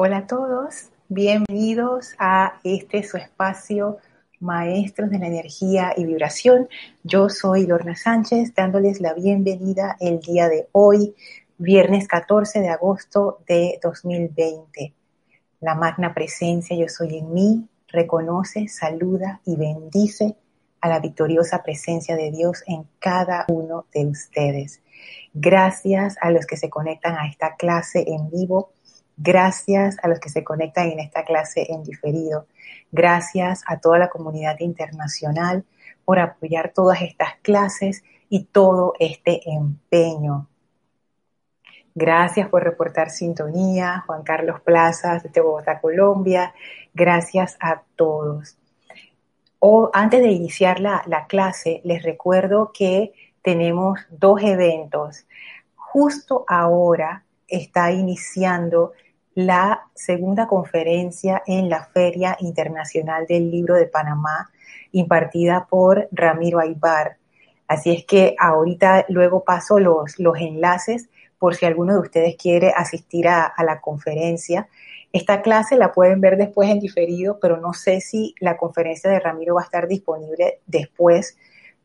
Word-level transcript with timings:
Hola 0.00 0.18
a 0.18 0.26
todos, 0.28 0.90
bienvenidos 1.08 2.14
a 2.20 2.60
este 2.62 3.02
su 3.02 3.16
espacio 3.16 3.98
Maestros 4.38 5.10
de 5.10 5.18
la 5.18 5.26
Energía 5.26 5.92
y 5.96 6.04
Vibración. 6.04 6.68
Yo 7.02 7.28
soy 7.28 7.66
Lorna 7.66 7.96
Sánchez 7.96 8.54
dándoles 8.54 9.00
la 9.00 9.12
bienvenida 9.14 9.96
el 9.98 10.20
día 10.20 10.48
de 10.48 10.68
hoy, 10.70 11.16
viernes 11.56 12.06
14 12.06 12.60
de 12.60 12.68
agosto 12.68 13.40
de 13.48 13.80
2020. 13.82 14.94
La 15.62 15.74
magna 15.74 16.14
presencia 16.14 16.76
Yo 16.76 16.88
soy 16.88 17.18
en 17.18 17.34
mí 17.34 17.68
reconoce, 17.88 18.68
saluda 18.68 19.40
y 19.44 19.56
bendice 19.56 20.36
a 20.80 20.88
la 20.90 21.00
victoriosa 21.00 21.64
presencia 21.64 22.14
de 22.14 22.30
Dios 22.30 22.62
en 22.68 22.86
cada 23.00 23.46
uno 23.48 23.86
de 23.92 24.06
ustedes. 24.06 24.80
Gracias 25.34 26.14
a 26.20 26.30
los 26.30 26.46
que 26.46 26.56
se 26.56 26.70
conectan 26.70 27.16
a 27.18 27.26
esta 27.26 27.56
clase 27.56 28.04
en 28.06 28.30
vivo 28.30 28.70
Gracias 29.20 29.96
a 30.00 30.06
los 30.06 30.20
que 30.20 30.28
se 30.28 30.44
conectan 30.44 30.90
en 30.90 31.00
esta 31.00 31.24
clase 31.24 31.66
en 31.72 31.82
diferido. 31.82 32.46
Gracias 32.92 33.64
a 33.66 33.80
toda 33.80 33.98
la 33.98 34.08
comunidad 34.08 34.60
internacional 34.60 35.64
por 36.04 36.20
apoyar 36.20 36.72
todas 36.72 37.02
estas 37.02 37.34
clases 37.42 38.04
y 38.28 38.44
todo 38.44 38.94
este 39.00 39.40
empeño. 39.50 40.46
Gracias 41.96 42.48
por 42.48 42.62
reportar 42.62 43.10
sintonía, 43.10 44.04
Juan 44.06 44.22
Carlos 44.22 44.60
Plazas 44.60 45.24
de 45.24 45.40
Bogotá, 45.40 45.80
Colombia. 45.80 46.54
Gracias 46.94 47.56
a 47.58 47.82
todos. 47.96 48.56
O, 49.58 49.90
antes 49.92 50.22
de 50.22 50.28
iniciar 50.28 50.78
la, 50.78 51.02
la 51.06 51.26
clase, 51.26 51.80
les 51.82 52.04
recuerdo 52.04 52.70
que 52.72 53.12
tenemos 53.42 53.98
dos 54.10 54.40
eventos. 54.44 55.26
Justo 55.74 56.44
ahora 56.46 57.24
está 57.48 57.90
iniciando 57.90 58.92
la 59.38 59.86
segunda 59.94 60.48
conferencia 60.48 61.44
en 61.46 61.68
la 61.70 61.84
Feria 61.84 62.36
Internacional 62.40 63.24
del 63.28 63.52
Libro 63.52 63.76
de 63.76 63.86
Panamá, 63.86 64.50
impartida 64.90 65.68
por 65.70 66.08
Ramiro 66.10 66.58
Aybar. 66.58 67.18
Así 67.68 67.92
es 67.92 68.04
que 68.04 68.34
ahorita 68.36 69.06
luego 69.08 69.44
paso 69.44 69.78
los, 69.78 70.18
los 70.18 70.36
enlaces 70.40 71.08
por 71.38 71.54
si 71.54 71.66
alguno 71.66 71.92
de 71.92 72.00
ustedes 72.00 72.34
quiere 72.36 72.72
asistir 72.76 73.28
a, 73.28 73.44
a 73.44 73.62
la 73.62 73.80
conferencia. 73.80 74.66
Esta 75.12 75.40
clase 75.40 75.76
la 75.76 75.92
pueden 75.92 76.20
ver 76.20 76.36
después 76.36 76.68
en 76.68 76.80
diferido, 76.80 77.38
pero 77.40 77.58
no 77.58 77.74
sé 77.74 78.00
si 78.00 78.34
la 78.40 78.56
conferencia 78.56 79.08
de 79.08 79.20
Ramiro 79.20 79.54
va 79.54 79.60
a 79.60 79.66
estar 79.66 79.86
disponible 79.86 80.58
después 80.66 81.36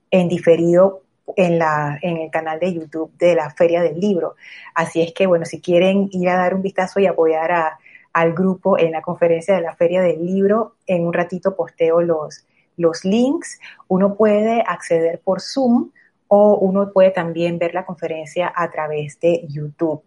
en 0.10 0.28
diferido 0.28 1.03
en, 1.36 1.60
la, 1.60 1.98
en 2.02 2.18
el 2.18 2.30
canal 2.32 2.60
de 2.60 2.74
YouTube 2.74 3.12
de 3.18 3.36
la 3.36 3.50
Feria 3.50 3.82
del 3.82 4.00
Libro. 4.00 4.36
Así 4.74 5.02
es 5.02 5.14
que, 5.14 5.26
bueno, 5.28 5.46
si 5.46 5.62
quieren 5.62 6.10
ir 6.12 6.30
a 6.30 6.38
dar 6.38 6.54
un 6.54 6.62
vistazo 6.62 7.00
y 7.00 7.08
apoyar 7.08 7.52
a, 7.52 7.80
al 8.14 8.34
grupo 8.34 8.78
en 8.78 8.92
la 8.92 9.02
conferencia 9.02 9.56
de 9.56 9.62
la 9.62 9.76
Feria 9.76 10.02
del 10.02 10.26
Libro, 10.26 10.76
en 10.86 11.06
un 11.06 11.14
ratito 11.14 11.56
posteo 11.56 12.02
los, 12.02 12.46
los 12.78 13.04
links. 13.04 13.60
Uno 13.88 14.16
puede 14.16 14.64
acceder 14.66 15.20
por 15.24 15.42
Zoom 15.42 15.92
o 16.28 16.56
uno 16.56 16.92
puede 16.92 17.12
también 17.12 17.60
ver 17.60 17.74
la 17.74 17.86
conferencia 17.86 18.52
a 18.56 18.70
través 18.70 19.20
de 19.20 19.46
YouTube. 19.50 20.02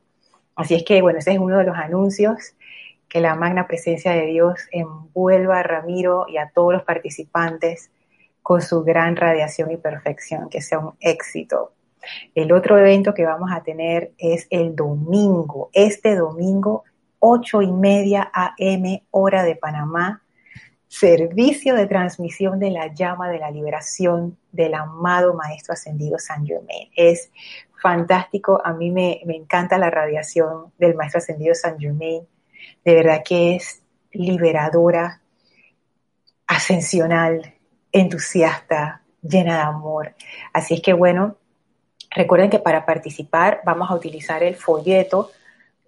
Así 0.54 0.74
es 0.74 0.84
que, 0.84 1.02
bueno, 1.02 1.18
ese 1.18 1.32
es 1.32 1.38
uno 1.38 1.58
de 1.58 1.64
los 1.64 1.76
anuncios 1.76 2.54
que 3.08 3.20
la 3.20 3.34
magna 3.34 3.66
presencia 3.66 4.12
de 4.12 4.26
Dios 4.26 4.58
envuelva 4.72 5.60
a 5.60 5.62
Ramiro 5.62 6.26
y 6.28 6.38
a 6.38 6.50
todos 6.50 6.72
los 6.72 6.82
participantes 6.82 7.90
con 8.46 8.62
su 8.62 8.84
gran 8.84 9.16
radiación 9.16 9.72
y 9.72 9.76
perfección, 9.76 10.48
que 10.48 10.62
sea 10.62 10.78
un 10.78 10.92
éxito. 11.00 11.72
El 12.32 12.52
otro 12.52 12.78
evento 12.78 13.12
que 13.12 13.24
vamos 13.24 13.50
a 13.52 13.64
tener 13.64 14.12
es 14.18 14.46
el 14.50 14.76
domingo, 14.76 15.68
este 15.72 16.14
domingo, 16.14 16.84
8 17.18 17.62
y 17.62 17.72
media 17.72 18.30
AM, 18.32 19.00
hora 19.10 19.42
de 19.42 19.56
Panamá, 19.56 20.22
servicio 20.86 21.74
de 21.74 21.88
transmisión 21.88 22.60
de 22.60 22.70
la 22.70 22.94
llama 22.94 23.28
de 23.28 23.40
la 23.40 23.50
liberación 23.50 24.38
del 24.52 24.74
amado 24.74 25.34
Maestro 25.34 25.72
Ascendido 25.72 26.16
San 26.20 26.46
Germain. 26.46 26.88
Es 26.94 27.32
fantástico, 27.82 28.62
a 28.64 28.72
mí 28.72 28.92
me, 28.92 29.22
me 29.26 29.34
encanta 29.34 29.76
la 29.76 29.90
radiación 29.90 30.72
del 30.78 30.94
Maestro 30.94 31.18
Ascendido 31.18 31.52
San 31.56 31.80
Germain, 31.80 32.22
de 32.84 32.94
verdad 32.94 33.24
que 33.24 33.56
es 33.56 33.82
liberadora, 34.12 35.20
ascensional, 36.46 37.55
entusiasta, 37.92 39.02
llena 39.22 39.56
de 39.56 39.62
amor. 39.62 40.14
Así 40.52 40.74
es 40.74 40.82
que 40.82 40.92
bueno, 40.92 41.36
recuerden 42.10 42.50
que 42.50 42.58
para 42.58 42.84
participar 42.84 43.60
vamos 43.64 43.90
a 43.90 43.94
utilizar 43.94 44.42
el 44.42 44.56
folleto, 44.56 45.30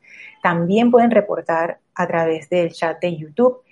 También 0.43 0.91
pueden 0.91 1.11
reportar 1.11 1.79
a 1.95 2.07
través 2.07 2.51
del 2.51 2.73
chat 2.73 3.01
de 3.01 3.17
YouTube, 3.17 3.63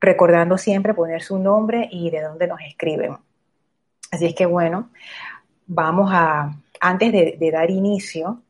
recordando 0.00 0.56
siempre 0.56 0.94
poner 0.94 1.22
su 1.22 1.40
nombre 1.40 1.88
y 1.90 2.10
de 2.10 2.22
dónde 2.22 2.46
nos 2.46 2.60
escriben. 2.60 3.16
Así 4.12 4.26
es 4.26 4.34
que 4.36 4.46
bueno, 4.46 4.90
vamos 5.66 6.10
a, 6.12 6.56
antes 6.80 7.10
de, 7.10 7.36
de 7.36 7.50
dar 7.50 7.68
inicio, 7.68 8.42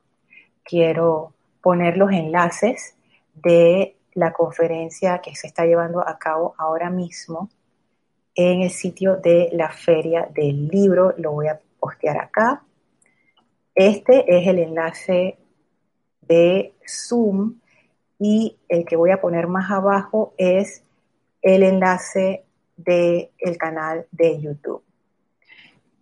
quiero 0.62 1.32
poner 1.62 1.96
los 1.96 2.12
enlaces 2.12 2.96
de 3.34 3.96
la 4.12 4.34
conferencia 4.34 5.22
que 5.22 5.34
se 5.34 5.46
está 5.46 5.64
llevando 5.64 6.06
a 6.06 6.18
cabo 6.18 6.54
ahora 6.58 6.90
mismo 6.90 7.48
en 8.34 8.60
el 8.60 8.70
sitio 8.70 9.16
de 9.16 9.48
la 9.52 9.70
Feria 9.70 10.28
del 10.34 10.68
Libro. 10.68 11.14
Lo 11.16 11.32
voy 11.32 11.48
a 11.48 11.58
postear 11.86 12.18
acá. 12.18 12.64
Este 13.72 14.24
es 14.36 14.48
el 14.48 14.58
enlace 14.58 15.38
de 16.22 16.74
Zoom 16.84 17.60
y 18.18 18.58
el 18.68 18.84
que 18.84 18.96
voy 18.96 19.12
a 19.12 19.20
poner 19.20 19.46
más 19.46 19.70
abajo 19.70 20.34
es 20.36 20.82
el 21.42 21.62
enlace 21.62 22.44
del 22.76 23.30
el 23.38 23.56
canal 23.56 24.06
de 24.10 24.40
YouTube. 24.40 24.82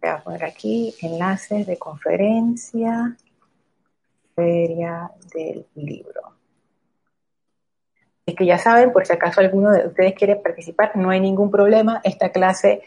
Voy 0.01 0.11
a 0.11 0.25
poner 0.25 0.45
aquí 0.45 0.95
enlaces 1.03 1.67
de 1.67 1.77
conferencia, 1.77 3.15
feria 4.35 5.11
del 5.35 5.67
libro. 5.75 6.23
Es 8.25 8.35
que 8.35 8.47
ya 8.47 8.57
saben, 8.57 8.91
por 8.91 9.05
si 9.05 9.13
acaso 9.13 9.43
alguno 9.43 9.71
de 9.71 9.87
ustedes 9.87 10.15
quiere 10.15 10.37
participar, 10.37 10.97
no 10.97 11.11
hay 11.11 11.21
ningún 11.21 11.51
problema. 11.51 12.01
Esta 12.05 12.31
clase 12.31 12.81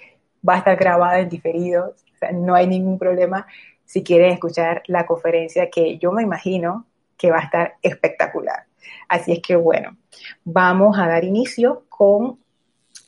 va 0.47 0.55
a 0.55 0.57
estar 0.59 0.77
grabada 0.77 1.19
en 1.19 1.29
diferido, 1.29 1.95
no 2.33 2.55
hay 2.55 2.67
ningún 2.67 2.97
problema 2.97 3.47
si 3.85 4.03
quieren 4.03 4.33
escuchar 4.33 4.83
la 4.87 5.05
conferencia 5.05 5.69
que 5.69 5.97
yo 5.97 6.11
me 6.11 6.23
imagino 6.23 6.85
que 7.17 7.31
va 7.31 7.39
a 7.39 7.43
estar 7.43 7.75
espectacular. 7.81 8.65
Así 9.07 9.31
es 9.33 9.39
que 9.41 9.55
bueno, 9.55 9.97
vamos 10.43 10.97
a 10.99 11.07
dar 11.07 11.23
inicio 11.23 11.85
con 11.89 12.39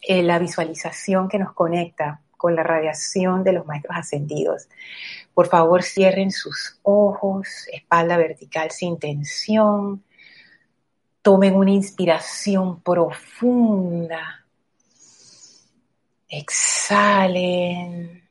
eh, 0.01 0.23
la 0.23 0.39
visualización 0.39 1.27
que 1.27 1.39
nos 1.39 1.53
conecta 1.53 2.21
con 2.37 2.55
la 2.55 2.63
radiación 2.63 3.43
de 3.43 3.51
los 3.51 3.65
maestros 3.65 3.97
ascendidos. 3.97 4.69
Por 5.33 5.47
favor, 5.47 5.83
cierren 5.83 6.31
sus 6.31 6.79
ojos, 6.83 7.67
espalda 7.71 8.15
vertical 8.15 8.71
sin 8.71 8.97
tensión. 8.97 10.03
Tomen 11.21 11.53
una 11.55 11.71
inspiración 11.71 12.81
profunda. 12.81 14.45
Exhalen. 16.29 18.21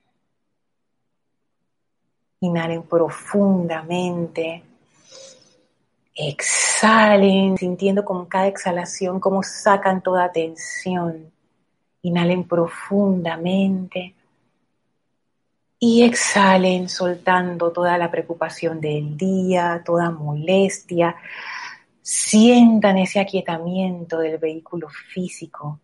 Inhalen 2.41 2.83
profundamente. 2.85 4.63
Exhalen, 6.15 7.59
sintiendo 7.59 8.05
con 8.05 8.27
cada 8.27 8.47
exhalación 8.47 9.19
cómo 9.19 9.43
sacan 9.43 10.01
toda 10.01 10.31
tensión. 10.31 11.33
Inhalen 12.03 12.47
profundamente. 12.47 14.15
Y 15.81 16.05
exhalen 16.05 16.89
soltando 16.89 17.73
toda 17.73 17.99
la 17.99 18.11
preocupación 18.11 18.81
del 18.81 19.17
día, 19.17 19.83
toda 19.85 20.11
molestia. 20.11 21.17
Sientan 22.01 22.99
ese 22.99 23.19
aquietamiento 23.19 24.19
del 24.21 24.39
vehículo 24.39 24.89
físico. 24.89 25.81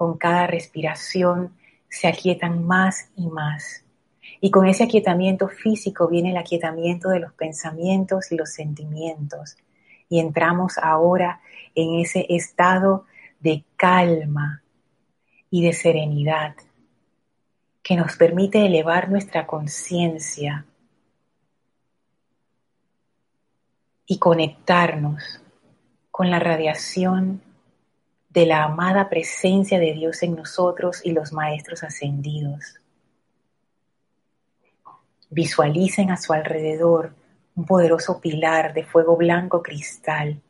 Con 0.00 0.16
cada 0.16 0.46
respiración 0.46 1.52
se 1.90 2.08
aquietan 2.08 2.64
más 2.64 3.10
y 3.16 3.26
más. 3.26 3.84
Y 4.40 4.50
con 4.50 4.66
ese 4.66 4.84
aquietamiento 4.84 5.46
físico 5.48 6.08
viene 6.08 6.30
el 6.30 6.38
aquietamiento 6.38 7.10
de 7.10 7.20
los 7.20 7.34
pensamientos 7.34 8.32
y 8.32 8.36
los 8.36 8.50
sentimientos. 8.50 9.58
Y 10.08 10.18
entramos 10.18 10.78
ahora 10.78 11.42
en 11.74 12.00
ese 12.00 12.24
estado 12.30 13.04
de 13.40 13.62
calma 13.76 14.62
y 15.50 15.66
de 15.66 15.74
serenidad 15.74 16.54
que 17.82 17.94
nos 17.94 18.16
permite 18.16 18.64
elevar 18.64 19.10
nuestra 19.10 19.46
conciencia 19.46 20.64
y 24.06 24.18
conectarnos 24.18 25.42
con 26.10 26.30
la 26.30 26.38
radiación 26.38 27.42
de 28.30 28.46
la 28.46 28.64
amada 28.64 29.08
presencia 29.08 29.78
de 29.78 29.92
Dios 29.92 30.22
en 30.22 30.36
nosotros 30.36 31.00
y 31.04 31.10
los 31.10 31.32
maestros 31.32 31.82
ascendidos. 31.82 32.80
Visualicen 35.28 36.10
a 36.10 36.16
su 36.16 36.32
alrededor 36.32 37.14
un 37.56 37.66
poderoso 37.66 38.20
pilar 38.20 38.72
de 38.72 38.84
fuego 38.84 39.16
blanco 39.16 39.62
cristal 39.62 40.40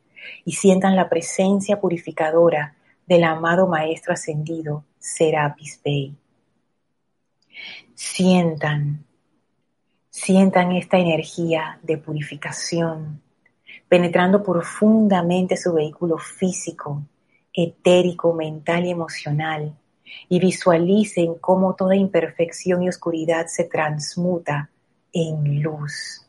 y 0.45 0.53
sientan 0.53 0.95
la 0.95 1.09
presencia 1.09 1.79
purificadora 1.79 2.75
del 3.07 3.23
amado 3.23 3.67
Maestro 3.67 4.13
Ascendido, 4.13 4.85
Serapis 4.99 5.81
Bey. 5.83 6.15
Sientan, 7.95 9.03
sientan 10.09 10.71
esta 10.73 10.99
energía 10.99 11.79
de 11.81 11.97
purificación, 11.97 13.21
penetrando 13.89 14.43
profundamente 14.43 15.57
su 15.57 15.73
vehículo 15.73 16.17
físico, 16.17 17.03
etérico, 17.53 18.33
mental 18.33 18.85
y 18.85 18.91
emocional, 18.91 19.77
y 20.29 20.39
visualicen 20.39 21.35
cómo 21.35 21.75
toda 21.75 21.95
imperfección 21.95 22.83
y 22.83 22.89
oscuridad 22.89 23.47
se 23.47 23.65
transmuta 23.65 24.69
en 25.13 25.61
luz. 25.61 26.25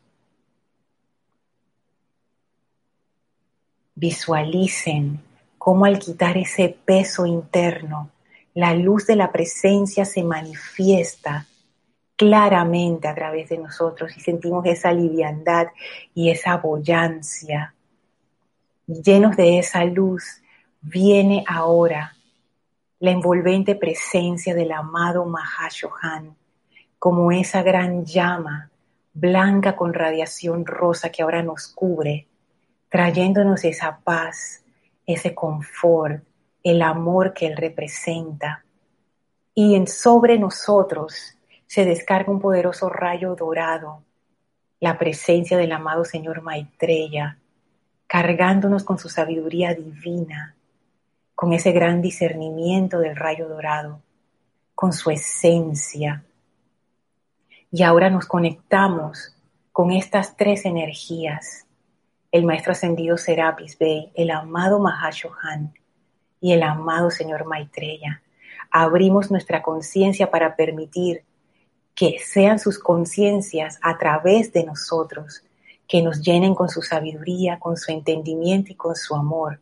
Visualicen 3.94 5.20
cómo 5.58 5.84
al 5.84 5.98
quitar 5.98 6.36
ese 6.36 6.76
peso 6.84 7.26
interno, 7.26 8.10
la 8.54 8.74
luz 8.74 9.06
de 9.06 9.16
la 9.16 9.30
presencia 9.30 10.04
se 10.04 10.22
manifiesta 10.22 11.46
claramente 12.16 13.08
a 13.08 13.14
través 13.14 13.48
de 13.48 13.58
nosotros 13.58 14.16
y 14.16 14.20
sentimos 14.20 14.66
esa 14.66 14.92
liviandad 14.92 15.68
y 16.14 16.30
esa 16.30 16.56
boyancia. 16.56 17.74
Llenos 18.86 19.36
de 19.36 19.58
esa 19.58 19.84
luz, 19.84 20.41
viene 20.82 21.44
ahora 21.46 22.14
la 22.98 23.10
envolvente 23.10 23.74
presencia 23.74 24.54
del 24.54 24.72
amado 24.72 25.24
Mahashohan, 25.24 26.36
como 26.98 27.32
esa 27.32 27.62
gran 27.62 28.04
llama 28.04 28.70
blanca 29.14 29.76
con 29.76 29.92
radiación 29.92 30.64
rosa 30.64 31.10
que 31.10 31.22
ahora 31.22 31.42
nos 31.42 31.68
cubre, 31.68 32.26
trayéndonos 32.88 33.64
esa 33.64 33.98
paz, 34.02 34.62
ese 35.06 35.34
confort, 35.34 36.22
el 36.62 36.82
amor 36.82 37.32
que 37.32 37.46
Él 37.46 37.56
representa. 37.56 38.64
Y 39.54 39.74
en 39.74 39.86
sobre 39.86 40.38
nosotros 40.38 41.36
se 41.66 41.84
descarga 41.84 42.32
un 42.32 42.40
poderoso 42.40 42.88
rayo 42.88 43.34
dorado, 43.34 44.02
la 44.80 44.98
presencia 44.98 45.56
del 45.56 45.72
amado 45.72 46.04
Señor 46.04 46.42
Maitreya, 46.42 47.38
cargándonos 48.06 48.84
con 48.84 48.98
su 48.98 49.08
sabiduría 49.08 49.74
divina, 49.74 50.56
con 51.42 51.52
ese 51.52 51.72
gran 51.72 52.00
discernimiento 52.00 53.00
del 53.00 53.16
rayo 53.16 53.48
dorado, 53.48 54.00
con 54.76 54.92
su 54.92 55.10
esencia. 55.10 56.24
Y 57.72 57.82
ahora 57.82 58.10
nos 58.10 58.26
conectamos 58.26 59.34
con 59.72 59.90
estas 59.90 60.36
tres 60.36 60.64
energías 60.64 61.66
el 62.30 62.44
Maestro 62.44 62.70
Ascendido 62.70 63.18
Serapis 63.18 63.76
Bey, 63.76 64.12
el 64.14 64.30
amado 64.30 64.78
Mahashohan 64.78 65.74
y 66.40 66.52
el 66.52 66.62
amado 66.62 67.10
Señor 67.10 67.44
Maitreya. 67.44 68.22
Abrimos 68.70 69.32
nuestra 69.32 69.62
conciencia 69.62 70.30
para 70.30 70.54
permitir 70.54 71.24
que 71.96 72.20
sean 72.20 72.60
sus 72.60 72.78
conciencias 72.78 73.80
a 73.82 73.98
través 73.98 74.52
de 74.52 74.62
nosotros, 74.62 75.42
que 75.88 76.02
nos 76.02 76.22
llenen 76.22 76.54
con 76.54 76.68
su 76.68 76.82
sabiduría, 76.82 77.58
con 77.58 77.76
su 77.76 77.90
entendimiento 77.90 78.70
y 78.70 78.76
con 78.76 78.94
su 78.94 79.16
amor, 79.16 79.58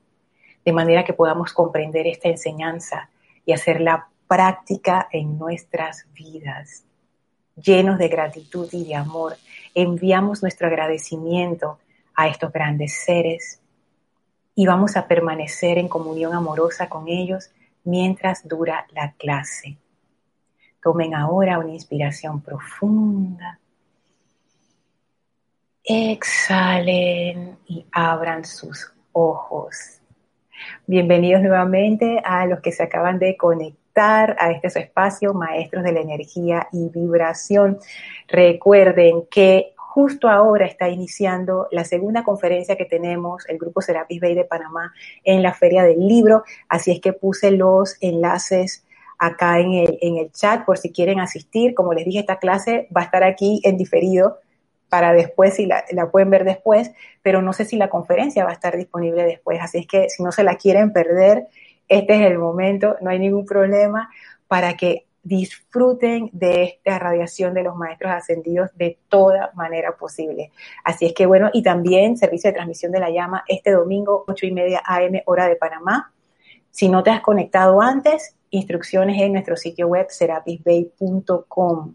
de 0.64 0.72
manera 0.72 1.04
que 1.04 1.12
podamos 1.12 1.52
comprender 1.52 2.06
esta 2.06 2.28
enseñanza 2.28 3.10
y 3.44 3.52
hacerla 3.52 4.08
práctica 4.28 5.08
en 5.10 5.38
nuestras 5.38 6.06
vidas. 6.12 6.84
Llenos 7.56 7.98
de 7.98 8.08
gratitud 8.08 8.68
y 8.72 8.84
de 8.84 8.94
amor, 8.94 9.36
enviamos 9.74 10.42
nuestro 10.42 10.68
agradecimiento 10.68 11.78
a 12.14 12.28
estos 12.28 12.52
grandes 12.52 13.02
seres 13.04 13.60
y 14.54 14.66
vamos 14.66 14.96
a 14.96 15.06
permanecer 15.06 15.78
en 15.78 15.88
comunión 15.88 16.34
amorosa 16.34 16.88
con 16.88 17.08
ellos 17.08 17.50
mientras 17.84 18.46
dura 18.46 18.86
la 18.90 19.12
clase. 19.12 19.78
Tomen 20.82 21.14
ahora 21.14 21.58
una 21.58 21.72
inspiración 21.72 22.40
profunda. 22.40 23.58
Exhalen 25.82 27.58
y 27.66 27.86
abran 27.92 28.44
sus 28.44 28.92
ojos. 29.12 29.99
Bienvenidos 30.86 31.42
nuevamente 31.42 32.20
a 32.24 32.46
los 32.46 32.60
que 32.60 32.72
se 32.72 32.82
acaban 32.82 33.18
de 33.18 33.36
conectar 33.36 34.36
a 34.38 34.50
este 34.50 34.68
espacio, 34.80 35.34
maestros 35.34 35.84
de 35.84 35.92
la 35.92 36.00
energía 36.00 36.68
y 36.72 36.88
vibración. 36.88 37.78
Recuerden 38.28 39.24
que 39.30 39.74
justo 39.76 40.28
ahora 40.28 40.66
está 40.66 40.88
iniciando 40.88 41.68
la 41.70 41.84
segunda 41.84 42.22
conferencia 42.22 42.76
que 42.76 42.84
tenemos, 42.84 43.48
el 43.48 43.58
Grupo 43.58 43.80
Serapis 43.80 44.20
Bay 44.20 44.34
de 44.34 44.44
Panamá, 44.44 44.92
en 45.24 45.42
la 45.42 45.52
Feria 45.52 45.82
del 45.82 46.06
Libro. 46.06 46.44
Así 46.68 46.92
es 46.92 47.00
que 47.00 47.12
puse 47.12 47.50
los 47.50 47.96
enlaces 48.00 48.84
acá 49.18 49.58
en 49.58 49.74
el, 49.74 49.98
en 50.00 50.16
el 50.16 50.32
chat 50.32 50.64
por 50.64 50.78
si 50.78 50.92
quieren 50.92 51.20
asistir. 51.20 51.74
Como 51.74 51.92
les 51.92 52.04
dije, 52.04 52.20
esta 52.20 52.38
clase 52.38 52.88
va 52.96 53.02
a 53.02 53.04
estar 53.04 53.24
aquí 53.24 53.60
en 53.64 53.76
diferido 53.76 54.38
para 54.90 55.12
después, 55.14 55.54
si 55.54 55.66
la, 55.66 55.84
pueden 56.10 56.28
ver 56.28 56.44
después, 56.44 56.90
pero 57.22 57.40
no 57.40 57.54
sé 57.54 57.64
si 57.64 57.76
la 57.76 57.88
conferencia 57.88 58.44
va 58.44 58.50
a 58.50 58.54
estar 58.54 58.76
disponible 58.76 59.24
después. 59.24 59.60
Así 59.62 59.78
es 59.78 59.86
que 59.86 60.10
si 60.10 60.22
no 60.22 60.32
se 60.32 60.42
la 60.42 60.56
quieren 60.56 60.92
perder, 60.92 61.46
este 61.88 62.16
es 62.16 62.22
el 62.22 62.38
momento, 62.38 62.96
no 63.00 63.10
hay 63.10 63.18
ningún 63.18 63.46
problema 63.46 64.10
para 64.48 64.74
que 64.74 65.06
disfruten 65.22 66.30
de 66.32 66.64
esta 66.64 66.98
radiación 66.98 67.54
de 67.54 67.62
los 67.62 67.76
maestros 67.76 68.10
ascendidos 68.10 68.70
de 68.74 68.98
toda 69.08 69.52
manera 69.54 69.96
posible. 69.96 70.50
Así 70.82 71.06
es 71.06 71.12
que 71.14 71.26
bueno, 71.26 71.50
y 71.52 71.62
también 71.62 72.16
servicio 72.16 72.50
de 72.50 72.54
transmisión 72.54 72.90
de 72.90 73.00
la 73.00 73.10
llama 73.10 73.44
este 73.46 73.70
domingo, 73.70 74.24
8 74.26 74.46
y 74.46 74.52
media 74.52 74.82
AM, 74.84 75.22
hora 75.26 75.46
de 75.46 75.56
Panamá. 75.56 76.12
Si 76.70 76.88
no 76.88 77.02
te 77.02 77.10
has 77.10 77.20
conectado 77.20 77.80
antes, 77.80 78.34
instrucciones 78.50 79.20
en 79.20 79.32
nuestro 79.32 79.56
sitio 79.56 79.86
web 79.88 80.06
serapisbay.com. 80.08 81.94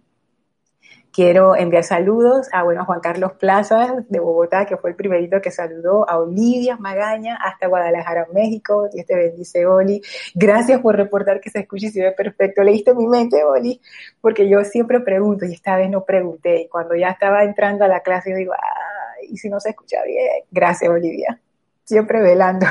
Quiero 1.16 1.56
enviar 1.56 1.86
saludos 1.86 2.50
a 2.52 2.64
bueno, 2.64 2.84
Juan 2.84 3.00
Carlos 3.00 3.32
Plaza 3.40 4.04
de 4.10 4.20
Bogotá, 4.20 4.66
que 4.66 4.76
fue 4.76 4.90
el 4.90 4.98
primerito 4.98 5.40
que 5.40 5.50
saludó, 5.50 6.06
a 6.10 6.20
Olivia 6.20 6.76
Magaña 6.76 7.38
hasta 7.42 7.68
Guadalajara, 7.68 8.28
México. 8.34 8.90
Dios 8.92 9.06
te 9.06 9.16
bendice, 9.16 9.66
Oli. 9.66 10.02
Gracias 10.34 10.82
por 10.82 10.98
reportar 10.98 11.40
que 11.40 11.50
se 11.50 11.60
escucha 11.60 11.86
y 11.86 11.92
se 11.92 12.04
ve 12.04 12.12
perfecto. 12.12 12.64
Leíste 12.64 12.94
mi 12.94 13.08
mente, 13.08 13.46
Oli, 13.46 13.80
porque 14.20 14.50
yo 14.50 14.66
siempre 14.66 15.00
pregunto 15.00 15.46
y 15.46 15.54
esta 15.54 15.78
vez 15.78 15.90
no 15.90 16.04
pregunté. 16.04 16.64
Y 16.64 16.68
cuando 16.68 16.96
ya 16.96 17.12
estaba 17.12 17.46
entrando 17.46 17.86
a 17.86 17.88
la 17.88 18.02
clase, 18.02 18.32
yo 18.32 18.36
digo, 18.36 18.52
ay, 18.52 19.28
¿y 19.30 19.38
si 19.38 19.48
no 19.48 19.62
se 19.62 19.70
escucha 19.70 20.04
bien? 20.04 20.44
Gracias, 20.52 20.92
Olivia. 20.92 21.40
Siempre 21.86 22.20
velando 22.20 22.66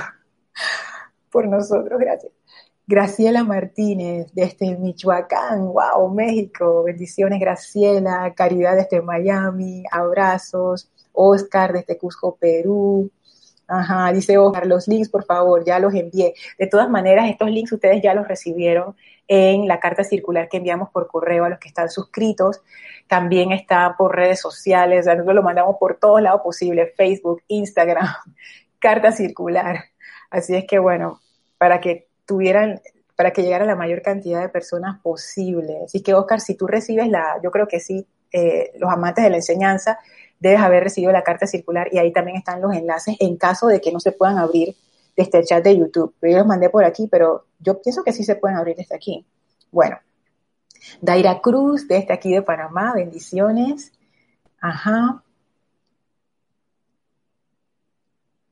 por 1.30 1.48
nosotros, 1.48 1.98
gracias. 1.98 2.30
Graciela 2.86 3.44
Martínez 3.44 4.30
desde 4.34 4.76
Michoacán, 4.76 5.72
wow, 5.72 6.12
México, 6.14 6.82
bendiciones 6.82 7.40
Graciela, 7.40 8.34
Caridad 8.36 8.76
desde 8.76 9.00
Miami, 9.00 9.84
abrazos, 9.90 10.90
Oscar 11.12 11.72
desde 11.72 11.96
Cusco, 11.96 12.36
Perú, 12.36 13.10
ajá, 13.66 14.12
dice 14.12 14.36
Oscar, 14.36 14.66
los 14.66 14.86
links 14.86 15.08
por 15.08 15.24
favor, 15.24 15.64
ya 15.64 15.78
los 15.78 15.94
envié. 15.94 16.34
De 16.58 16.66
todas 16.66 16.90
maneras, 16.90 17.30
estos 17.30 17.50
links 17.50 17.72
ustedes 17.72 18.02
ya 18.02 18.12
los 18.12 18.28
recibieron 18.28 18.94
en 19.28 19.66
la 19.66 19.80
carta 19.80 20.04
circular 20.04 20.50
que 20.50 20.58
enviamos 20.58 20.90
por 20.90 21.06
correo 21.06 21.46
a 21.46 21.48
los 21.48 21.58
que 21.58 21.68
están 21.68 21.88
suscritos, 21.88 22.60
también 23.08 23.52
está 23.52 23.96
por 23.96 24.14
redes 24.14 24.40
sociales, 24.40 25.06
nosotros 25.06 25.34
lo 25.34 25.42
mandamos 25.42 25.76
por 25.80 25.98
todos 25.98 26.20
lados 26.20 26.42
posibles, 26.42 26.92
Facebook, 26.96 27.42
Instagram, 27.48 28.06
carta 28.78 29.10
circular. 29.10 29.84
Así 30.28 30.54
es 30.54 30.66
que 30.66 30.78
bueno, 30.78 31.22
para 31.56 31.80
que 31.80 32.08
tuvieran 32.26 32.80
para 33.16 33.32
que 33.32 33.42
llegara 33.42 33.64
la 33.64 33.76
mayor 33.76 34.02
cantidad 34.02 34.40
de 34.40 34.48
personas 34.48 35.00
posible. 35.00 35.78
Así 35.84 36.02
que, 36.02 36.14
Oscar, 36.14 36.40
si 36.40 36.56
tú 36.56 36.66
recibes 36.66 37.08
la, 37.08 37.38
yo 37.42 37.50
creo 37.50 37.68
que 37.68 37.80
sí, 37.80 38.06
eh, 38.32 38.72
los 38.78 38.90
amantes 38.90 39.22
de 39.24 39.30
la 39.30 39.36
enseñanza, 39.36 39.98
debes 40.40 40.60
haber 40.60 40.82
recibido 40.82 41.12
la 41.12 41.22
carta 41.22 41.46
circular 41.46 41.88
y 41.92 41.98
ahí 41.98 42.12
también 42.12 42.36
están 42.36 42.60
los 42.60 42.74
enlaces 42.74 43.16
en 43.20 43.36
caso 43.36 43.68
de 43.68 43.80
que 43.80 43.92
no 43.92 44.00
se 44.00 44.12
puedan 44.12 44.38
abrir 44.38 44.74
desde 45.16 45.38
el 45.38 45.44
chat 45.44 45.62
de 45.62 45.76
YouTube. 45.76 46.14
Yo 46.22 46.38
los 46.38 46.46
mandé 46.46 46.70
por 46.70 46.84
aquí, 46.84 47.08
pero 47.10 47.46
yo 47.60 47.80
pienso 47.80 48.02
que 48.02 48.12
sí 48.12 48.24
se 48.24 48.36
pueden 48.36 48.56
abrir 48.56 48.76
desde 48.76 48.96
aquí. 48.96 49.24
Bueno, 49.70 49.98
Daira 51.00 51.40
Cruz, 51.40 51.86
desde 51.88 52.12
aquí 52.12 52.32
de 52.32 52.42
Panamá, 52.42 52.94
bendiciones. 52.94 53.92
Ajá. 54.60 55.22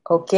Ok. 0.04 0.32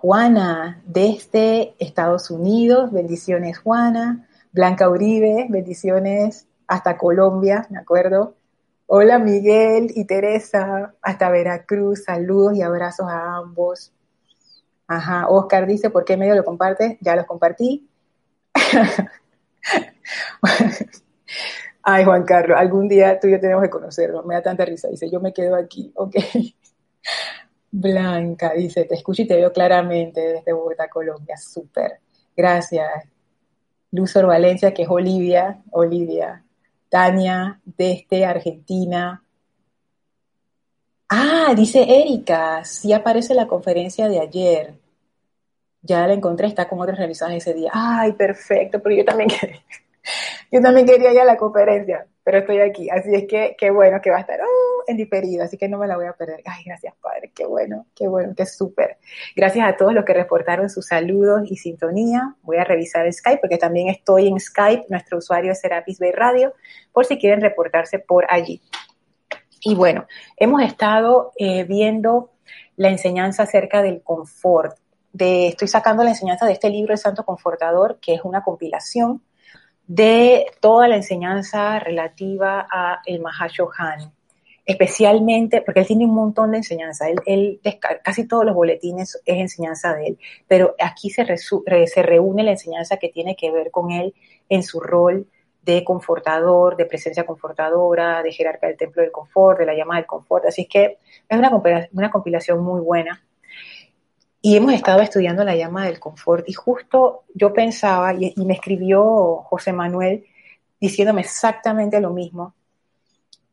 Juana, 0.00 0.80
desde 0.86 1.74
Estados 1.80 2.30
Unidos, 2.30 2.92
bendiciones 2.92 3.58
Juana. 3.58 4.28
Blanca 4.52 4.88
Uribe, 4.88 5.46
bendiciones 5.48 6.46
hasta 6.68 6.96
Colombia, 6.96 7.66
¿de 7.68 7.78
acuerdo? 7.78 8.36
Hola 8.86 9.18
Miguel 9.18 9.90
y 9.92 10.04
Teresa, 10.04 10.94
hasta 11.02 11.30
Veracruz, 11.30 12.04
saludos 12.04 12.54
y 12.54 12.62
abrazos 12.62 13.08
a 13.08 13.38
ambos. 13.38 13.90
Ajá, 14.86 15.28
Oscar 15.28 15.66
dice, 15.66 15.90
¿por 15.90 16.04
qué 16.04 16.16
medio 16.16 16.36
lo 16.36 16.44
compartes? 16.44 16.96
Ya 17.00 17.16
los 17.16 17.26
compartí. 17.26 17.88
Ay, 21.82 22.04
Juan 22.04 22.22
Carlos, 22.22 22.56
algún 22.56 22.86
día 22.86 23.18
tú 23.18 23.26
y 23.26 23.32
yo 23.32 23.40
tenemos 23.40 23.64
que 23.64 23.70
conocerlo. 23.70 24.22
Me 24.22 24.36
da 24.36 24.42
tanta 24.42 24.64
risa. 24.64 24.86
Dice, 24.86 25.10
yo 25.10 25.18
me 25.20 25.32
quedo 25.32 25.56
aquí. 25.56 25.90
Ok. 25.96 26.14
Blanca 27.70 28.52
dice, 28.54 28.84
te 28.84 28.94
escucho 28.94 29.22
y 29.22 29.26
te 29.26 29.36
veo 29.36 29.52
claramente 29.52 30.20
desde 30.20 30.52
Bogotá, 30.52 30.88
Colombia. 30.88 31.36
Súper. 31.36 32.00
Gracias. 32.36 33.04
Luzor 33.90 34.26
Valencia, 34.26 34.72
que 34.72 34.82
es 34.82 34.88
Olivia. 34.88 35.62
Olivia. 35.70 36.42
Tania, 36.88 37.60
desde 37.64 38.24
Argentina. 38.24 39.22
Ah, 41.08 41.54
dice 41.56 41.82
Erika, 41.82 42.64
sí 42.64 42.92
aparece 42.92 43.34
la 43.34 43.46
conferencia 43.46 44.08
de 44.08 44.20
ayer. 44.20 44.74
Ya 45.82 46.06
la 46.06 46.12
encontré, 46.12 46.48
está 46.48 46.68
con 46.68 46.80
otras 46.80 46.98
revisadas 46.98 47.34
ese 47.34 47.54
día. 47.54 47.70
Ay, 47.72 48.12
perfecto, 48.12 48.82
pero 48.82 48.94
yo 48.94 49.04
también 49.04 49.30
quería, 49.40 49.62
yo 50.52 50.60
también 50.60 50.86
quería 50.86 51.12
ir 51.12 51.20
a 51.20 51.24
la 51.24 51.36
conferencia, 51.36 52.06
pero 52.28 52.40
estoy 52.40 52.60
aquí. 52.60 52.90
Así 52.90 53.08
es 53.14 53.24
que 53.26 53.56
qué 53.58 53.70
bueno 53.70 54.02
que 54.02 54.10
va 54.10 54.18
a 54.18 54.20
estar 54.20 54.38
oh, 54.38 54.84
en 54.86 54.98
diferido, 54.98 55.44
así 55.44 55.56
que 55.56 55.66
no 55.66 55.78
me 55.78 55.86
la 55.86 55.96
voy 55.96 56.04
a 56.04 56.12
perder. 56.12 56.42
Ay, 56.44 56.62
gracias, 56.66 56.94
Padre, 57.00 57.32
qué 57.34 57.46
bueno, 57.46 57.86
qué 57.96 58.06
bueno, 58.06 58.34
qué 58.36 58.44
súper. 58.44 58.98
Gracias 59.34 59.66
a 59.66 59.78
todos 59.78 59.94
los 59.94 60.04
que 60.04 60.12
reportaron 60.12 60.68
sus 60.68 60.88
saludos 60.88 61.50
y 61.50 61.56
sintonía. 61.56 62.36
Voy 62.42 62.58
a 62.58 62.64
revisar 62.64 63.10
Skype 63.10 63.40
porque 63.40 63.56
también 63.56 63.88
estoy 63.88 64.28
en 64.28 64.38
Skype. 64.38 64.84
Nuestro 64.90 65.16
usuario 65.16 65.52
es 65.52 65.60
Serapis 65.60 65.98
Bay 65.98 66.12
Radio, 66.12 66.52
por 66.92 67.06
si 67.06 67.16
quieren 67.16 67.40
reportarse 67.40 67.98
por 67.98 68.26
allí. 68.28 68.60
Y 69.62 69.74
bueno, 69.74 70.06
hemos 70.36 70.60
estado 70.60 71.32
eh, 71.38 71.64
viendo 71.64 72.32
la 72.76 72.90
enseñanza 72.90 73.44
acerca 73.44 73.80
del 73.80 74.02
confort. 74.02 74.76
De, 75.14 75.48
estoy 75.48 75.68
sacando 75.68 76.04
la 76.04 76.10
enseñanza 76.10 76.44
de 76.44 76.52
este 76.52 76.68
libro, 76.68 76.92
El 76.92 76.98
Santo 76.98 77.24
Confortador, 77.24 77.98
que 78.02 78.12
es 78.12 78.20
una 78.22 78.42
compilación 78.42 79.22
de 79.88 80.46
toda 80.60 80.86
la 80.86 80.96
enseñanza 80.96 81.78
relativa 81.80 82.66
a 82.70 83.00
el 83.06 83.20
Mahashohan, 83.20 84.12
especialmente 84.66 85.62
porque 85.62 85.80
él 85.80 85.86
tiene 85.86 86.04
un 86.04 86.14
montón 86.14 86.50
de 86.50 86.58
enseñanza, 86.58 87.06
él, 87.24 87.60
casi 88.04 88.28
todos 88.28 88.44
los 88.44 88.54
boletines 88.54 89.20
es 89.24 89.36
enseñanza 89.38 89.94
de 89.94 90.08
él, 90.08 90.18
pero 90.46 90.74
aquí 90.78 91.08
se, 91.08 91.24
se 91.36 92.02
reúne 92.02 92.42
la 92.42 92.50
enseñanza 92.50 92.98
que 92.98 93.08
tiene 93.08 93.34
que 93.34 93.50
ver 93.50 93.70
con 93.70 93.90
él 93.90 94.14
en 94.50 94.62
su 94.62 94.78
rol 94.78 95.26
de 95.62 95.82
confortador, 95.84 96.76
de 96.76 96.84
presencia 96.84 97.24
confortadora, 97.24 98.22
de 98.22 98.32
jerarca 98.32 98.66
del 98.66 98.76
templo 98.76 99.02
del 99.02 99.10
confort, 99.10 99.58
de 99.58 99.66
la 99.66 99.74
llama 99.74 99.96
del 99.96 100.06
confort. 100.06 100.44
Así 100.46 100.66
que 100.66 100.98
es 101.28 101.38
una 101.38 101.50
una 101.92 102.10
compilación 102.10 102.62
muy 102.62 102.80
buena. 102.80 103.22
Y 104.48 104.56
hemos 104.56 104.72
estado 104.72 105.02
estudiando 105.02 105.44
la 105.44 105.54
llama 105.54 105.84
del 105.84 106.00
confort. 106.00 106.48
Y 106.48 106.54
justo 106.54 107.24
yo 107.34 107.52
pensaba, 107.52 108.14
y, 108.14 108.32
me 108.46 108.54
escribió 108.54 109.42
José 109.44 109.74
Manuel 109.74 110.24
diciéndome 110.80 111.20
exactamente 111.20 112.00
lo 112.00 112.14
mismo, 112.14 112.54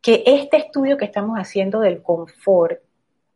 que 0.02 0.24
este 0.26 0.56
estudio 0.56 0.96
que 0.96 1.04
estamos 1.04 1.38
haciendo 1.38 1.82
del 1.82 2.02
confort 2.02 2.80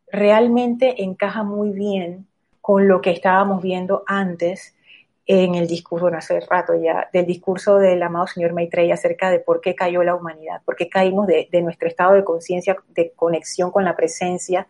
realmente 0.10 1.04
encaja 1.04 1.44
muy 1.44 1.72
bien 1.72 2.28
con 2.62 2.88
lo 2.88 3.01
que 3.01 3.12
estábamos 3.12 3.62
viendo 3.62 4.04
antes 4.08 4.74
en 5.25 5.56
el 5.56 5.68
discurso, 5.68 6.06
bueno, 6.06 6.20
hace 6.20 6.39
rato 6.39 6.75
ya, 6.82 7.10
del 7.12 7.25
discurso 7.25 7.75
del 7.78 8.01
amado 8.01 8.28
señor 8.28 8.54
Maitreya 8.54 8.94
acerca 8.94 9.30
de 9.32 9.42
por 9.42 9.60
qué 9.60 9.75
cayó 9.75 10.01
la 10.04 10.16
humanidad, 10.16 10.62
por 10.63 10.78
qué 10.78 10.88
caímos 10.88 11.28
de, 11.28 11.50
nuestro 11.62 11.89
estado 11.89 12.13
de 12.13 12.24
conciencia, 12.24 12.78
de 12.88 13.12
conexión 13.18 13.70
con 13.70 13.84
la 13.84 13.98
presencia, 13.98 14.70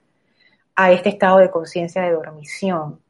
a 0.81 0.93
este 0.93 1.09
estado 1.09 1.39
de 1.39 1.51
conciencia 1.51 2.03
de 2.03 2.13
dormición. 2.13 3.01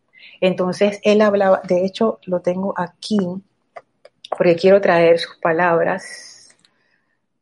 Entonces, 0.42 1.00
él 1.04 1.22
hablaba, 1.22 1.62
de 1.68 1.86
hecho, 1.86 2.18
lo 2.26 2.42
tengo 2.42 2.74
aquí, 2.76 3.20
porque 4.36 4.56
quiero 4.56 4.82
traer 4.82 5.20
sus 5.20 5.38
palabras, 5.38 6.56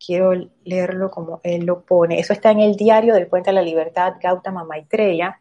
quiero 0.05 0.33
leerlo 0.65 1.09
como 1.11 1.39
él 1.43 1.65
lo 1.65 1.79
pone. 1.79 2.19
Eso 2.19 2.33
está 2.33 2.51
en 2.51 2.59
el 2.59 2.75
diario 2.75 3.13
del 3.13 3.27
Puente 3.27 3.51
a 3.51 3.53
la 3.53 3.61
Libertad, 3.61 4.15
Gautama 4.21 4.65
Maitreya, 4.65 5.39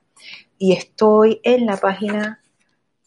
y 0.56 0.72
estoy 0.74 1.40
en 1.42 1.66
la 1.66 1.78
página 1.78 2.40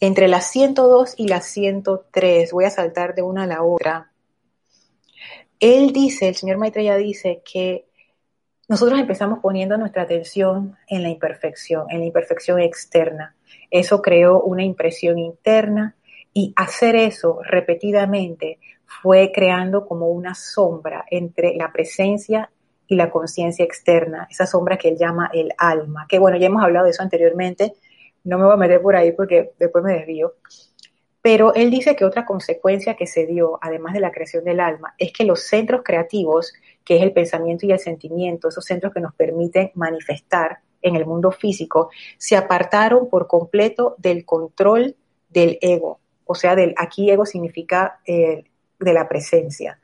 entre 0.01 0.27
la 0.27 0.41
102 0.41 1.13
y 1.15 1.29
la 1.29 1.39
103, 1.39 2.51
voy 2.51 2.65
a 2.65 2.71
saltar 2.71 3.15
de 3.15 3.21
una 3.21 3.43
a 3.43 3.48
la 3.48 3.63
otra. 3.63 4.12
Él 5.62 5.93
dice, 5.93 6.27
el 6.27 6.36
señor 6.36 6.57
Maitreya 6.57 6.98
dice 6.98 7.41
que 7.50 7.88
nosotros 8.69 8.99
empezamos 8.99 9.39
poniendo 9.39 9.77
nuestra 9.77 10.03
atención 10.03 10.77
en 10.88 11.01
la 11.01 11.09
imperfección, 11.09 11.88
en 11.89 11.99
la 11.99 12.05
imperfección 12.05 12.59
externa. 12.59 13.35
Eso 13.71 14.01
creó 14.01 14.41
una 14.41 14.63
impresión 14.63 15.17
interna 15.17 15.95
y 16.33 16.53
hacer 16.55 16.95
eso 16.95 17.39
repetidamente 17.43 18.59
fue 18.85 19.31
creando 19.33 19.88
como 19.88 20.09
una 20.09 20.35
sombra 20.35 21.03
entre 21.09 21.55
la 21.55 21.71
presencia 21.71 22.51
y 22.88 22.95
la 22.95 23.09
conciencia 23.09 23.65
externa, 23.65 24.27
esa 24.29 24.45
sombra 24.45 24.77
que 24.77 24.89
él 24.89 24.97
llama 24.97 25.29
el 25.33 25.51
alma, 25.57 26.05
que 26.07 26.19
bueno, 26.19 26.38
ya 26.38 26.47
hemos 26.47 26.63
hablado 26.63 26.85
de 26.85 26.91
eso 26.91 27.03
anteriormente, 27.03 27.73
no 28.23 28.38
me 28.38 28.45
voy 28.45 28.53
a 28.53 28.57
meter 28.57 28.81
por 28.81 28.95
ahí 28.95 29.11
porque 29.11 29.51
después 29.59 29.83
me 29.83 29.93
desvío. 29.93 30.33
Pero 31.21 31.53
él 31.53 31.69
dice 31.69 31.95
que 31.95 32.05
otra 32.05 32.25
consecuencia 32.25 32.95
que 32.95 33.05
se 33.05 33.25
dio, 33.25 33.59
además 33.61 33.93
de 33.93 33.99
la 33.99 34.11
creación 34.11 34.43
del 34.43 34.59
alma, 34.59 34.93
es 34.97 35.11
que 35.11 35.25
los 35.25 35.43
centros 35.43 35.81
creativos, 35.83 36.53
que 36.89 36.96
es 36.96 37.03
el 37.03 37.13
pensamiento 37.13 37.67
y 37.67 37.72
el 37.72 37.77
sentimiento, 37.77 38.48
esos 38.48 38.65
centros 38.65 38.91
que 38.91 39.00
nos 39.00 39.13
permiten 39.13 39.69
manifestar 39.75 40.58
en 40.81 40.96
el 40.96 41.05
mundo 41.05 41.29
físico, 41.29 41.91
se 42.17 42.36
apartaron 42.36 43.10
por 43.10 43.27
completo 43.27 43.93
del 44.00 44.25
control 44.25 44.96
del 45.29 45.60
ego. 45.62 46.00
O 46.25 46.34
sea, 46.34 46.55
del, 46.55 46.74
aquí 46.77 47.12
ego 47.12 47.27
significa 47.27 48.00
eh, 48.08 48.43
de 48.79 48.93
la 48.93 49.08
presencia. 49.08 49.79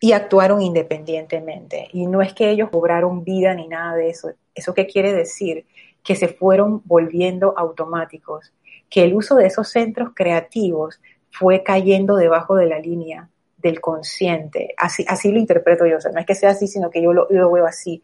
Y 0.00 0.12
actuaron 0.12 0.62
independientemente. 0.62 1.88
Y 1.92 2.06
no 2.06 2.22
es 2.22 2.32
que 2.32 2.48
ellos 2.48 2.70
cobraron 2.70 3.24
vida 3.24 3.52
ni 3.54 3.66
nada 3.66 3.96
de 3.96 4.10
eso. 4.10 4.30
¿Eso 4.54 4.74
qué 4.74 4.86
quiere 4.86 5.12
decir? 5.12 5.66
que 6.04 6.14
se 6.14 6.28
fueron 6.28 6.80
volviendo 6.84 7.54
automáticos, 7.58 8.52
que 8.88 9.02
el 9.02 9.14
uso 9.14 9.34
de 9.34 9.46
esos 9.46 9.68
centros 9.68 10.10
creativos 10.14 11.00
fue 11.32 11.64
cayendo 11.64 12.14
debajo 12.14 12.54
de 12.54 12.66
la 12.66 12.78
línea 12.78 13.28
del 13.58 13.80
consciente. 13.80 14.74
Así, 14.76 15.04
así 15.08 15.30
lo 15.30 15.38
interpreto 15.38 15.86
yo, 15.86 15.98
o 15.98 16.00
sea, 16.00 16.12
no 16.12 16.20
es 16.20 16.26
que 16.26 16.34
sea 16.34 16.50
así, 16.50 16.66
sino 16.66 16.90
que 16.90 17.02
yo 17.02 17.12
lo, 17.12 17.28
veo 17.28 17.66
así. 17.66 18.02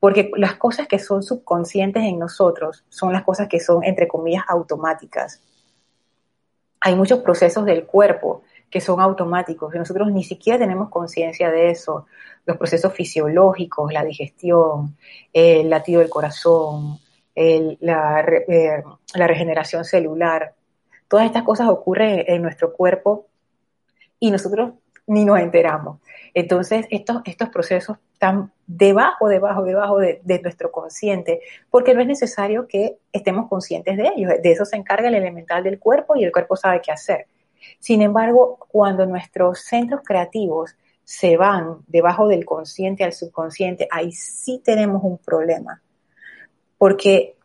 Porque 0.00 0.30
las 0.36 0.56
cosas 0.56 0.86
que 0.86 0.98
son 0.98 1.22
subconscientes 1.22 2.02
en 2.02 2.18
nosotros 2.18 2.84
son 2.88 3.12
las 3.12 3.22
cosas 3.22 3.48
que 3.48 3.60
son, 3.60 3.84
entre 3.84 4.06
comillas, 4.06 4.44
automáticas. 4.48 5.42
Hay 6.80 6.94
muchos 6.94 7.20
procesos 7.20 7.64
del 7.64 7.86
cuerpo 7.86 8.42
que 8.68 8.80
son 8.80 9.00
automáticos 9.00 9.74
y 9.74 9.78
nosotros 9.78 10.10
ni 10.12 10.24
siquiera 10.24 10.58
tenemos 10.58 10.90
conciencia 10.90 11.50
de 11.50 11.70
eso. 11.70 12.06
Los 12.44 12.58
procesos 12.58 12.92
fisiológicos, 12.92 13.92
la 13.92 14.04
digestión, 14.04 14.96
el 15.32 15.70
latido 15.70 16.00
del 16.00 16.10
corazón, 16.10 16.98
eh, 17.36 17.76
la, 17.80 18.22
regeneración 19.14 19.84
celular. 19.84 20.54
Todas 21.08 21.26
estas 21.26 21.42
cosas 21.42 21.68
ocurren 21.68 22.24
en 22.26 22.42
nuestro 22.42 22.72
cuerpo 22.72 23.26
y 24.20 24.30
nosotros 24.30 24.72
ni 25.06 25.24
nos 25.24 25.38
enteramos. 25.38 26.00
Entonces, 26.32 26.86
estos, 26.90 27.20
estos 27.24 27.50
procesos 27.50 27.98
están 28.12 28.52
debajo, 28.66 29.28
debajo, 29.28 29.62
debajo 29.62 29.98
de, 29.98 30.20
de, 30.24 30.40
nuestro 30.40 30.72
consciente, 30.72 31.40
porque 31.70 31.94
no 31.94 32.00
es 32.00 32.06
necesario 32.06 32.66
que 32.66 32.96
estemos 33.12 33.48
conscientes 33.48 33.96
de 33.96 34.10
ellos. 34.16 34.32
De 34.42 34.52
eso 34.52 34.64
se 34.64 34.76
encarga 34.76 35.08
el 35.08 35.14
elemental 35.14 35.62
del 35.62 35.78
cuerpo 35.78 36.16
y 36.16 36.24
el 36.24 36.32
cuerpo 36.32 36.56
sabe 36.56 36.80
qué 36.82 36.90
hacer. 36.90 37.26
Sin 37.78 38.02
embargo, 38.02 38.58
cuando 38.68 39.06
nuestros 39.06 39.60
centros 39.60 40.00
creativos 40.04 40.74
se 41.04 41.36
van 41.36 41.78
debajo 41.86 42.28
del 42.28 42.44
consciente 42.44 43.04
al 43.04 43.12
subconsciente, 43.12 43.86
ahí 43.90 44.10
sí 44.12 44.60
tenemos 44.64 45.02
un 45.04 45.18
problema, 45.18 45.82
porque 46.78 47.36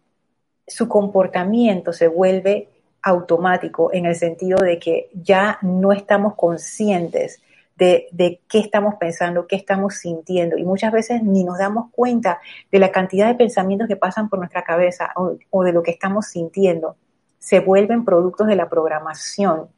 su 0.65 0.87
comportamiento 0.87 1.91
se 1.91 2.07
vuelve 2.07 2.69
automático 3.09 3.91
en 3.93 4.05
el 4.05 4.15
sentido 4.15 4.59
de 4.59 4.79
que 4.79 5.09
ya 5.13 5.57
no 5.61 5.91
estamos 5.91 6.35
conscientes 6.35 7.41
de, 7.79 8.41
qué 8.49 8.59
estamos 8.59 8.95
pensando, 8.95 9.47
qué 9.47 9.55
estamos 9.55 9.95
sintiendo. 9.95 10.57
Y 10.57 10.63
muchas 10.63 10.91
veces 10.91 11.23
ni 11.23 11.43
nos 11.43 11.57
damos 11.57 11.91
cuenta 11.91 12.39
de 12.71 12.79
la 12.79 12.91
cantidad 12.91 13.27
de 13.27 13.35
pensamientos 13.35 13.87
que 13.87 13.95
pasan 13.95 14.29
por 14.29 14.39
nuestra 14.39 14.63
cabeza 14.63 15.13
o, 15.15 15.63
de 15.63 15.73
lo 15.73 15.81
que 15.81 15.91
estamos 15.91 16.27
sintiendo. 16.27 16.97
Se 17.37 17.61
vuelven 17.61 18.03
productos 18.03 18.47
de 18.47 18.55
la 18.55 18.69
programación. 18.69 19.69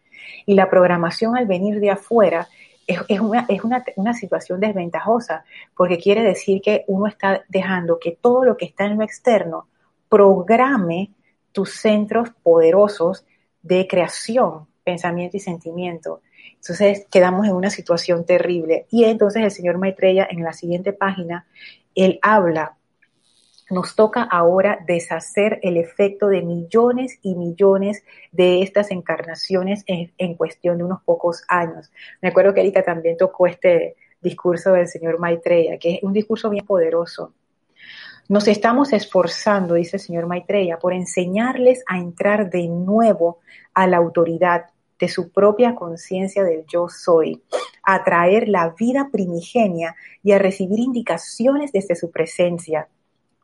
Y 0.45 0.55
la 0.55 0.69
programación 0.69 1.37
al 1.37 1.45
venir 1.45 1.79
de 1.79 1.91
afuera 1.91 2.47
es, 2.87 3.19
una, 3.19 3.45
una, 3.95 4.13
situación 4.13 4.59
desventajosa, 4.59 5.45
porque 5.75 5.97
quiere 5.97 6.23
decir 6.23 6.61
que 6.61 6.83
uno 6.87 7.07
está 7.07 7.43
dejando 7.47 7.99
que 7.99 8.17
todo 8.19 8.43
lo 8.43 8.57
que 8.57 8.65
está 8.65 8.85
en 8.85 8.97
lo 8.97 9.03
externo 9.03 9.67
programe 10.09 11.11
tus 11.51 11.73
centros 11.75 12.29
poderosos 12.43 13.25
de 13.61 13.87
creación, 13.87 14.67
pensamiento 14.83 15.37
y 15.37 15.39
sentimiento. 15.39 16.21
Entonces 16.55 17.07
quedamos 17.11 17.47
en 17.47 17.53
una 17.53 17.69
situación 17.69 18.25
terrible. 18.25 18.85
Y 18.89 19.05
entonces 19.05 19.43
el 19.43 19.51
señor 19.51 19.77
Maitreya 19.77 20.27
en 20.29 20.43
la 20.43 20.53
siguiente 20.53 20.93
página, 20.93 21.47
él 21.95 22.19
habla, 22.21 22.77
nos 23.71 23.95
toca 23.95 24.21
ahora 24.21 24.79
deshacer 24.85 25.59
el 25.63 25.77
efecto 25.77 26.27
de 26.27 26.41
millones 26.41 27.17
y 27.21 27.35
millones 27.35 28.03
de 28.31 28.61
estas 28.61 28.91
encarnaciones 28.91 29.83
en, 29.87 30.35
cuestión 30.35 30.77
de 30.77 30.83
unos 30.83 31.01
pocos 31.03 31.43
años. 31.47 31.89
Me 32.21 32.29
acuerdo 32.29 32.53
que 32.53 32.59
Erika 32.59 32.83
también 32.83 33.17
tocó 33.17 33.47
este 33.47 33.95
discurso 34.21 34.73
del 34.73 34.87
señor 34.87 35.19
Maitreya, 35.19 35.77
que 35.79 35.95
es 35.95 36.03
un 36.03 36.13
discurso 36.13 36.49
bien 36.49 36.65
poderoso. 36.65 37.33
Nos 38.31 38.47
estamos 38.47 38.93
esforzando, 38.93 39.73
dice 39.73 39.97
el 39.97 40.01
señor 40.01 40.25
Maitreya, 40.25 40.79
por 40.79 40.93
enseñarles 40.93 41.83
a 41.85 41.97
entrar 41.97 42.49
de 42.49 42.65
nuevo 42.69 43.39
a 43.73 43.87
la 43.87 43.97
autoridad 43.97 44.67
de 44.97 45.09
su 45.09 45.33
propia 45.33 45.75
conciencia 45.75 46.45
del 46.45 46.63
yo 46.65 46.87
soy, 46.87 47.43
a 47.83 48.05
traer 48.05 48.47
la 48.47 48.69
vida 48.69 49.09
primigenia 49.11 49.97
y 50.23 50.31
a 50.31 50.39
recibir 50.39 50.79
indicaciones 50.79 51.73
desde 51.73 51.97
su 51.97 52.09
presencia. 52.09 52.87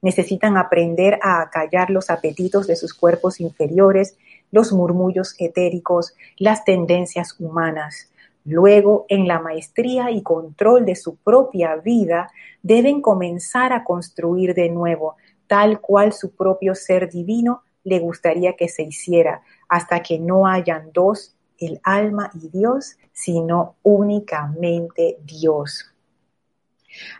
Necesitan 0.01 0.55
aprender 0.55 1.19
a 1.21 1.41
acallar 1.41 1.89
los 1.89 2.09
apetitos 2.09 2.65
de 2.65 2.77
sus 2.77 2.93
cuerpos 2.93 3.41
inferiores, 3.41 4.17
los 4.51 4.71
murmullos 4.71 5.35
etéricos, 5.37 6.15
las 6.37 6.63
tendencias 6.63 7.35
humanas. 7.41 8.09
Luego, 8.49 9.05
en 9.09 9.27
la 9.27 9.39
maestría 9.39 10.09
y 10.09 10.21
control 10.23 10.85
de 10.85 10.95
su 10.95 11.17
propia 11.17 11.75
vida, 11.75 12.31
deben 12.63 13.01
comenzar 13.01 13.73
a 13.73 13.83
construir 13.83 14.53
de 14.53 14.69
nuevo, 14.69 15.17
tal 15.47 15.81
cual 15.81 16.13
su 16.13 16.31
propio 16.31 16.73
ser 16.73 17.09
divino 17.09 17.63
le 17.83 17.99
gustaría 17.99 18.53
que 18.53 18.69
se 18.69 18.83
hiciera, 18.83 19.41
hasta 19.67 20.01
que 20.01 20.17
no 20.17 20.47
hayan 20.47 20.91
dos 20.93 21.35
el 21.59 21.81
alma 21.83 22.31
y 22.41 22.47
Dios, 22.47 22.95
sino 23.11 23.75
únicamente 23.83 25.17
Dios. 25.25 25.93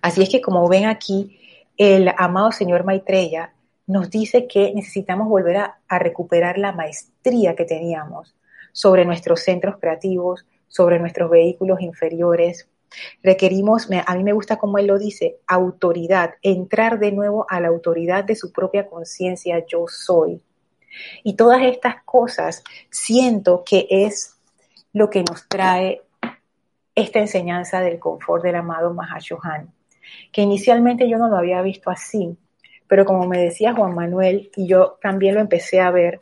Así 0.02 0.22
es 0.24 0.30
que 0.30 0.40
como 0.40 0.70
ven 0.70 0.86
aquí, 0.86 1.42
el 1.76 2.10
amado 2.16 2.54
señor 2.54 2.86
Maitreya 2.86 3.54
nos 3.86 4.10
dice 4.10 4.48
que 4.48 4.74
necesitamos 4.74 5.28
volver 5.28 5.58
a, 5.58 5.80
a, 5.90 6.00
recuperar 6.00 6.58
la 6.58 6.72
maestría 6.72 7.54
que 7.54 7.66
teníamos 7.66 8.34
sobre 8.72 9.04
nuestros 9.04 9.42
centros 9.42 9.76
creativos, 9.78 10.46
sobre 10.68 11.00
nuestros 11.00 11.30
vehículos 11.30 11.82
inferiores. 11.82 12.68
Requerimos, 13.22 13.88
a 14.06 14.16
mí 14.16 14.24
me 14.24 14.34
gusta 14.34 14.58
como 14.58 14.78
él 14.78 14.88
lo 14.88 14.98
dice, 14.98 15.38
autoridad, 15.48 16.36
entrar 16.42 17.00
de 17.00 17.12
nuevo 17.12 17.46
a 17.50 17.60
la 17.60 17.68
autoridad 17.68 18.24
de 18.24 18.36
su 18.36 18.52
propia 18.52 18.88
conciencia, 18.88 19.66
yo 19.66 19.86
soy. 19.88 20.42
Y 21.24 21.36
todas 21.36 21.62
estas 21.64 22.04
cosas 22.04 22.64
siento 22.90 23.64
que 23.66 23.88
es 23.90 24.38
lo 24.94 25.10
que 25.10 25.24
nos 25.24 25.48
trae 25.48 26.02
esta 26.96 27.20
enseñanza 27.20 27.82
del 27.82 28.00
confort 28.00 28.44
del 28.44 28.56
amado 28.56 28.94
Mahashohan, 28.94 29.72
que 30.32 30.42
inicialmente 30.42 31.08
yo 31.08 31.18
no 31.18 31.28
lo 31.28 31.38
había 31.38 31.62
visto 31.62 31.92
así, 31.92 32.36
pero 32.88 33.06
como 33.06 33.28
me 33.28 33.38
decía 33.38 33.74
Juan 33.74 33.94
Manuel, 33.94 34.50
y 34.56 34.68
yo 34.68 34.98
también 35.02 35.36
lo 35.36 35.42
empecé 35.42 35.80
a 35.80 35.92
ver, 35.92 36.20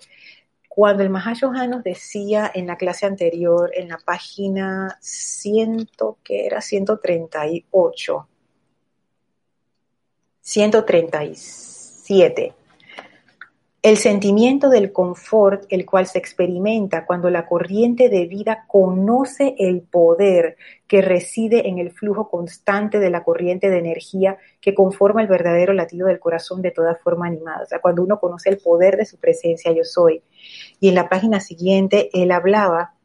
cuando 0.75 1.03
el 1.03 1.09
Mahashohan 1.09 1.69
nos 1.69 1.83
decía 1.85 2.51
en 2.53 2.67
la 2.67 2.75
clase 2.75 3.05
anterior, 3.05 3.71
en 3.73 3.87
la 3.87 3.97
página 3.97 4.97
100, 4.99 5.89
que 6.21 6.45
era 6.45 6.59
138, 6.59 8.27
137, 10.41 12.53
el 13.85 13.97
sentimiento 13.97 14.69
del 14.69 14.91
confort, 14.91 15.65
el 15.69 15.85
cual 15.85 16.07
se 16.07 16.17
experimenta 16.17 17.05
cuando 17.05 17.29
la 17.29 17.45
corriente 17.45 18.09
de 18.09 18.25
vida 18.25 18.65
conoce 18.67 19.53
el 19.59 19.83
poder 19.83 20.57
que 20.87 21.03
reside 21.03 21.69
en 21.69 21.77
el 21.77 21.91
flujo 21.91 22.27
constante 22.27 22.97
de 22.97 23.11
la 23.11 23.23
corriente 23.23 23.69
de 23.69 23.77
energía 23.77 24.39
que 24.59 24.73
conforma 24.73 25.21
el 25.21 25.27
verdadero 25.27 25.71
latido 25.71 26.07
del 26.07 26.19
corazón 26.19 26.63
de 26.63 26.71
toda 26.71 26.95
forma 26.95 27.27
animada. 27.27 27.61
O 27.61 27.65
sea, 27.67 27.79
cuando 27.79 28.01
uno 28.01 28.19
conoce 28.19 28.49
el 28.49 28.57
poder 28.57 28.97
de 28.97 29.05
su 29.05 29.19
presencia, 29.19 29.71
yo 29.71 29.83
soy. 29.83 30.23
Y 30.79 30.89
en 30.89 30.95
la 30.95 31.07
página 31.07 31.39
siguiente, 31.39 32.09
él 32.11 32.31
hablaba 32.31 32.95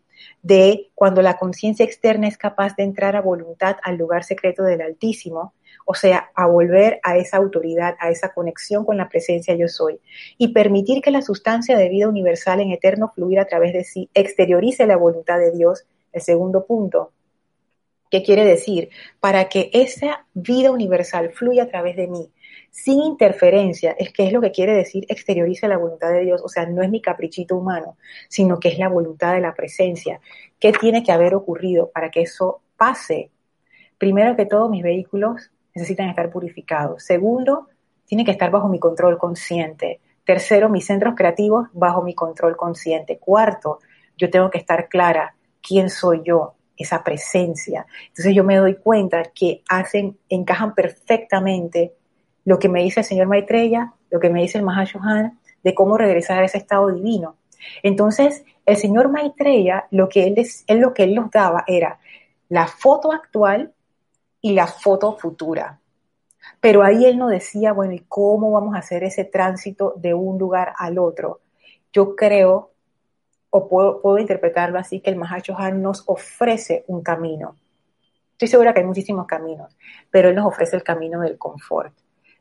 de 0.42 0.90
cuando 0.94 1.20
la 1.20 1.36
conciencia 1.36 1.84
externa 1.84 2.26
es 2.26 2.38
capaz 2.38 2.74
de 2.76 2.84
entrar 2.84 3.16
a 3.16 3.20
voluntad 3.20 3.76
al 3.82 3.98
lugar 3.98 4.24
secreto 4.24 4.62
del 4.62 4.80
Altísimo, 4.80 5.52
o 5.84 5.94
sea, 5.94 6.30
a 6.34 6.46
volver 6.46 7.00
a 7.02 7.16
esa 7.16 7.36
autoridad, 7.36 7.96
a 7.98 8.10
esa 8.10 8.32
conexión 8.32 8.84
con 8.84 8.96
la 8.96 9.08
presencia 9.08 9.54
yo 9.54 9.68
soy, 9.68 10.00
y 10.38 10.48
permitir 10.48 11.02
que 11.02 11.10
la 11.10 11.22
sustancia 11.22 11.76
de 11.76 11.88
vida 11.88 12.08
universal 12.08 12.60
en 12.60 12.70
eterno 12.70 13.12
fluir 13.14 13.40
a 13.40 13.46
través 13.46 13.72
de 13.72 13.84
sí 13.84 14.08
exteriorice 14.14 14.86
la 14.86 14.96
voluntad 14.96 15.38
de 15.38 15.50
Dios, 15.50 15.84
el 16.12 16.20
segundo 16.20 16.64
punto. 16.64 17.12
¿Qué 18.10 18.22
quiere 18.22 18.44
decir? 18.44 18.90
Para 19.20 19.48
que 19.48 19.70
esa 19.72 20.26
vida 20.34 20.72
universal 20.72 21.30
fluya 21.30 21.64
a 21.64 21.68
través 21.68 21.96
de 21.96 22.08
mí, 22.08 22.30
sin 22.70 23.02
interferencia, 23.02 23.94
es 23.98 24.12
que 24.12 24.26
es 24.26 24.32
lo 24.32 24.40
que 24.40 24.52
quiere 24.52 24.72
decir 24.72 25.04
exteriorice 25.08 25.68
la 25.68 25.76
voluntad 25.76 26.12
de 26.12 26.24
Dios, 26.24 26.40
o 26.44 26.48
sea, 26.48 26.66
no 26.66 26.82
es 26.82 26.90
mi 26.90 27.00
caprichito 27.00 27.56
humano, 27.56 27.96
sino 28.28 28.58
que 28.58 28.68
es 28.68 28.78
la 28.78 28.88
voluntad 28.88 29.34
de 29.34 29.40
la 29.40 29.54
presencia. 29.54 30.20
¿Qué 30.58 30.72
tiene 30.72 31.02
que 31.02 31.12
haber 31.12 31.34
ocurrido 31.34 31.90
para 31.90 32.10
que 32.10 32.22
eso 32.22 32.62
pase? 32.76 33.30
Primero 33.98 34.36
que 34.36 34.46
todo, 34.46 34.68
mis 34.68 34.82
vehículos 34.82 35.50
necesitan 35.74 36.08
estar 36.08 36.30
purificados. 36.30 37.04
Segundo, 37.04 37.68
tiene 38.06 38.24
que 38.24 38.32
estar 38.32 38.50
bajo 38.50 38.68
mi 38.68 38.78
control 38.78 39.18
consciente. 39.18 40.00
Tercero, 40.24 40.68
mis 40.68 40.86
centros 40.86 41.14
creativos 41.16 41.68
bajo 41.72 42.02
mi 42.02 42.14
control 42.14 42.56
consciente. 42.56 43.18
Cuarto, 43.18 43.78
yo 44.16 44.30
tengo 44.30 44.50
que 44.50 44.58
estar 44.58 44.88
clara 44.88 45.34
quién 45.62 45.90
soy 45.90 46.22
yo, 46.24 46.54
esa 46.76 47.02
presencia. 47.04 47.86
Entonces 48.08 48.34
yo 48.34 48.44
me 48.44 48.56
doy 48.56 48.76
cuenta 48.76 49.22
que 49.34 49.62
hacen, 49.68 50.18
encajan 50.28 50.74
perfectamente 50.74 51.94
lo 52.44 52.58
que 52.58 52.68
me 52.68 52.82
dice 52.82 53.00
el 53.00 53.06
señor 53.06 53.26
Maitreya, 53.28 53.92
lo 54.10 54.18
que 54.18 54.30
me 54.30 54.42
dice 54.42 54.58
el 54.58 54.64
Mahashohan, 54.64 55.38
de 55.62 55.74
cómo 55.74 55.96
regresar 55.96 56.42
a 56.42 56.44
ese 56.44 56.58
estado 56.58 56.92
divino. 56.92 57.36
Entonces, 57.82 58.44
el 58.66 58.76
señor 58.76 59.10
Maitreya, 59.10 59.86
lo 59.90 60.08
que 60.08 60.26
él, 60.26 60.34
él, 60.66 60.78
lo 60.78 60.94
que 60.94 61.04
él 61.04 61.14
nos 61.14 61.30
daba 61.30 61.64
era 61.66 61.98
la 62.48 62.66
foto 62.66 63.12
actual 63.12 63.72
y 64.40 64.52
la 64.52 64.66
foto 64.66 65.16
futura. 65.16 65.80
Pero 66.60 66.82
ahí 66.82 67.04
él 67.04 67.18
no 67.18 67.28
decía, 67.28 67.72
bueno, 67.72 67.92
¿y 67.92 68.04
cómo 68.08 68.52
vamos 68.52 68.74
a 68.74 68.78
hacer 68.78 69.04
ese 69.04 69.24
tránsito 69.24 69.94
de 69.96 70.14
un 70.14 70.38
lugar 70.38 70.74
al 70.78 70.98
otro? 70.98 71.40
Yo 71.92 72.14
creo, 72.16 72.72
o 73.50 73.68
puedo, 73.68 74.18
interpretarlo 74.18 74.78
así, 74.78 75.00
que 75.00 75.10
el 75.10 75.16
Mahashohan 75.16 75.82
nos 75.82 76.04
ofrece 76.06 76.84
un 76.86 77.02
camino. 77.02 77.56
Estoy 78.32 78.48
segura 78.48 78.72
que 78.72 78.80
hay 78.80 78.86
muchísimos 78.86 79.26
caminos, 79.26 79.76
pero 80.10 80.28
él 80.28 80.34
nos 80.34 80.46
ofrece 80.46 80.76
el 80.76 80.82
camino 80.82 81.20
del 81.20 81.36
confort. 81.36 81.92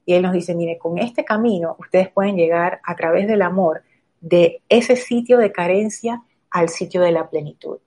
Y 0.06 0.14
él 0.14 0.22
nos 0.22 0.34
dice, 0.34 0.56
mire, 0.56 0.78
con 0.78 0.98
este 0.98 1.26
camino 1.26 1.76
ustedes 1.78 2.10
pueden 2.10 2.36
llegar 2.36 2.80
a 2.84 2.96
través 2.96 3.28
del 3.28 3.42
amor 3.42 3.84
de 4.22 4.62
ese 4.70 4.96
sitio 4.96 5.38
de 5.38 5.52
carencia 5.52 6.24
al 6.50 6.70
sitio 6.70 7.02
de 7.02 7.12
la 7.12 7.30
plenitud. 7.30 7.80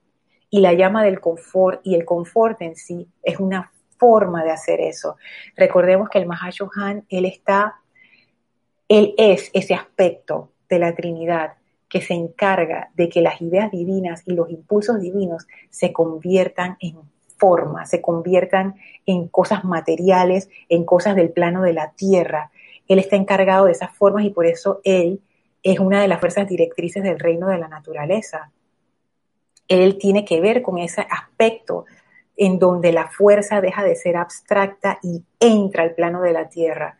Y 0.49 0.61
la 0.61 0.73
llama 0.73 1.03
del 1.03 1.19
confort 1.19 1.81
y 1.83 1.95
el 1.95 2.05
confort 2.05 2.61
en 2.61 2.75
sí 2.75 3.07
es 3.23 3.39
una 3.39 3.72
forma 3.97 4.43
de 4.43 4.51
hacer 4.51 4.81
eso. 4.81 5.17
Recordemos 5.55 6.09
que 6.09 6.19
el 6.19 6.25
Mahashohan, 6.25 7.05
él 7.09 7.25
está, 7.25 7.75
él 8.87 9.13
es 9.17 9.49
ese 9.53 9.73
aspecto 9.73 10.51
de 10.69 10.79
la 10.79 10.95
Trinidad 10.95 11.53
que 11.89 12.01
se 12.01 12.15
encarga 12.15 12.89
de 12.95 13.07
que 13.07 13.21
las 13.21 13.39
ideas 13.41 13.69
divinas 13.69 14.23
y 14.25 14.33
los 14.33 14.49
impulsos 14.49 14.99
divinos 14.99 15.47
se 15.69 15.93
conviertan 15.93 16.77
en 16.79 16.97
forma, 17.37 17.85
se 17.85 18.01
conviertan 18.01 18.75
en 19.05 19.27
cosas 19.27 19.63
materiales, 19.63 20.49
en 20.69 20.85
cosas 20.85 21.15
del 21.15 21.31
plano 21.31 21.61
de 21.61 21.73
la 21.73 21.91
tierra. 21.91 22.51
Él 22.87 22.99
está 22.99 23.15
encargado 23.15 23.65
de 23.65 23.73
esas 23.73 23.91
formas 23.91 24.25
y 24.25 24.31
por 24.31 24.45
eso 24.45 24.81
él 24.83 25.21
es 25.61 25.79
una 25.79 26.01
de 26.01 26.07
las 26.07 26.19
fuerzas 26.19 26.47
directrices 26.47 27.03
del 27.03 27.19
reino 27.19 27.47
de 27.47 27.57
la 27.57 27.67
naturaleza. 27.67 28.51
Él 29.67 29.97
tiene 29.97 30.25
que 30.25 30.41
ver 30.41 30.61
con 30.61 30.77
ese 30.77 31.05
aspecto 31.09 31.85
en 32.35 32.59
donde 32.59 32.91
la 32.91 33.07
fuerza 33.09 33.61
deja 33.61 33.83
de 33.83 33.95
ser 33.95 34.17
abstracta 34.17 34.99
y 35.03 35.23
entra 35.39 35.83
al 35.83 35.95
plano 35.95 36.21
de 36.21 36.33
la 36.33 36.49
tierra. 36.49 36.97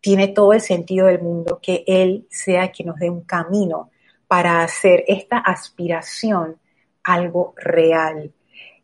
Tiene 0.00 0.28
todo 0.28 0.52
el 0.52 0.60
sentido 0.60 1.06
del 1.06 1.20
mundo 1.20 1.58
que 1.60 1.84
Él 1.86 2.26
sea 2.30 2.70
quien 2.70 2.88
nos 2.88 2.98
dé 2.98 3.10
un 3.10 3.22
camino 3.22 3.90
para 4.28 4.62
hacer 4.62 5.04
esta 5.06 5.38
aspiración 5.38 6.56
algo 7.02 7.54
real. 7.56 8.32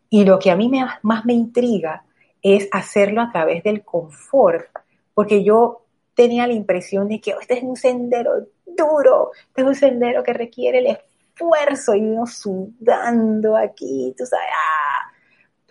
Y 0.09 0.25
lo 0.25 0.39
que 0.39 0.51
a 0.51 0.57
mí 0.57 0.71
más 1.03 1.25
me 1.25 1.33
intriga 1.33 2.05
es 2.41 2.69
hacerlo 2.73 3.23
a 3.23 3.31
través 3.31 3.63
del 3.63 3.85
confort, 3.85 4.67
porque 5.15 5.45
yo 5.45 5.85
tenía 6.15 6.47
la 6.47 6.53
impresión 6.53 7.09
de 7.09 7.21
que 7.21 7.35
oh, 7.35 7.41
este 7.41 7.59
es 7.59 7.63
un 7.63 7.77
sendero 7.77 8.49
duro, 8.67 9.31
este 9.49 9.63
es 9.63 9.67
un 9.67 9.75
sendero 9.75 10.23
que 10.23 10.33
requiere 10.33 10.79
el 10.79 10.87
esfuerzo 10.87 11.95
y 11.95 12.01
uno 12.01 12.27
sudando 12.27 13.57
aquí, 13.57 14.15
tú 14.17 14.27
sabes, 14.27 14.47
¡ah! 14.53 15.12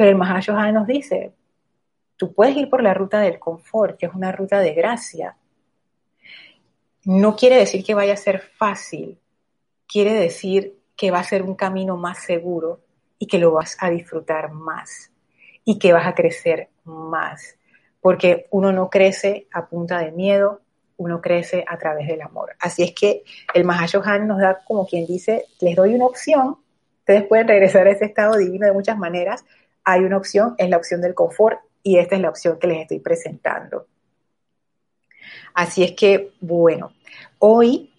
Pero 0.01 0.09
el 0.09 0.17
Mahashohan 0.17 0.73
nos 0.73 0.87
dice, 0.87 1.31
tú 2.17 2.33
puedes 2.33 2.57
ir 2.57 2.71
por 2.71 2.81
la 2.81 2.91
ruta 2.91 3.19
del 3.19 3.37
confort, 3.37 3.99
que 3.99 4.07
es 4.07 4.13
una 4.15 4.31
ruta 4.31 4.59
de 4.59 4.73
gracia. 4.73 5.37
No 7.05 7.35
quiere 7.35 7.57
decir 7.57 7.83
que 7.83 7.93
vaya 7.93 8.13
a 8.13 8.17
ser 8.17 8.39
fácil, 8.39 9.19
quiere 9.87 10.13
decir 10.13 10.75
que 10.97 11.11
va 11.11 11.19
a 11.19 11.23
ser 11.23 11.43
un 11.43 11.53
camino 11.53 11.97
más 11.97 12.23
seguro 12.23 12.79
y 13.19 13.27
que 13.27 13.37
lo 13.37 13.51
vas 13.51 13.77
a 13.79 13.91
disfrutar 13.91 14.51
más 14.51 15.11
y 15.65 15.77
que 15.77 15.93
vas 15.93 16.07
a 16.07 16.15
crecer 16.15 16.69
más, 16.83 17.59
porque 18.01 18.47
uno 18.49 18.71
no 18.71 18.89
crece 18.89 19.45
a 19.53 19.67
punta 19.67 19.99
de 19.99 20.11
miedo, 20.11 20.61
uno 20.97 21.21
crece 21.21 21.63
a 21.67 21.77
través 21.77 22.07
del 22.07 22.23
amor. 22.23 22.55
Así 22.59 22.81
es 22.81 22.95
que 22.95 23.21
el 23.53 23.65
Mahashohan 23.65 24.25
nos 24.25 24.39
da 24.39 24.63
como 24.65 24.87
quien 24.87 25.05
dice, 25.05 25.45
les 25.59 25.75
doy 25.75 25.93
una 25.93 26.07
opción, 26.07 26.57
ustedes 27.01 27.23
pueden 27.27 27.47
regresar 27.47 27.85
a 27.85 27.91
ese 27.91 28.05
estado 28.05 28.35
divino 28.37 28.65
de 28.65 28.73
muchas 28.73 28.97
maneras, 28.97 29.45
hay 29.83 30.01
una 30.01 30.17
opción, 30.17 30.55
es 30.57 30.69
la 30.69 30.77
opción 30.77 31.01
del 31.01 31.13
confort 31.13 31.59
y 31.83 31.97
esta 31.97 32.15
es 32.15 32.21
la 32.21 32.29
opción 32.29 32.59
que 32.59 32.67
les 32.67 32.81
estoy 32.81 32.99
presentando. 32.99 33.87
Así 35.53 35.83
es 35.83 35.93
que, 35.93 36.31
bueno, 36.39 36.93
hoy 37.39 37.91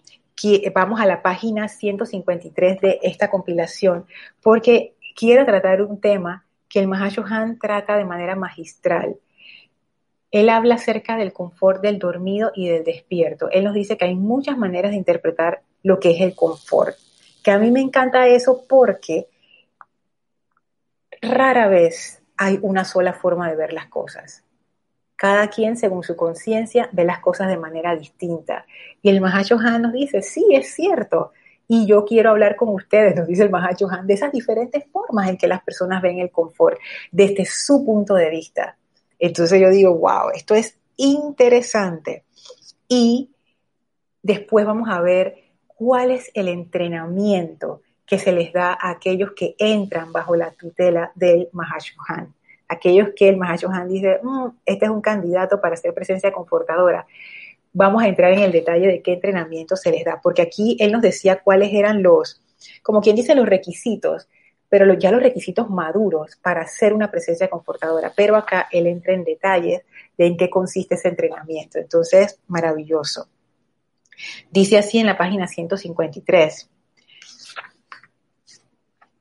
vamos 0.73 0.99
a 0.99 1.05
la 1.05 1.21
página 1.21 1.67
153 1.67 2.81
de 2.81 2.99
esta 3.03 3.29
compilación 3.29 4.05
porque 4.41 4.95
quiero 5.15 5.45
tratar 5.45 5.81
un 5.81 5.99
tema 5.99 6.45
que 6.67 6.79
el 6.79 6.87
Mahashohan 6.87 7.59
trata 7.59 7.97
de 7.97 8.05
manera 8.05 8.35
magistral. 8.35 9.17
Él 10.31 10.49
habla 10.49 10.75
acerca 10.75 11.15
del 11.15 11.31
confort 11.31 11.81
del 11.81 11.99
dormido 11.99 12.51
y 12.55 12.67
del 12.67 12.83
despierto. 12.83 13.49
Él 13.51 13.63
nos 13.63 13.75
dice 13.75 13.97
que 13.97 14.05
hay 14.05 14.15
muchas 14.15 14.57
maneras 14.57 14.91
de 14.91 14.97
interpretar 14.97 15.61
lo 15.83 15.99
que 15.99 16.11
es 16.11 16.21
el 16.21 16.35
confort. 16.35 16.95
Que 17.43 17.51
a 17.51 17.59
mí 17.59 17.69
me 17.69 17.81
encanta 17.81 18.27
eso 18.27 18.65
porque 18.67 19.27
rara 21.23 21.67
vez 21.67 22.21
hay 22.37 22.59
una 22.61 22.85
sola 22.85 23.13
forma 23.13 23.49
de 23.49 23.55
ver 23.55 23.73
las 23.73 23.87
cosas. 23.87 24.43
Cada 25.15 25.47
quien, 25.49 25.77
según 25.77 26.03
su 26.03 26.15
conciencia, 26.15 26.89
ve 26.91 27.05
las 27.05 27.19
cosas 27.19 27.47
de 27.47 27.57
manera 27.57 27.95
distinta. 27.95 28.65
Y 29.01 29.09
el 29.09 29.21
Mahashohan 29.21 29.81
nos 29.81 29.93
dice, 29.93 30.21
sí, 30.21 30.45
es 30.51 30.73
cierto, 30.73 31.31
y 31.67 31.85
yo 31.85 32.05
quiero 32.05 32.31
hablar 32.31 32.55
con 32.55 32.69
ustedes, 32.69 33.15
nos 33.15 33.27
dice 33.27 33.43
el 33.43 33.49
Mahacho 33.49 33.87
Han, 33.89 34.05
de 34.05 34.13
esas 34.13 34.31
diferentes 34.31 34.83
formas 34.91 35.29
en 35.29 35.37
que 35.37 35.47
las 35.47 35.63
personas 35.63 36.01
ven 36.01 36.19
el 36.19 36.29
confort 36.29 36.77
desde 37.11 37.45
su 37.45 37.85
punto 37.85 38.15
de 38.15 38.29
vista. 38.29 38.77
Entonces 39.17 39.61
yo 39.61 39.69
digo, 39.69 39.95
wow, 39.97 40.29
esto 40.33 40.55
es 40.55 40.77
interesante. 40.97 42.25
Y 42.87 43.31
después 44.21 44.65
vamos 44.65 44.89
a 44.89 45.01
ver 45.01 45.35
cuál 45.65 46.11
es 46.11 46.29
el 46.33 46.47
entrenamiento 46.47 47.81
que 48.13 48.19
se 48.19 48.31
les 48.31 48.53
da 48.53 48.77
a 48.79 48.91
aquellos 48.91 49.31
que 49.31 49.55
entran 49.57 50.11
bajo 50.11 50.35
la 50.35 50.51
tutela 50.51 51.11
del 51.15 51.49
Mahashohan. 51.51 52.33
Aquellos 52.67 53.09
que 53.15 53.29
el 53.29 53.37
Mahashohan 53.37 53.87
dice, 53.87 54.19
mm, 54.21 54.47
este 54.65 54.85
es 54.85 54.91
un 54.91 55.01
candidato 55.01 55.59
para 55.59 55.75
ser 55.75 55.93
presencia 55.93 56.31
confortadora 56.31 57.05
vamos 57.73 58.03
a 58.03 58.07
entrar 58.07 58.31
en 58.31 58.39
el 58.39 58.51
detalle 58.51 58.87
de 58.87 59.01
qué 59.01 59.13
entrenamiento 59.13 59.75
se 59.75 59.89
les 59.89 60.05
da, 60.05 60.21
porque 60.21 60.43
aquí 60.43 60.77
él 60.79 60.91
nos 60.91 61.01
decía 61.01 61.41
cuáles 61.43 61.73
eran 61.73 62.03
los, 62.03 62.39
como 62.83 63.01
quien 63.01 63.15
dice, 63.15 63.33
los 63.33 63.47
requisitos, 63.47 64.29
pero 64.69 64.93
ya 64.93 65.11
los 65.11 65.23
requisitos 65.23 65.71
maduros 65.71 66.35
para 66.41 66.67
ser 66.67 66.93
una 66.93 67.09
presencia 67.09 67.49
confortadora. 67.49 68.13
Pero 68.15 68.35
acá 68.35 68.67
él 68.71 68.85
entra 68.85 69.13
en 69.13 69.23
detalles 69.23 69.81
de 70.17 70.27
en 70.27 70.37
qué 70.37 70.49
consiste 70.49 70.95
ese 70.95 71.09
entrenamiento. 71.09 71.79
Entonces, 71.79 72.39
maravilloso. 72.47 73.27
Dice 74.51 74.77
así 74.77 74.99
en 74.99 75.07
la 75.07 75.17
página 75.17 75.47
153. 75.47 76.69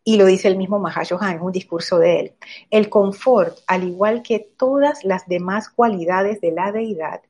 Y 0.04 0.16
lo 0.16 0.26
dice 0.26 0.48
el 0.48 0.56
mismo 0.56 0.78
Mahashohan, 0.78 1.36
es 1.36 1.42
un 1.42 1.52
discurso 1.52 1.98
de 1.98 2.20
él. 2.20 2.32
El 2.70 2.88
confort, 2.88 3.58
al 3.66 3.84
igual 3.84 4.22
que 4.22 4.40
todas 4.40 5.04
las 5.04 5.26
demás 5.28 5.68
cualidades 5.68 6.40
de 6.40 6.50
la 6.50 6.72
deidad, 6.72 7.22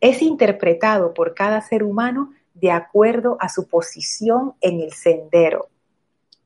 es 0.00 0.22
interpretado 0.22 1.14
por 1.14 1.34
cada 1.34 1.60
ser 1.60 1.82
humano 1.82 2.32
de 2.54 2.70
acuerdo 2.70 3.36
a 3.40 3.48
su 3.48 3.68
posición 3.68 4.54
en 4.60 4.80
el 4.80 4.92
sendero. 4.92 5.68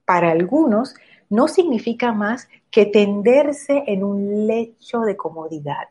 Para 0.04 0.30
algunos 0.30 0.94
no 1.28 1.46
significa 1.46 2.12
más 2.12 2.48
que 2.70 2.86
tenderse 2.86 3.84
en 3.86 4.02
un 4.02 4.46
lecho 4.46 5.00
de 5.00 5.16
comodidad, 5.16 5.88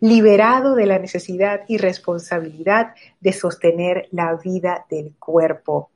liberado 0.00 0.74
de 0.74 0.86
la 0.86 0.98
necesidad 0.98 1.62
y 1.68 1.76
responsabilidad 1.76 2.94
de 3.20 3.32
sostener 3.32 4.08
la 4.10 4.34
vida 4.36 4.86
del 4.88 5.14
cuerpo. 5.18 5.90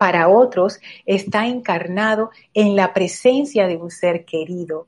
Para 0.00 0.30
otros 0.30 0.80
está 1.04 1.46
encarnado 1.46 2.30
en 2.54 2.74
la 2.74 2.94
presencia 2.94 3.66
de 3.66 3.76
un 3.76 3.90
ser 3.90 4.24
querido. 4.24 4.86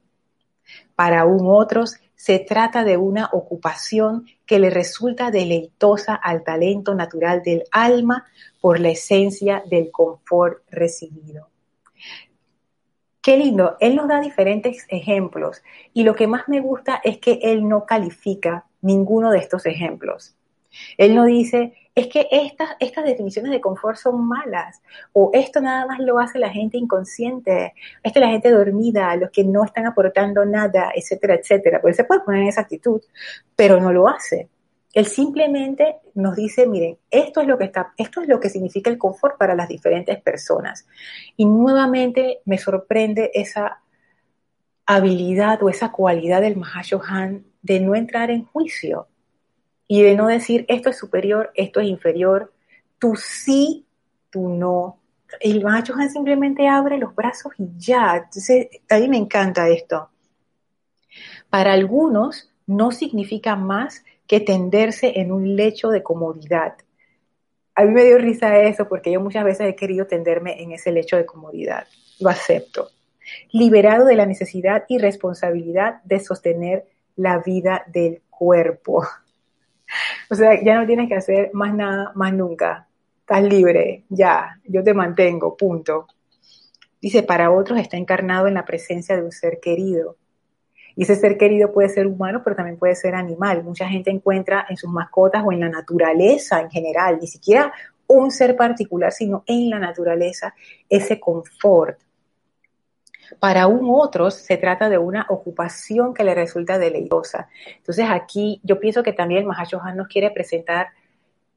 Para 0.97 1.21
aún 1.21 1.43
otros 1.45 1.99
se 2.15 2.39
trata 2.39 2.83
de 2.83 2.97
una 2.97 3.29
ocupación 3.31 4.25
que 4.47 4.59
le 4.59 4.71
resulta 4.71 5.31
deleitosa 5.31 6.15
al 6.15 6.45
talento 6.45 6.95
natural 6.95 7.43
del 7.43 7.65
alma 7.73 8.25
por 8.59 8.81
la 8.81 8.89
esencia 8.89 9.63
del 9.69 9.91
confort 9.91 10.63
recibido. 10.71 11.51
Qué 13.21 13.37
lindo, 13.37 13.77
él 13.81 13.97
nos 13.97 14.09
da 14.09 14.19
diferentes 14.19 14.87
ejemplos 14.89 15.63
y 15.93 16.05
lo 16.05 16.15
que 16.15 16.27
más 16.27 16.49
me 16.49 16.61
gusta 16.63 17.03
es 17.05 17.19
que 17.19 17.39
él 17.43 17.69
no 17.69 17.85
califica 17.85 18.65
ninguno 18.81 19.31
de 19.31 19.41
estos 19.41 19.67
ejemplos. 19.67 20.35
Él 20.97 21.15
no 21.15 21.25
dice, 21.25 21.75
es 21.95 22.07
que 22.07 22.27
estas, 22.31 22.71
estas 22.81 23.05
definiciones 23.05 23.53
de 23.53 23.61
confort 23.61 23.97
son 23.97 24.27
malas, 24.27 24.81
o 25.13 25.31
esto 25.33 25.61
nada 25.61 25.87
más 25.87 25.99
lo 25.99 26.19
hace 26.19 26.39
la 26.39 26.49
gente 26.49 26.79
inconsciente, 26.79 27.75
esto 28.03 28.19
es 28.19 28.25
la 28.25 28.33
gente 28.33 28.51
dormida, 28.51 29.15
los 29.17 29.31
que 29.31 29.45
no 29.45 29.65
están 29.65 29.87
aportando 29.87 30.45
nada, 30.45 30.93
etcétera, 30.95 31.35
etcétera. 31.35 31.81
Pues 31.81 31.97
se 31.97 32.05
puede 32.05 32.21
poner 32.21 32.43
en 32.43 32.49
esa 32.49 32.63
actitud, 32.63 33.03
pero 33.55 33.81
no 33.81 33.93
lo 33.93 34.09
hace. 34.09 34.49
Él 34.95 35.07
simplemente 35.07 35.97
nos 36.15 36.37
dice, 36.37 36.67
miren, 36.67 36.99
esto 37.11 37.41
es 37.41 37.47
lo 37.47 37.57
que 37.57 37.65
está, 37.65 37.93
esto 37.97 38.21
es 38.21 38.29
lo 38.29 38.41
que 38.41 38.51
significa 38.51 38.91
el 38.91 38.99
confort 38.99 39.39
para 39.39 39.55
las 39.55 39.69
diferentes 39.69 40.21
personas. 40.21 40.87
Y 41.37 41.47
nuevamente 41.47 42.41
me 42.45 42.59
sorprende 42.59 43.31
esa 43.33 43.81
habilidad 44.85 45.63
o 45.63 45.71
esa 45.71 45.93
cualidad 45.93 46.43
del 46.43 46.57
Mahashohan 46.57 47.45
de 47.63 47.81
no 47.81 47.95
entrar 47.95 48.31
en 48.31 48.45
juicio 48.45 49.09
y 49.95 50.01
de 50.01 50.17
no 50.17 50.27
decir 50.27 50.65
esto 50.69 50.89
es 50.89 50.97
superior, 50.97 51.51
esto 51.55 51.79
es 51.79 51.87
inferior, 51.87 52.51
tú 52.99 53.15
sí, 53.15 53.85
tú 54.31 54.49
no. 54.49 55.01
El 55.39 55.63
macho 55.63 55.93
simplemente 56.11 56.67
abre 56.67 56.97
los 56.97 57.15
brazos 57.15 57.53
y 57.59 57.69
ya. 57.77 58.17
Entonces, 58.17 58.69
a 58.89 58.99
mí 58.99 59.09
me 59.09 59.19
encanta 59.19 59.69
esto. 59.69 60.09
Para 61.51 61.75
algunos 61.75 62.51
no 62.67 62.91
significa 62.91 63.55
más 63.55 64.03
que 64.27 64.41
tenderse 64.41 65.21
en 65.21 65.31
un 65.31 65.57
lecho 65.57 65.91
de 65.91 66.03
comodidad. 66.03 66.73
A 67.75 67.85
mí 67.85 67.91
me 67.91 68.05
dio 68.05 68.17
risa 68.17 68.61
eso 68.61 68.89
porque 68.89 69.13
yo 69.13 69.21
muchas 69.21 69.45
veces 69.45 69.69
he 69.69 69.77
querido 69.77 70.07
tenderme 70.07 70.63
en 70.63 70.73
ese 70.73 70.91
lecho 70.91 71.19
de 71.19 71.27
comodidad. 71.27 71.87
Lo 72.19 72.31
acepto. 72.31 72.89
Liberado 73.51 74.07
de 74.07 74.17
la 74.17 74.25
necesidad 74.25 74.87
y 74.89 74.97
responsabilidad 74.97 76.01
de 76.05 76.19
sostener 76.19 76.87
la 77.15 77.41
vida 77.41 77.85
del 77.89 78.23
cuerpo. 78.31 79.05
O 80.31 80.35
sea, 80.35 80.63
ya 80.63 80.79
no 80.79 80.87
tienes 80.87 81.09
que 81.09 81.15
hacer 81.15 81.51
más 81.53 81.75
nada, 81.75 82.13
más 82.15 82.33
nunca. 82.33 82.89
Estás 83.21 83.43
libre, 83.43 84.05
ya, 84.09 84.59
yo 84.65 84.83
te 84.83 84.95
mantengo, 84.95 85.57
punto. 85.57 86.07
Dice, 87.01 87.23
para 87.23 87.51
otros 87.51 87.79
está 87.79 87.97
encarnado 87.97 88.47
en 88.47 88.55
la 88.55 88.65
presencia 88.65 89.17
de 89.17 89.23
un 89.23 89.33
ser 89.33 89.61
querido. 89.61 90.17
Y 90.95 91.05
ese 91.05 91.17
ser 91.17 91.39
querido 91.39 91.73
puede 91.73 91.89
ser 91.89 92.07
humano, 92.07 92.43
pero 92.45 92.57
también 92.57 92.79
puede 92.79 92.95
ser 92.95 93.15
animal. 93.15 93.65
Mucha 93.65 93.89
gente 93.89 94.11
encuentra 94.11 94.67
en 94.69 94.77
sus 94.77 94.91
mascotas 94.91 95.43
o 95.45 95.53
en 95.53 95.61
la 95.61 95.69
naturaleza 95.69 96.61
en 96.61 96.71
general, 96.71 97.19
ni 97.21 97.27
siquiera 97.27 97.73
un 98.07 98.31
ser 98.31 98.57
particular, 98.57 99.13
sino 99.13 99.43
en 99.47 99.71
la 99.71 99.79
naturaleza, 99.79 100.55
ese 100.89 101.19
confort, 101.19 101.99
para 103.39 103.67
un 103.67 103.89
otros 103.91 104.35
se 104.35 104.57
trata 104.57 104.89
de 104.89 104.99
una 104.99 105.27
ocupación 105.29 106.15
que 106.15 106.25
le 106.25 106.35
resulta 106.35 106.79
deleitosa. 106.79 107.49
Entonces 107.77 108.07
aquí 108.09 108.61
yo 108.63 108.79
pienso 108.81 109.03
que 109.03 109.13
también 109.13 109.43
el 109.43 109.47
Mahashohan 109.47 109.97
nos 109.97 110.09
quiere 110.09 110.31
presentar 110.31 110.89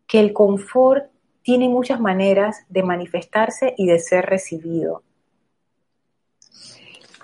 que 0.07 0.19
el 0.19 0.33
confort 0.33 1.05
tiene 1.41 1.69
muchas 1.69 1.99
maneras 1.99 2.65
de 2.69 2.83
manifestarse 2.83 3.75
y 3.77 3.85
de 3.85 3.99
ser 3.99 4.25
recibido. 4.25 5.03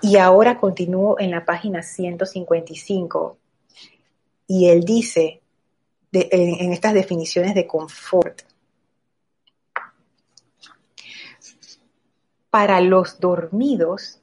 Y 0.00 0.16
ahora 0.16 0.58
continúo 0.58 1.18
en 1.18 1.30
la 1.30 1.44
página 1.44 1.82
155 1.82 3.36
y 4.46 4.68
él 4.68 4.84
dice 4.84 5.42
en 6.12 6.72
estas 6.72 6.94
definiciones 6.94 7.54
de 7.54 7.66
confort. 7.66 8.42
Para 12.50 12.80
los 12.80 13.18
dormidos, 13.18 14.21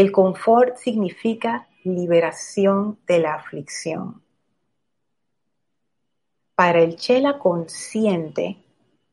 el 0.00 0.10
confort 0.10 0.76
significa 0.76 1.68
liberación 1.84 2.98
de 3.06 3.20
la 3.20 3.34
aflicción. 3.34 4.20
Para 6.56 6.82
el 6.82 6.96
chela 6.96 7.38
consciente, 7.38 8.56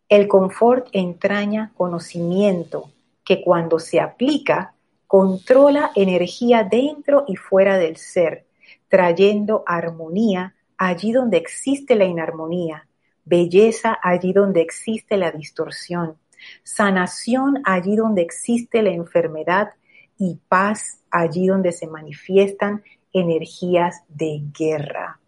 el 0.10 0.28
confort 0.28 0.88
entraña 0.91 1.72
conocimiento 1.78 2.89
que 3.24 3.44
cuando 3.44 3.78
se 3.78 4.00
aplica 4.00 4.74
controla 5.06 5.91
energía 5.96 6.63
dentro 6.63 7.26
y 7.28 7.36
fuera 7.36 7.78
del 7.78 7.98
ser, 7.98 8.48
trayendo 8.88 9.63
armonía 9.67 10.56
allí 10.78 11.12
donde 11.12 11.38
existe 11.38 11.94
la 11.94 12.06
inarmonía, 12.06 12.88
belleza 13.24 14.00
allí 14.02 14.34
donde 14.34 14.62
existe 14.62 15.15
la 15.17 15.30
distorsión, 15.30 16.17
sanación 16.63 17.62
allí 17.65 17.96
donde 17.96 18.24
existe 18.24 18.82
la 18.82 18.89
enfermedad 18.89 19.74
y 20.22 20.40
paz 20.48 21.00
allí 21.10 21.48
donde 21.48 21.72
se 21.72 21.88
manifiestan 21.88 22.84
energías 23.12 24.04
de 24.08 24.44
guerra. 24.56 25.20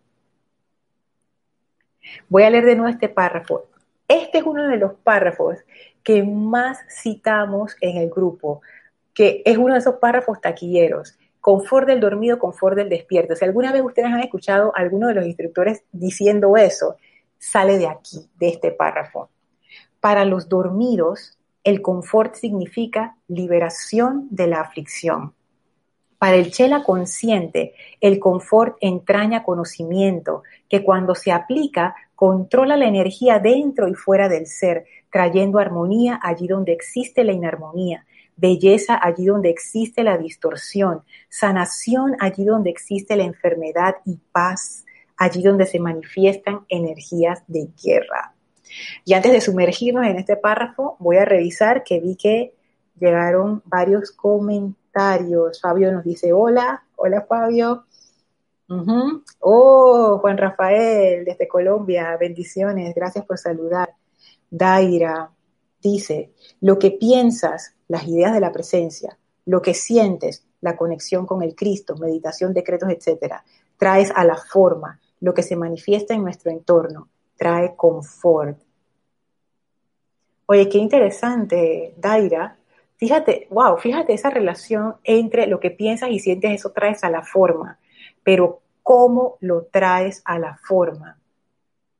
Voy 2.29 2.43
a 2.43 2.51
leer 2.51 2.65
de 2.65 2.75
nuevo 2.75 2.91
este 2.91 3.10
párrafo. 3.10 3.65
Este 4.08 4.38
es 4.38 4.43
uno 4.43 4.67
de 4.67 4.77
los 4.77 4.93
párrafos 4.93 5.58
que 6.03 6.21
más 6.21 6.77
citamos 7.01 7.75
en 7.82 7.97
el 7.97 8.12
grupo, 8.12 8.62
que 9.15 9.41
es 9.43 9.58
uno 9.58 9.73
de 9.73 9.79
esos 9.79 9.95
párrafos 9.95 10.39
taquilleros. 10.39 11.17
Confort 11.41 11.88
del 11.88 11.99
dormido, 11.99 12.38
confort 12.38 12.75
del 12.75 12.89
despierto. 12.89 13.36
Si 13.36 13.43
alguna 13.43 13.71
vez 13.71 13.82
ustedes 13.82 14.10
han 14.10 14.19
escuchado 14.19 14.73
a 14.75 14.82
alguno 14.82 15.08
de 15.08 15.15
los 15.15 15.25
instructores 15.25 15.86
diciendo 15.91 16.56
eso, 16.56 16.97
sale 17.39 17.79
de 17.79 17.88
aquí, 17.88 18.29
de 18.38 18.49
este 18.49 18.71
párrafo. 18.71 19.32
Para 19.99 20.23
los 20.23 20.47
dormidos, 20.47 21.39
el 21.63 21.82
confort 21.82 22.36
significa 22.36 23.15
liberación 23.28 24.28
de 24.30 24.47
la 24.47 24.62
aflicción. 24.62 25.34
Para 26.17 26.36
el 26.36 26.52
chela 26.52 26.84
consciente, 26.84 27.73
el 27.99 28.19
confort 28.19 28.78
entraña 28.80 29.43
conocimiento 29.43 30.43
que 30.69 30.84
cuando 30.84 31.15
se 31.15 31.32
aplica 31.32 31.95
controla 32.15 32.78
la 32.78 32.88
energía 32.88 33.39
dentro 33.39 33.89
y 33.89 33.93
fuera 33.93 34.30
del 34.30 34.47
ser, 34.47 34.86
trayendo 35.12 35.60
armonía 35.60 36.19
allí 36.23 36.47
donde 36.47 36.71
existe 36.71 37.23
la 37.23 37.34
inarmonía, 37.34 38.06
belleza 38.36 38.97
allí 39.02 39.26
donde 39.26 39.49
existe 39.49 40.04
la 40.04 40.17
distorsión, 40.17 41.04
sanación 41.30 42.15
allí 42.19 42.45
donde 42.45 42.69
existe 42.69 43.15
la 43.15 43.23
enfermedad 43.23 43.95
y 44.06 44.17
paz 44.32 44.86
allí 45.17 45.43
donde 45.43 45.65
se 45.65 45.80
manifiestan 45.80 46.62
energías 46.69 47.43
de 47.47 47.67
guerra. 47.84 48.32
Y 49.05 49.13
antes 49.13 49.31
de 49.31 49.41
sumergirnos 49.41 50.05
en 50.05 50.17
este 50.17 50.36
párrafo, 50.36 50.95
voy 50.99 51.17
a 51.17 51.25
revisar 51.25 51.83
que 51.83 51.99
vi 51.99 52.15
que 52.15 52.55
llegaron 52.99 53.62
varios 53.65 54.12
comentarios. 54.12 55.59
Fabio 55.62 55.91
nos 55.91 56.03
dice, 56.03 56.33
hola, 56.33 56.83
hola 56.95 57.25
Fabio. 57.27 57.86
Oh, 59.39 60.17
Juan 60.19 60.38
Rafael, 60.38 61.25
desde 61.25 61.47
Colombia, 61.47 62.17
bendiciones, 62.19 62.95
gracias 62.95 63.25
por 63.25 63.38
saludar. 63.38 63.93
Daira 64.49 65.31
dice, 65.81 66.31
lo 66.62 66.79
que 66.79 66.91
piensas, 66.91 67.75
las 67.88 68.07
ideas 68.07 68.33
de 68.33 68.39
la 68.39 68.51
presencia, 68.51 69.17
lo 69.45 69.62
que 69.62 69.73
sientes, 69.73 70.45
la 70.62 70.77
conexión 70.77 71.25
con 71.25 71.43
el 71.43 71.55
Cristo, 71.55 71.97
meditación, 71.97 72.53
decretos, 72.53 72.89
etcétera, 72.89 73.43
traes 73.77 74.12
a 74.15 74.23
la 74.23 74.38
forma, 74.38 74.99
lo 75.19 75.33
que 75.33 75.43
se 75.43 75.55
manifiesta 75.55 76.13
en 76.13 76.23
nuestro 76.23 76.51
entorno, 76.51 77.09
trae 77.36 77.75
confort. 77.75 78.57
Oye, 80.45 80.67
qué 80.67 80.77
interesante, 80.77 81.93
Daira. 81.97 82.58
Fíjate, 82.97 83.47
wow, 83.49 83.77
fíjate 83.77 84.13
esa 84.13 84.29
relación 84.29 84.95
entre 85.03 85.47
lo 85.47 85.60
que 85.60 85.71
piensas 85.71 86.10
y 86.10 86.19
sientes, 86.19 86.51
eso 86.51 86.71
traes 86.71 87.03
a 87.03 87.10
la 87.10 87.23
forma. 87.23 87.79
Pero 88.23 88.62
¿cómo 88.82 89.38
lo 89.39 89.63
traes 89.65 90.21
a 90.25 90.38
la 90.39 90.58
forma? 90.58 91.17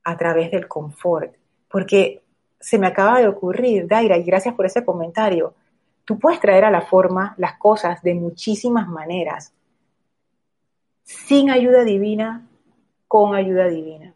A 0.04 0.18
través 0.18 0.52
del 0.52 0.68
confort. 0.68 1.34
Porque 1.70 2.22
se 2.60 2.78
me 2.78 2.88
acaba 2.88 3.20
de 3.20 3.28
ocurrir, 3.28 3.88
Daira, 3.88 4.18
y 4.18 4.24
gracias 4.24 4.56
por 4.56 4.66
ese 4.66 4.86
comentario. 4.86 5.54
Tú 6.06 6.20
puedes 6.20 6.40
traer 6.40 6.66
a 6.66 6.72
la 6.72 6.82
forma 6.82 7.34
las 7.38 7.58
cosas 7.58 8.02
de 8.02 8.14
muchísimas 8.14 8.88
maneras. 8.88 9.54
Sin 11.04 11.50
ayuda 11.50 11.84
divina, 11.84 12.48
con 13.08 13.36
ayuda 13.36 13.68
divina. 13.68 14.14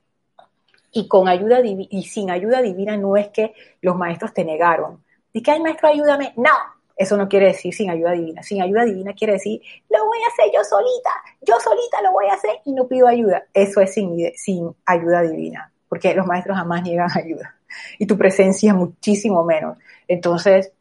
Y 0.98 1.08
con 1.08 1.28
ayuda 1.28 1.60
y 1.64 2.04
sin 2.06 2.32
ayuda 2.32 2.60
divina 2.60 2.98
no 2.98 3.18
es 3.18 3.28
que 3.28 3.54
los 3.82 3.96
maestros 3.96 4.34
te 4.34 4.44
negaron. 4.44 5.04
¿Y 5.32 5.44
que 5.44 5.52
hay 5.52 5.60
maestro 5.60 5.90
ayúdame? 5.90 6.34
No, 6.38 6.50
eso 6.96 7.16
no 7.16 7.30
quiere 7.30 7.46
decir 7.46 7.72
sin 7.72 7.92
ayuda 7.92 8.14
divina. 8.14 8.42
Sin 8.42 8.64
ayuda 8.64 8.84
divina 8.84 9.14
quiere 9.14 9.34
decir, 9.34 9.62
lo 9.90 10.04
voy 10.08 10.18
a 10.24 10.28
hacer 10.28 10.52
yo 10.52 10.64
solita, 10.64 11.12
yo 11.42 11.60
solita 11.60 12.02
lo 12.02 12.14
voy 12.14 12.26
a 12.26 12.34
hacer 12.34 12.62
y 12.66 12.74
no 12.74 12.88
pido 12.88 13.08
ayuda. 13.08 13.46
Eso 13.54 13.80
es 13.80 13.94
sin, 13.94 14.18
sin 14.36 14.76
ayuda 14.88 15.22
divina, 15.22 15.72
porque 15.88 16.16
los 16.16 16.26
maestros 16.26 16.58
jamás 16.58 16.82
niegan 16.82 17.10
ayuda. 17.16 17.56
Y 18.00 18.08
tu 18.08 18.18
presencia 18.18 18.74
muchísimo 18.74 19.44
menos. 19.44 19.78
Entonces, 20.08 20.72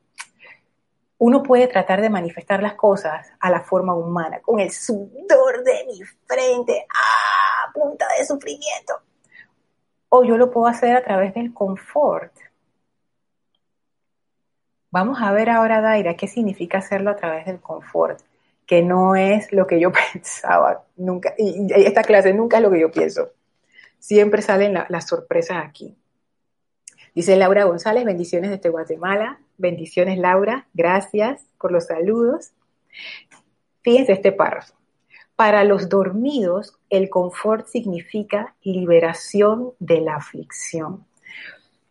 uno 1.19 1.43
puede 1.43 1.69
tratar 1.69 2.01
de 2.01 2.09
manifestar 2.09 2.63
las 2.63 2.75
cosas 2.75 3.27
a 3.39 3.51
la 3.51 3.61
forma 3.61 3.93
humana, 3.95 4.41
con 4.41 4.61
el 4.61 4.71
sudor 4.71 5.63
de 5.63 5.85
mi 5.87 6.03
frente, 6.27 6.87
¡ah! 6.95 7.71
punta 7.75 8.07
de 8.19 8.25
sufrimiento. 8.25 8.95
O 10.09 10.25
yo 10.25 10.37
lo 10.37 10.51
puedo 10.51 10.67
hacer 10.67 10.97
a 10.97 11.03
través 11.03 11.35
del 11.35 11.53
confort 11.53 12.33
Vamos 14.97 15.19
a 15.21 15.31
ver 15.31 15.51
ahora, 15.51 15.83
Daira, 15.83 16.15
qué 16.15 16.27
significa 16.27 16.79
hacerlo 16.79 17.11
a 17.11 17.17
través 17.17 17.45
del 17.45 17.61
confort, 17.61 18.19
que 18.65 18.81
no 18.81 19.15
es 19.15 19.53
lo 19.53 19.67
que 19.67 19.79
yo 19.79 19.93
pensaba 20.13 20.85
nunca, 20.97 21.35
y 21.37 21.67
esta 21.71 22.03
clase 22.03 22.33
nunca 22.33 22.57
es 22.57 22.63
lo 22.63 22.71
que 22.71 22.81
yo 22.81 22.91
pienso. 22.91 23.31
Siempre 23.99 24.41
salen 24.41 24.73
las 24.89 25.07
sorpresas 25.07 25.63
aquí. 25.63 25.95
Dice 27.15 27.37
Laura 27.37 27.65
González, 27.65 28.07
bendiciones 28.07 28.51
desde 28.51 28.71
Guatemala. 28.71 29.39
Bendiciones, 29.59 30.17
Laura. 30.19 30.67
Gracias 30.73 31.43
por 31.59 31.73
los 31.73 31.85
saludos. 31.89 32.53
Fíjense 33.83 34.13
este 34.13 34.33
párrafo. 34.33 34.76
Para 35.37 35.65
los 35.65 35.89
dormidos, 35.89 36.79
el 36.89 37.11
confort 37.11 37.67
significa 37.67 38.57
liberación 38.63 39.73
de 39.79 40.01
la 40.01 40.17
aflicción. 40.17 41.07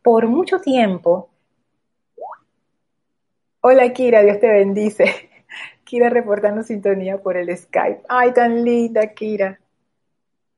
Por 0.02 0.28
mucho 0.28 0.60
tiempo, 0.60 1.30
Hola 3.68 3.92
Kira, 3.94 4.22
Dios 4.22 4.40
te 4.40 4.48
bendice. 4.48 5.06
Kira 5.86 6.12
reportando 6.12 6.62
sintonía 6.62 7.18
por 7.18 7.36
el 7.36 7.58
Skype. 7.58 8.04
Ay, 8.08 8.32
tan 8.32 8.64
linda 8.64 9.08
Kira. 9.16 9.60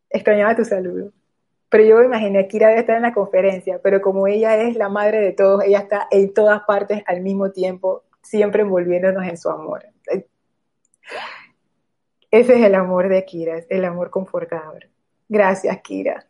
Extrañaba 0.09 0.57
tu 0.57 0.65
saludo. 0.65 1.13
Pero 1.69 1.85
yo 1.85 1.97
me 1.99 2.05
imaginé, 2.07 2.45
Kira 2.49 2.67
debe 2.67 2.81
estar 2.81 2.97
en 2.97 3.03
la 3.03 3.13
conferencia, 3.13 3.79
pero 3.81 4.01
como 4.01 4.27
ella 4.27 4.57
es 4.57 4.75
la 4.75 4.89
madre 4.89 5.21
de 5.21 5.31
todos, 5.31 5.63
ella 5.63 5.79
está 5.79 6.09
en 6.11 6.33
todas 6.33 6.63
partes 6.63 7.01
al 7.05 7.21
mismo 7.21 7.49
tiempo, 7.51 8.03
siempre 8.21 8.63
envolviéndonos 8.63 9.25
en 9.25 9.37
su 9.37 9.49
amor. 9.49 9.85
Ese 12.31 12.55
es 12.55 12.65
el 12.65 12.75
amor 12.75 13.09
de 13.09 13.23
Kira, 13.25 13.63
el 13.69 13.85
amor 13.85 14.09
confortador. 14.09 14.87
Gracias, 15.29 15.81
Kira. 15.81 16.27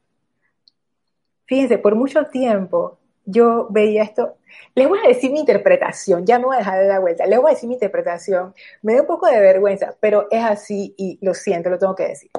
Fíjense, 1.46 1.78
por 1.78 1.96
mucho 1.96 2.26
tiempo 2.26 3.00
yo 3.26 3.68
veía 3.70 4.04
esto, 4.04 4.38
les 4.74 4.88
voy 4.88 5.00
a 5.04 5.08
decir 5.08 5.32
mi 5.32 5.40
interpretación, 5.40 6.26
ya 6.26 6.40
me 6.40 6.46
voy 6.46 6.56
a 6.56 6.60
dejar 6.60 6.80
de 6.80 6.88
dar 6.88 7.02
vuelta, 7.02 7.26
les 7.26 7.40
voy 7.40 7.52
a 7.52 7.54
decir 7.54 7.68
mi 7.68 7.76
interpretación, 7.76 8.54
me 8.82 8.96
da 8.96 9.02
un 9.02 9.08
poco 9.08 9.28
de 9.28 9.40
vergüenza, 9.40 9.96
pero 10.00 10.28
es 10.32 10.44
así 10.44 10.94
y 10.98 11.20
lo 11.22 11.34
siento, 11.34 11.70
lo 11.70 11.78
tengo 11.78 11.96
que 11.96 12.08
decir. 12.08 12.32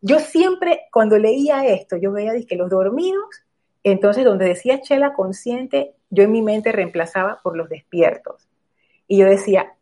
Yo 0.00 0.20
siempre, 0.20 0.82
cuando 0.92 1.18
leía 1.18 1.66
esto, 1.66 1.96
yo 1.96 2.12
veía 2.12 2.32
que 2.46 2.54
los 2.54 2.70
dormidos, 2.70 3.44
entonces 3.82 4.24
donde 4.24 4.44
decía 4.44 4.80
chela 4.80 5.12
consciente, 5.12 5.94
yo 6.10 6.22
en 6.22 6.30
mi 6.30 6.42
mente 6.42 6.70
reemplazaba 6.70 7.40
por 7.42 7.56
los 7.56 7.68
despiertos. 7.68 8.48
Y 9.08 9.18
yo 9.18 9.26
decía, 9.26 9.74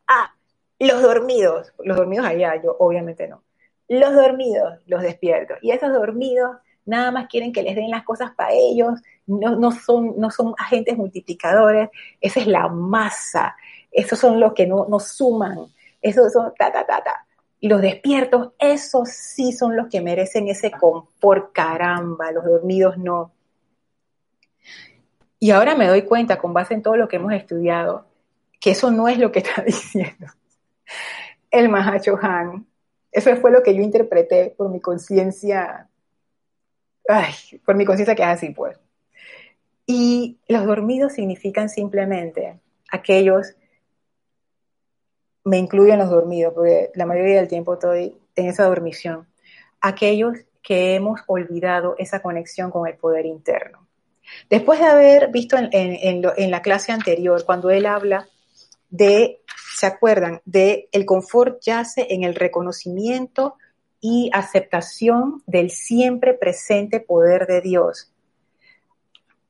los 0.79 1.03
dormidos, 1.03 1.73
los 1.79 1.97
dormidos 1.97 2.27
allá, 2.27 2.61
yo 2.63 2.77
obviamente 2.79 3.29
no. 3.29 3.43
Los 3.89 4.15
dormidos, 4.15 4.81
los 4.87 5.03
despiertos. 5.03 5.59
Y 5.63 5.71
esos 5.71 5.93
dormidos 5.93 6.57
nada 6.85 7.11
más 7.11 7.29
quieren 7.29 7.53
que 7.53 7.63
les 7.63 7.75
den 7.75 7.91
las 7.91 8.05
cosas 8.05 8.33
para 8.37 8.53
ellos, 8.53 9.01
no, 9.27 9.73
son, 9.73 10.15
no 10.19 10.31
son 10.31 10.55
agentes 10.57 10.97
multiplicadores, 10.97 11.91
esa 12.21 12.41
es 12.41 12.47
la 12.47 12.69
masa, 12.69 13.57
esos 13.91 14.19
son 14.19 14.39
los 14.39 14.55
que 14.55 14.67
no, 14.67 14.87
nos 14.89 15.09
suman, 15.09 15.67
esos 16.01 16.33
son 16.33 16.53
ta, 16.57 16.73
ta, 16.73 16.87
ta, 16.87 17.03
ta. 17.03 17.27
Y 17.59 17.69
los 17.69 17.81
despiertos, 17.81 18.53
esos 18.59 19.09
sí 19.09 19.53
son 19.53 19.77
los 19.77 19.89
que 19.89 20.01
merecen 20.01 20.47
ese 20.47 20.71
confort, 20.71 21.53
caramba, 21.53 22.31
los 22.31 22.45
dormidos 22.45 22.97
no. 22.99 23.33
Y 25.41 25.51
ahora 25.51 25.75
me 25.75 25.89
doy 25.89 26.03
cuenta, 26.03 26.39
con 26.39 26.53
base 26.53 26.75
en 26.75 26.83
todo 26.83 26.97
lo 26.97 27.09
que 27.09 27.17
hemos 27.17 27.33
estudiado, 27.33 28.07
que 28.61 28.71
eso 28.71 28.91
no 28.91 29.09
es 29.09 29.19
lo 29.19 29.33
que 29.33 29.41
está 29.41 29.63
diciendo 29.67 30.27
el 31.51 31.69
Mahacho 31.69 32.19
Han. 32.21 32.67
Eso 33.13 33.35
fue 33.37 33.51
lo 33.51 33.63
que 33.63 33.75
yo 33.75 33.83
interpreté 33.83 34.55
por 34.57 34.69
mi 34.71 34.81
conciencia, 34.81 35.89
ay, 37.09 37.35
por 37.65 37.75
mi 37.75 37.85
conciencia 37.85 38.15
que 38.15 38.23
es 38.23 38.29
así, 38.29 38.51
pues. 38.51 38.79
Y 39.87 40.39
los 40.49 40.67
dormidos 40.67 41.15
significan 41.15 41.69
simplemente 41.69 42.59
aquellos 42.91 43.57
me 45.47 45.59
incluyo 45.59 45.93
en 45.93 46.01
los 46.01 46.11
dormidos, 46.11 46.53
porque 46.55 46.91
la 46.97 47.07
mayoría 47.07 47.37
del 47.37 47.47
tiempo 47.47 47.75
estoy 47.75 48.19
en 48.35 48.47
esa 48.47 48.65
dormición, 48.65 49.29
aquellos 49.81 50.39
que 50.61 50.97
hemos 50.97 51.21
olvidado 51.29 51.95
esa 51.99 52.21
conexión 52.21 52.73
con 52.73 52.89
el 52.89 52.97
poder 52.97 53.27
interno. 53.27 53.87
Después 54.51 54.81
de 54.81 54.87
haber 54.87 55.31
visto 55.31 55.57
en, 55.57 56.51
la 56.51 56.63
clase 56.63 56.91
anterior, 56.91 57.45
cuando 57.45 57.71
él 57.71 57.87
habla 57.87 58.29
de, 58.91 59.41
¿se 59.77 59.85
acuerdan? 59.85 60.41
De 60.47 60.89
el 60.91 61.05
confort 61.05 61.61
yace 61.61 62.07
en 62.09 62.25
el 62.25 62.35
reconocimiento 62.35 63.57
y 64.01 64.31
aceptación 64.33 65.43
del 65.47 65.71
siempre 65.71 66.33
presente 66.33 66.99
poder 66.99 67.47
de 67.47 67.61
Dios. 67.61 68.11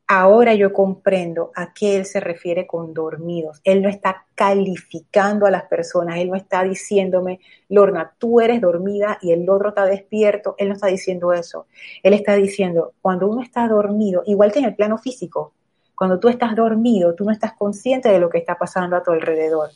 Ahora 0.09 0.55
yo 0.55 0.73
comprendo 0.73 1.53
a 1.55 1.73
qué 1.73 1.97
él 1.97 2.07
se 2.07 2.19
refiere 2.19 2.67
con 2.67 2.93
dormidos. 2.93 3.61
Él 3.62 3.83
no 3.83 3.89
está 3.89 4.27
calificando 4.35 5.47
a 5.47 5.51
las 5.53 5.65
personas, 5.65 6.19
él 6.19 6.29
no 6.29 6.35
está 6.35 6.65
diciéndome, 6.65 7.39
Lorna, 7.69 8.12
tú 8.19 8.41
eres 8.41 8.61
dormida 8.61 9.19
y 9.23 9.31
el 9.31 9.49
otro 9.49 9.69
está 9.69 9.85
despierto. 9.85 10.57
Él 10.59 10.69
no 10.69 10.75
está 10.75 10.89
diciendo 10.89 11.33
eso. 11.33 11.67
Él 12.03 12.15
está 12.15 12.35
diciendo, 12.35 12.95
cuando 13.01 13.29
uno 13.29 13.43
está 13.43 13.69
dormido, 13.69 14.25
igual 14.27 14.51
que 14.51 14.59
en 14.59 14.65
el 14.65 14.75
plano 14.75 14.99
físico, 14.99 15.53
cuando 15.95 16.19
tú 16.19 16.29
estás 16.29 16.57
dormido, 16.57 17.15
tú 17.15 17.25
no 17.25 17.31
estás 17.31 17.53
consciente 17.55 18.09
de 18.09 18.19
lo 18.19 18.29
que 18.29 18.39
está 18.39 18.57
pasando 18.57 18.97
a 18.97 19.05
tu 19.05 19.12
alrededor. 19.12 19.71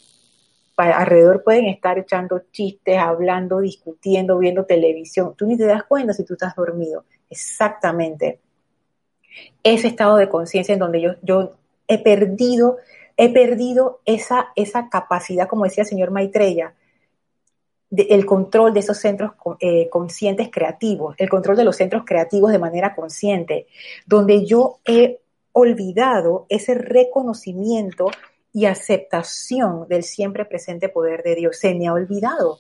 Alrededor 0.81 1.43
pueden 1.43 1.67
estar 1.67 1.99
echando 1.99 2.43
chistes, 2.51 2.99
hablando, 2.99 3.61
discutiendo, 3.61 4.39
viendo 4.39 4.65
televisión. 4.65 5.35
Tú 5.37 5.47
ni 5.47 5.57
te 5.57 5.67
das 5.67 5.85
cuenta 5.85 6.13
si 6.13 6.25
tú 6.25 6.35
estás 6.35 6.55
dormido. 6.55 7.05
Exactamente 7.29 8.41
ese 9.63 9.89
estado 9.89 10.17
de 10.17 10.29
conciencia 10.29 10.73
en 10.73 10.79
donde 10.79 11.17
yo, 11.23 11.53
he 11.89 11.99
perdido, 11.99 12.79
he 13.17 13.33
perdido 13.33 14.01
esa, 14.05 14.49
esa 14.57 14.89
capacidad, 14.89 15.49
como 15.49 15.65
decía 15.65 15.83
el 15.83 15.89
señor 15.89 16.11
Maitreya, 16.11 16.75
el 17.91 18.25
control 18.25 18.73
de 18.73 18.81
esos 18.81 18.99
centros 18.99 19.33
eh, 19.59 19.89
conscientes 19.91 20.49
creativos, 20.51 21.17
el 21.19 21.29
control 21.29 21.57
de 21.57 21.65
los 21.65 21.77
centros 21.77 22.05
creativos 22.07 22.53
de 22.53 22.61
manera 22.61 22.95
consciente, 22.95 23.67
donde 24.07 24.47
yo 24.47 24.79
he 24.85 25.19
olvidado 25.53 26.47
ese 26.49 26.75
reconocimiento 26.75 28.07
y 28.53 28.67
aceptación 28.67 29.87
del 29.89 30.03
siempre 30.03 30.45
presente 30.45 30.89
poder 30.89 31.23
de 31.23 31.35
Dios. 31.35 31.59
Se 31.59 31.75
me 31.75 31.89
ha 31.89 31.93
olvidado, 31.93 32.59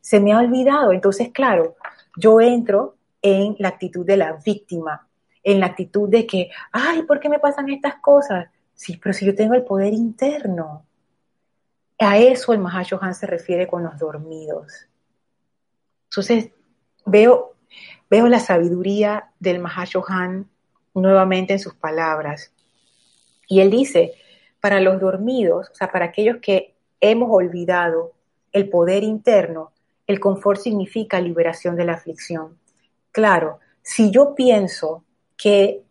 se 0.00 0.20
me 0.20 0.32
ha 0.32 0.38
olvidado. 0.38 0.92
Entonces, 0.92 1.30
claro, 1.32 1.76
yo 2.16 2.40
entro 2.40 2.96
en 3.20 3.56
la 3.58 3.68
actitud 3.68 4.04
de 4.04 4.16
la 4.16 4.32
víctima, 4.44 5.06
en 5.42 5.60
la 5.60 5.66
actitud 5.66 6.08
de 6.08 6.26
que, 6.26 6.50
ay, 6.72 7.02
¿por 7.02 7.20
qué 7.20 7.28
me 7.28 7.38
pasan 7.38 7.68
estas 7.70 7.96
cosas? 7.96 8.48
Sí, 8.74 8.98
pero 9.02 9.12
si 9.12 9.24
yo 9.26 9.34
tengo 9.34 9.54
el 9.54 9.64
poder 9.64 9.92
interno. 9.92 10.86
A 11.98 12.18
eso 12.18 12.52
el 12.52 12.58
Mahashohan 12.58 13.14
se 13.14 13.26
refiere 13.26 13.68
con 13.68 13.84
los 13.84 13.96
dormidos. 13.96 14.88
Entonces, 16.10 16.50
veo, 17.06 17.54
veo 18.10 18.26
la 18.26 18.40
sabiduría 18.40 19.30
del 19.38 19.60
Mahashohan 19.60 20.50
nuevamente 20.94 21.52
en 21.52 21.58
sus 21.58 21.74
palabras. 21.74 22.52
Y 23.46 23.60
él 23.60 23.70
dice, 23.70 24.14
para 24.62 24.80
los 24.80 25.00
dormidos, 25.00 25.70
o 25.72 25.74
sea, 25.74 25.90
para 25.90 26.04
aquellos 26.04 26.36
que 26.36 26.76
hemos 27.00 27.28
olvidado 27.32 28.12
el 28.52 28.68
poder 28.68 29.02
interno, 29.02 29.72
el 30.06 30.20
confort 30.20 30.60
significa 30.60 31.20
liberación 31.20 31.74
de 31.74 31.84
la 31.84 31.94
aflicción. 31.94 32.56
Claro, 33.10 33.58
si 33.82 34.12
yo 34.12 34.36
pienso 34.36 35.02
que 35.36 35.82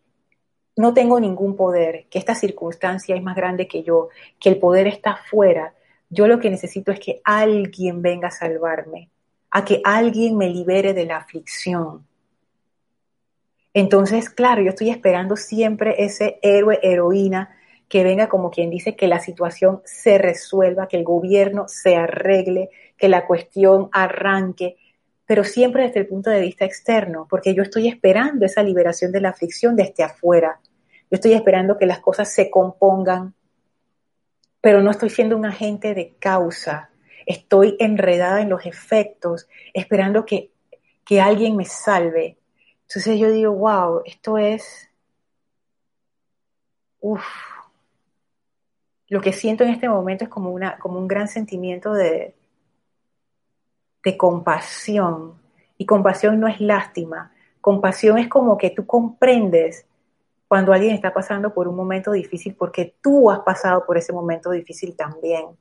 no 0.78 0.94
tengo 0.94 1.20
ningún 1.20 1.58
poder, 1.58 2.06
que 2.10 2.18
esta 2.18 2.34
circunstancia 2.34 3.14
es 3.14 3.22
más 3.22 3.36
grande 3.36 3.68
que 3.68 3.84
yo, 3.84 4.08
que 4.40 4.48
el 4.48 4.58
poder 4.58 4.88
está 4.88 5.12
afuera. 5.12 5.74
Yo 6.10 6.28
lo 6.28 6.40
que 6.40 6.50
necesito 6.50 6.94
es 6.94 7.00
que 7.02 7.20
alguien 7.26 8.02
venga 8.02 8.30
a 8.30 8.32
salvarme, 8.32 9.10
a 9.50 9.66
que 9.66 9.82
alguien 9.84 10.38
me 10.38 10.50
libere 10.50 10.94
de 10.94 11.06
la 11.06 11.18
aflicción. 11.18 12.08
Entonces, 13.74 14.30
claro, 14.30 14.62
yo 14.62 14.70
estoy 14.70 14.92
esperando 14.92 15.36
siempre 15.36 16.06
ese 16.06 16.40
héroe, 16.42 16.80
heroína, 16.82 17.54
que 17.92 18.06
venga 18.06 18.30
como 18.30 18.52
quien 18.52 18.70
dice 18.70 18.96
que 18.96 19.06
la 19.06 19.20
situación 19.20 19.82
se 19.84 20.18
resuelva, 20.18 20.88
que 20.88 20.96
el 20.96 21.04
gobierno 21.04 21.68
se 21.68 21.98
arregle, 21.98 22.70
que 22.98 23.10
la 23.10 23.28
cuestión 23.28 23.90
arranque, 23.92 24.78
pero 25.26 25.44
siempre 25.44 25.84
desde 25.84 26.00
el 26.00 26.08
punto 26.08 26.30
de 26.30 26.40
vista 26.40 26.64
externo, 26.64 27.28
porque 27.30 27.54
yo 27.54 27.62
estoy 27.64 27.90
esperando 27.90 28.46
esa 28.46 28.64
liberación 28.64 29.12
de 29.12 29.20
la 29.20 29.32
aflicción 29.32 29.76
desde 29.76 30.06
afuera. 30.06 30.62
Yo 30.64 31.16
estoy 31.16 31.34
esperando 31.34 31.78
que 31.78 31.86
las 31.86 32.00
cosas 32.00 32.34
se 32.34 32.50
compongan, 32.50 33.36
pero 34.62 34.82
no 34.82 34.90
estoy 34.90 35.10
siendo 35.10 35.36
un 35.36 35.46
agente 35.46 35.94
de 35.94 36.16
causa. 36.18 36.92
Estoy 37.26 37.76
enredada 37.78 38.40
en 38.40 38.48
los 38.48 38.66
efectos, 38.66 39.50
esperando 39.74 40.26
que, 40.26 40.54
que 41.04 41.20
alguien 41.20 41.58
me 41.58 41.66
salve. 41.66 42.38
Entonces 42.88 43.20
yo 43.20 43.30
digo, 43.30 43.52
wow, 43.52 44.02
esto 44.06 44.38
es... 44.38 44.90
Uf. 47.02 47.51
Lo 49.12 49.20
que 49.20 49.34
siento 49.34 49.66
en 49.66 49.72
este 49.72 49.90
momento 49.90 50.24
es 50.24 50.30
como, 50.30 50.52
un 50.52 51.08
gran 51.10 51.28
sentimiento 51.28 51.92
de, 51.94 52.34
de 54.06 54.18
compasión. 54.18 55.34
Y 55.78 55.86
compasión 55.86 56.40
no 56.40 56.48
es 56.48 56.62
lástima. 56.62 57.34
Compasión 57.60 58.20
es 58.20 58.30
como 58.30 58.58
que 58.58 58.70
tú 58.70 58.86
comprendes 58.86 59.86
cuando 60.48 60.72
alguien 60.72 60.96
está 60.96 61.14
pasando 61.14 61.54
por 61.54 61.68
un 61.68 61.76
momento 61.76 62.14
difícil 62.14 62.56
porque 62.56 62.96
tú 63.02 63.30
has 63.30 63.40
pasado 63.40 63.86
por 63.86 63.98
ese 63.98 64.14
momento 64.14 64.50
difícil 64.50 64.96
también. 64.96 65.58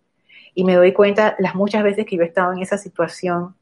Y 0.55 0.63
me 0.63 0.77
doy 0.77 0.93
cuenta 0.93 1.35
las 1.41 1.57
muchas 1.57 1.83
veces 1.83 2.07
que 2.07 2.17
yo 2.17 2.23
he 2.23 2.27
estado 2.27 2.53
en 2.53 2.61
esa 2.61 2.79
situación. 2.79 3.57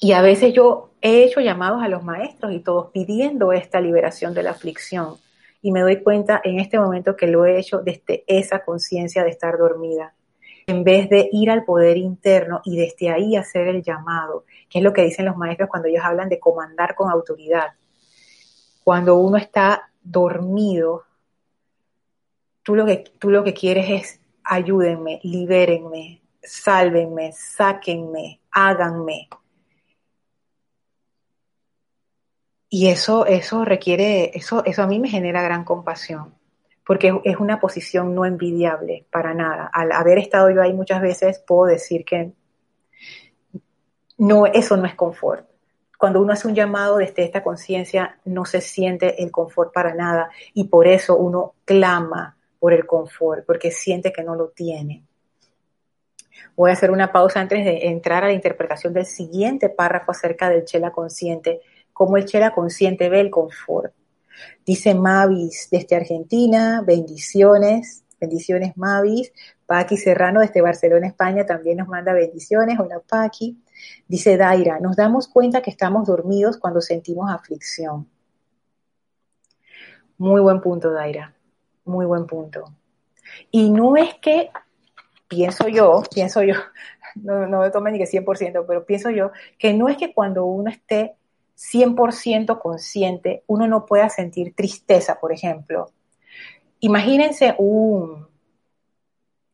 Y 0.00 0.12
a 0.12 0.22
veces 0.22 0.54
yo 0.54 0.94
he 1.02 1.24
hecho 1.24 1.40
llamados 1.40 1.82
a 1.82 1.88
los 1.88 2.02
maestros 2.02 2.52
y 2.52 2.60
todos 2.60 2.90
pidiendo 2.90 3.52
esta 3.52 3.82
liberación 3.82 4.32
de 4.32 4.44
la 4.44 4.52
aflicción. 4.52 5.18
Y 5.64 5.72
me 5.72 5.80
doy 5.80 6.02
cuenta 6.02 6.42
en 6.44 6.60
este 6.60 6.78
momento 6.78 7.16
que 7.16 7.26
lo 7.26 7.46
he 7.46 7.58
hecho 7.58 7.78
desde 7.78 8.22
esa 8.26 8.62
conciencia 8.64 9.24
de 9.24 9.30
estar 9.30 9.56
dormida 9.56 10.14
en 10.66 10.84
vez 10.84 11.08
de 11.08 11.28
ir 11.32 11.50
al 11.50 11.64
poder 11.64 11.96
interno 11.96 12.60
y 12.64 12.76
desde 12.76 13.10
ahí 13.10 13.34
hacer 13.34 13.68
el 13.68 13.82
llamado, 13.82 14.44
que 14.68 14.78
es 14.78 14.84
lo 14.84 14.92
que 14.92 15.02
dicen 15.02 15.24
los 15.24 15.36
maestros 15.36 15.68
cuando 15.70 15.88
ellos 15.88 16.04
hablan 16.04 16.28
de 16.28 16.38
comandar 16.38 16.94
con 16.94 17.10
autoridad. 17.10 17.68
Cuando 18.82 19.16
uno 19.16 19.36
está 19.38 19.90
dormido, 20.02 21.04
tú 22.62 22.74
lo 22.74 22.86
que, 22.86 23.04
tú 23.18 23.30
lo 23.30 23.42
que 23.42 23.54
quieres 23.54 23.86
es 23.88 24.20
ayúdenme, 24.42 25.20
libérenme, 25.22 26.20
sálvenme, 26.42 27.32
sáquenme, 27.32 28.40
háganme. 28.50 29.28
Y 32.76 32.88
eso, 32.88 33.24
eso 33.24 33.64
requiere, 33.64 34.36
eso, 34.36 34.64
eso 34.64 34.82
a 34.82 34.88
mí 34.88 34.98
me 34.98 35.08
genera 35.08 35.42
gran 35.42 35.62
compasión 35.62 36.34
porque 36.84 37.20
es 37.22 37.36
una 37.36 37.60
posición 37.60 38.16
no 38.16 38.24
envidiable 38.24 39.06
para 39.12 39.32
nada. 39.32 39.70
Al 39.72 39.92
haber 39.92 40.18
estado 40.18 40.50
yo 40.50 40.60
ahí 40.60 40.72
muchas 40.72 41.00
veces, 41.00 41.38
puedo 41.38 41.66
decir 41.66 42.04
que 42.04 42.32
no, 44.18 44.46
eso 44.46 44.76
no 44.76 44.86
es 44.86 44.96
confort. 44.96 45.46
Cuando 45.96 46.20
uno 46.20 46.32
hace 46.32 46.48
un 46.48 46.56
llamado 46.56 46.96
desde 46.96 47.22
esta 47.22 47.44
conciencia, 47.44 48.18
no 48.24 48.44
se 48.44 48.60
siente 48.60 49.22
el 49.22 49.30
confort 49.30 49.72
para 49.72 49.94
nada 49.94 50.30
y 50.52 50.64
por 50.64 50.88
eso 50.88 51.16
uno 51.16 51.54
clama 51.64 52.36
por 52.58 52.72
el 52.72 52.86
confort, 52.86 53.46
porque 53.46 53.70
siente 53.70 54.12
que 54.12 54.24
no 54.24 54.34
lo 54.34 54.48
tiene. 54.48 55.04
Voy 56.56 56.70
a 56.70 56.74
hacer 56.74 56.90
una 56.90 57.12
pausa 57.12 57.40
antes 57.40 57.64
de 57.64 57.86
entrar 57.86 58.24
a 58.24 58.26
la 58.26 58.32
interpretación 58.32 58.92
del 58.92 59.06
siguiente 59.06 59.68
párrafo 59.68 60.10
acerca 60.10 60.50
del 60.50 60.64
chela 60.64 60.90
consciente, 60.90 61.60
cómo 61.94 62.18
el 62.18 62.26
chela 62.26 62.52
consciente 62.52 63.08
ve 63.08 63.20
el 63.20 63.30
confort. 63.30 63.94
Dice 64.66 64.94
Mavis 64.94 65.68
desde 65.70 65.96
Argentina, 65.96 66.82
bendiciones, 66.86 68.04
bendiciones 68.20 68.76
Mavis. 68.76 69.32
Paqui 69.64 69.96
Serrano 69.96 70.40
desde 70.40 70.60
Barcelona, 70.60 71.06
España, 71.06 71.46
también 71.46 71.78
nos 71.78 71.88
manda 71.88 72.12
bendiciones. 72.12 72.78
Hola 72.78 73.00
Paqui. 73.00 73.58
Dice 74.06 74.36
Daira, 74.36 74.78
nos 74.80 74.96
damos 74.96 75.28
cuenta 75.28 75.62
que 75.62 75.70
estamos 75.70 76.06
dormidos 76.06 76.58
cuando 76.58 76.82
sentimos 76.82 77.30
aflicción. 77.30 78.06
Muy 80.18 80.40
buen 80.42 80.60
punto, 80.60 80.90
Daira. 80.90 81.34
Muy 81.84 82.04
buen 82.06 82.26
punto. 82.26 82.74
Y 83.50 83.70
no 83.70 83.96
es 83.96 84.14
que, 84.16 84.50
pienso 85.28 85.68
yo, 85.68 86.02
pienso 86.14 86.42
yo, 86.42 86.54
no, 87.16 87.60
me 87.60 87.70
tomen 87.70 87.94
ni 87.94 87.98
que 87.98 88.06
100%, 88.06 88.64
pero 88.66 88.84
pienso 88.84 89.10
yo 89.10 89.30
que 89.58 89.72
no 89.72 89.88
es 89.88 89.96
que 89.96 90.12
cuando 90.12 90.44
uno 90.44 90.70
esté 90.70 91.16
100% 91.56 92.58
consciente, 92.60 93.44
uno 93.46 93.66
no 93.66 93.86
pueda 93.86 94.08
sentir 94.08 94.54
tristeza, 94.54 95.18
por 95.20 95.32
ejemplo. 95.32 95.90
Imagínense 96.80 97.54
un, 97.58 98.26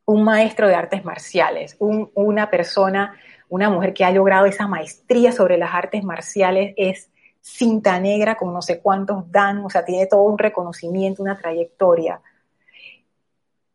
un 0.05 0.23
maestro 0.23 0.67
de 0.67 0.75
artes 0.75 1.05
marciales, 1.05 1.77
una 1.79 2.49
persona, 2.49 3.17
una 3.49 3.69
mujer 3.69 3.93
que 3.93 4.03
ha 4.03 4.11
logrado 4.11 4.45
esa 4.45 4.67
maestría 4.67 5.31
sobre 5.31 5.57
las 5.57 5.73
artes 5.73 6.03
marciales, 6.03 6.73
es 6.77 7.09
cinta 7.41 7.99
negra 7.99 8.35
con 8.35 8.53
no 8.53 8.61
sé 8.61 8.79
cuántos 8.79 9.31
dan, 9.31 9.63
o 9.65 9.69
sea, 9.69 9.83
tiene 9.83 10.05
todo 10.05 10.23
un 10.23 10.37
reconocimiento, 10.37 11.23
una 11.23 11.37
trayectoria. 11.37 12.21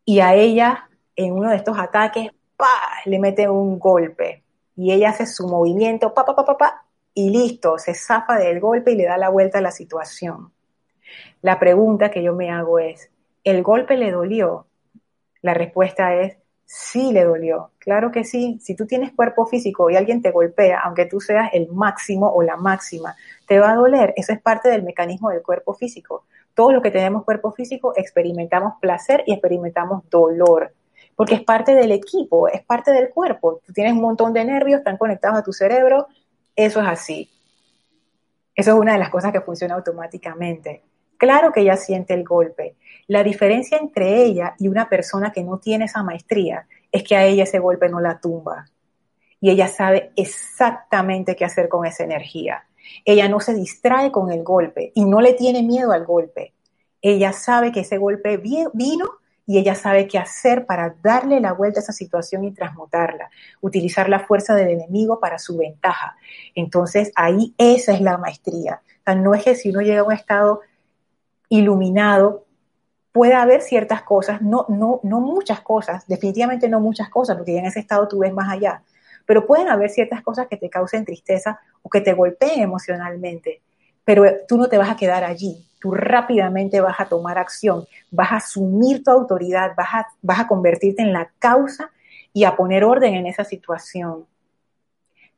Y 0.05 0.19
a 0.19 0.33
ella, 0.35 0.89
en 1.15 1.33
uno 1.33 1.49
de 1.49 1.57
estos 1.57 1.77
ataques, 1.77 2.31
pa, 2.55 2.65
le 3.05 3.19
mete 3.19 3.49
un 3.49 3.77
golpe 3.77 4.43
y 4.75 4.91
ella 4.91 5.09
hace 5.09 5.25
su 5.25 5.47
movimiento, 5.47 6.13
pa, 6.13 6.25
pa, 6.25 6.35
pa, 6.35 6.45
pa, 6.45 6.57
pa, 6.57 6.85
y 7.17 7.31
listo, 7.31 7.79
se 7.79 7.95
zafa 7.95 8.37
del 8.37 8.59
golpe 8.59 8.91
y 8.91 8.95
le 8.95 9.05
da 9.05 9.17
la 9.17 9.29
vuelta 9.29 9.57
a 9.57 9.61
la 9.61 9.71
situación. 9.71 10.51
La 11.41 11.57
pregunta 11.57 12.11
que 12.11 12.21
yo 12.21 12.35
me 12.35 12.51
hago 12.51 12.77
es, 12.77 13.09
¿el 13.43 13.63
golpe 13.63 13.97
le 13.97 14.11
dolió? 14.11 14.67
La 15.41 15.55
respuesta 15.55 16.13
es, 16.13 16.37
sí 16.63 17.11
le 17.11 17.23
dolió. 17.23 17.71
Claro 17.79 18.11
que 18.11 18.23
sí. 18.23 18.59
Si 18.61 18.75
tú 18.75 18.85
tienes 18.85 19.13
cuerpo 19.13 19.47
físico 19.47 19.89
y 19.89 19.95
alguien 19.95 20.21
te 20.21 20.29
golpea, 20.29 20.81
aunque 20.83 21.07
tú 21.07 21.19
seas 21.19 21.49
el 21.53 21.69
máximo 21.69 22.31
o 22.31 22.43
la 22.43 22.55
máxima, 22.55 23.15
te 23.47 23.57
va 23.57 23.71
a 23.71 23.75
doler. 23.75 24.13
Eso 24.15 24.31
es 24.31 24.39
parte 24.39 24.69
del 24.69 24.83
mecanismo 24.83 25.31
del 25.31 25.41
cuerpo 25.41 25.73
físico. 25.73 26.25
Todos 26.53 26.71
los 26.71 26.83
que 26.83 26.91
tenemos 26.91 27.23
cuerpo 27.23 27.51
físico 27.51 27.93
experimentamos 27.95 28.73
placer 28.79 29.23
y 29.25 29.33
experimentamos 29.33 30.07
dolor 30.11 30.71
porque 31.17 31.33
es 31.33 31.43
parte 31.43 31.73
del 31.73 31.91
equipo, 31.91 32.47
es 32.47 32.63
parte 32.63 32.91
del 32.91 33.09
cuerpo. 33.09 33.59
Tú 33.65 33.73
tienes 33.73 33.93
un 33.93 34.01
montón 34.01 34.33
de 34.33 34.45
nervios, 34.45 34.77
están 34.77 34.97
conectados 34.97 35.39
a 35.39 35.43
tu 35.43 35.51
cerebro, 35.51 36.05
eso 36.57 36.81
es 36.81 36.87
así. 36.87 37.29
Eso 38.55 38.71
es 38.71 38.77
una 38.77 38.93
de 38.93 38.99
las 38.99 39.11
cosas 39.11 39.31
que 39.31 39.41
funciona 39.41 39.75
automáticamente. 39.75 40.81
Claro 41.17 41.51
que 41.51 41.61
ella 41.61 41.77
siente 41.77 42.15
el 42.15 42.23
golpe. 42.23 42.75
La 43.05 43.23
diferencia 43.23 43.77
entre 43.77 44.23
ella 44.23 44.55
y 44.57 44.67
una 44.67 44.89
persona 44.89 45.31
que 45.31 45.43
no 45.43 45.59
tiene 45.59 45.85
esa 45.85 46.01
maestría 46.01 46.67
es 46.91 47.03
que 47.03 47.15
a 47.15 47.25
ella 47.25 47.43
ese 47.43 47.59
golpe 47.59 47.89
no 47.89 47.99
la 47.99 48.19
tumba. 48.19 48.65
Y 49.39 49.51
ella 49.51 49.67
sabe 49.67 50.11
exactamente 50.15 51.35
qué 51.35 51.45
hacer 51.45 51.69
con 51.69 51.85
esa 51.85 52.03
energía. 52.03 52.65
Ella 53.05 53.29
no 53.29 53.39
se 53.39 53.53
distrae 53.53 54.11
con 54.11 54.31
el 54.31 54.43
golpe 54.43 54.91
y 54.95 55.05
no 55.05 55.21
le 55.21 55.33
tiene 55.33 55.61
miedo 55.61 55.91
al 55.91 56.05
golpe. 56.05 56.53
Ella 57.03 57.33
sabe 57.33 57.71
que 57.71 57.81
ese 57.81 57.99
golpe 57.99 58.37
vino 58.37 59.05
y 59.49 59.57
ella 59.57 59.75
sabe 59.75 60.07
qué 60.07 60.19
hacer 60.19 60.65
para 60.65 60.93
darle 61.01 61.39
la 61.39 61.53
vuelta 61.53 61.79
a 61.79 61.83
esa 61.83 61.93
situación 61.93 62.43
y 62.43 62.51
transmutarla, 62.51 63.31
utilizar 63.61 64.09
la 64.09 64.19
fuerza 64.19 64.53
del 64.53 64.67
enemigo 64.67 65.21
para 65.21 65.39
su 65.39 65.57
ventaja. 65.57 66.17
Entonces 66.53 67.13
ahí 67.15 67.55
esa 67.57 67.93
es 67.93 68.01
la 68.01 68.17
maestría. 68.17 68.81
O 68.83 69.03
sea, 69.05 69.15
no 69.15 69.33
es 69.33 69.45
que 69.45 69.55
si 69.55 69.69
uno 69.69 69.79
llega 69.79 70.01
a 70.01 70.03
un 70.03 70.11
estado 70.11 70.61
iluminado, 71.47 72.45
pueda 73.13 73.41
haber 73.41 73.61
ciertas 73.61 74.03
cosas, 74.03 74.41
no, 74.41 74.65
no, 74.67 74.99
no 75.03 75.21
muchas 75.21 75.61
cosas, 75.61 76.05
definitivamente 76.07 76.67
no 76.67 76.81
muchas 76.81 77.09
cosas, 77.09 77.37
porque 77.37 77.57
en 77.57 77.65
ese 77.65 77.79
estado 77.79 78.07
tú 78.07 78.19
ves 78.19 78.33
más 78.33 78.51
allá, 78.51 78.83
pero 79.25 79.47
pueden 79.47 79.69
haber 79.69 79.89
ciertas 79.89 80.21
cosas 80.21 80.47
que 80.47 80.57
te 80.57 80.69
causen 80.69 81.05
tristeza 81.05 81.59
o 81.81 81.89
que 81.89 82.01
te 82.01 82.13
golpeen 82.13 82.59
emocionalmente, 82.59 83.61
pero 84.03 84.23
tú 84.47 84.57
no 84.57 84.67
te 84.67 84.77
vas 84.77 84.89
a 84.89 84.97
quedar 84.97 85.23
allí, 85.23 85.66
tú 85.79 85.91
rápidamente 85.91 86.81
vas 86.81 86.99
a 86.99 87.05
tomar 87.05 87.37
acción, 87.37 87.85
vas 88.11 88.31
a 88.31 88.37
asumir 88.37 89.03
tu 89.03 89.11
autoridad, 89.11 89.73
vas 89.75 89.93
a, 89.93 90.07
vas 90.21 90.39
a 90.39 90.47
convertirte 90.47 91.01
en 91.01 91.13
la 91.13 91.31
causa 91.39 91.91
y 92.33 92.43
a 92.43 92.55
poner 92.55 92.83
orden 92.83 93.15
en 93.15 93.27
esa 93.27 93.43
situación. 93.43 94.25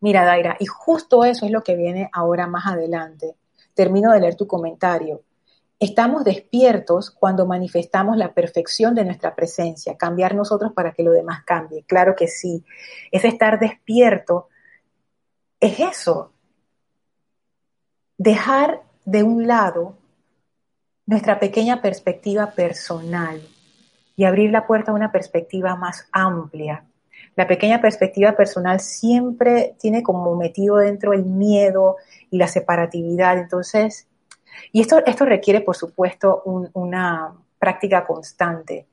Mira, 0.02 0.24
Daira, 0.24 0.56
y 0.60 0.66
justo 0.66 1.26
eso 1.26 1.46
es 1.46 1.52
lo 1.52 1.64
que 1.64 1.76
viene 1.76 2.10
ahora 2.14 2.48
más 2.48 2.68
adelante. 2.68 3.36
Termino 3.74 4.12
de 4.12 4.22
leer 4.22 4.36
tu 4.36 4.48
comentario. 4.48 5.24
Estamos 5.80 6.24
despiertos 6.26 7.12
cuando 7.12 7.46
manifestamos 7.46 8.18
la 8.18 8.34
perfección 8.34 8.96
de 8.96 9.06
nuestra 9.06 9.34
presencia, 9.36 9.98
cambiar 9.98 10.36
nosotros 10.36 10.74
para 10.74 10.92
que 10.92 11.04
lo 11.04 11.12
demás 11.12 11.44
cambie. 11.46 11.84
Claro 11.84 12.16
que 12.16 12.28
sí. 12.28 12.64
Ese 13.12 13.30
estar 13.30 13.60
despierto 13.60 14.50
es 15.60 15.80
eso. 15.80 16.34
Dejar 18.18 18.84
de 19.06 19.24
un 19.24 19.48
lado 19.48 19.99
nuestra 21.10 21.40
pequeña 21.40 21.82
perspectiva 21.82 22.52
personal 22.52 23.42
y 24.16 24.26
abrir 24.26 24.52
la 24.52 24.68
puerta 24.68 24.92
a 24.92 24.94
una 24.94 25.12
perspectiva 25.12 25.76
más 25.76 26.08
amplia. 26.12 26.86
La 27.36 27.48
pequeña 27.48 27.82
perspectiva 27.82 28.34
personal 28.34 28.80
siempre 28.80 29.76
tiene 29.80 30.04
como 30.04 30.36
metido 30.36 30.78
dentro 30.78 31.14
el 31.14 31.26
miedo 31.26 31.96
y 32.30 32.38
la 32.38 32.48
separatividad. 32.48 33.40
Entonces, 33.40 34.08
y 34.72 34.82
esto, 34.82 35.04
esto 35.04 35.26
requiere, 35.26 35.62
por 35.62 35.76
supuesto, 35.76 36.44
una 36.74 37.34
práctica 37.58 38.06
constante. 38.06 38.86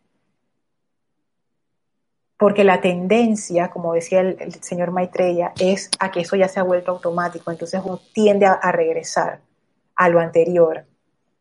Porque 2.39 2.65
la 2.65 2.81
tendencia, 2.81 3.69
como 3.69 3.93
decía 3.93 4.21
el, 4.21 4.55
señor 4.63 4.91
Maitreya, 4.91 5.53
es 5.61 5.91
a 5.99 6.11
que 6.11 6.21
eso 6.21 6.35
ya 6.35 6.49
se 6.49 6.61
ha 6.61 6.63
vuelto 6.63 6.93
automático. 6.93 7.51
Entonces 7.51 7.83
uno 7.85 8.01
tiende 8.15 8.47
a 8.47 8.73
regresar 8.73 9.41
a 9.95 10.09
lo 10.09 10.19
anterior. 10.19 10.87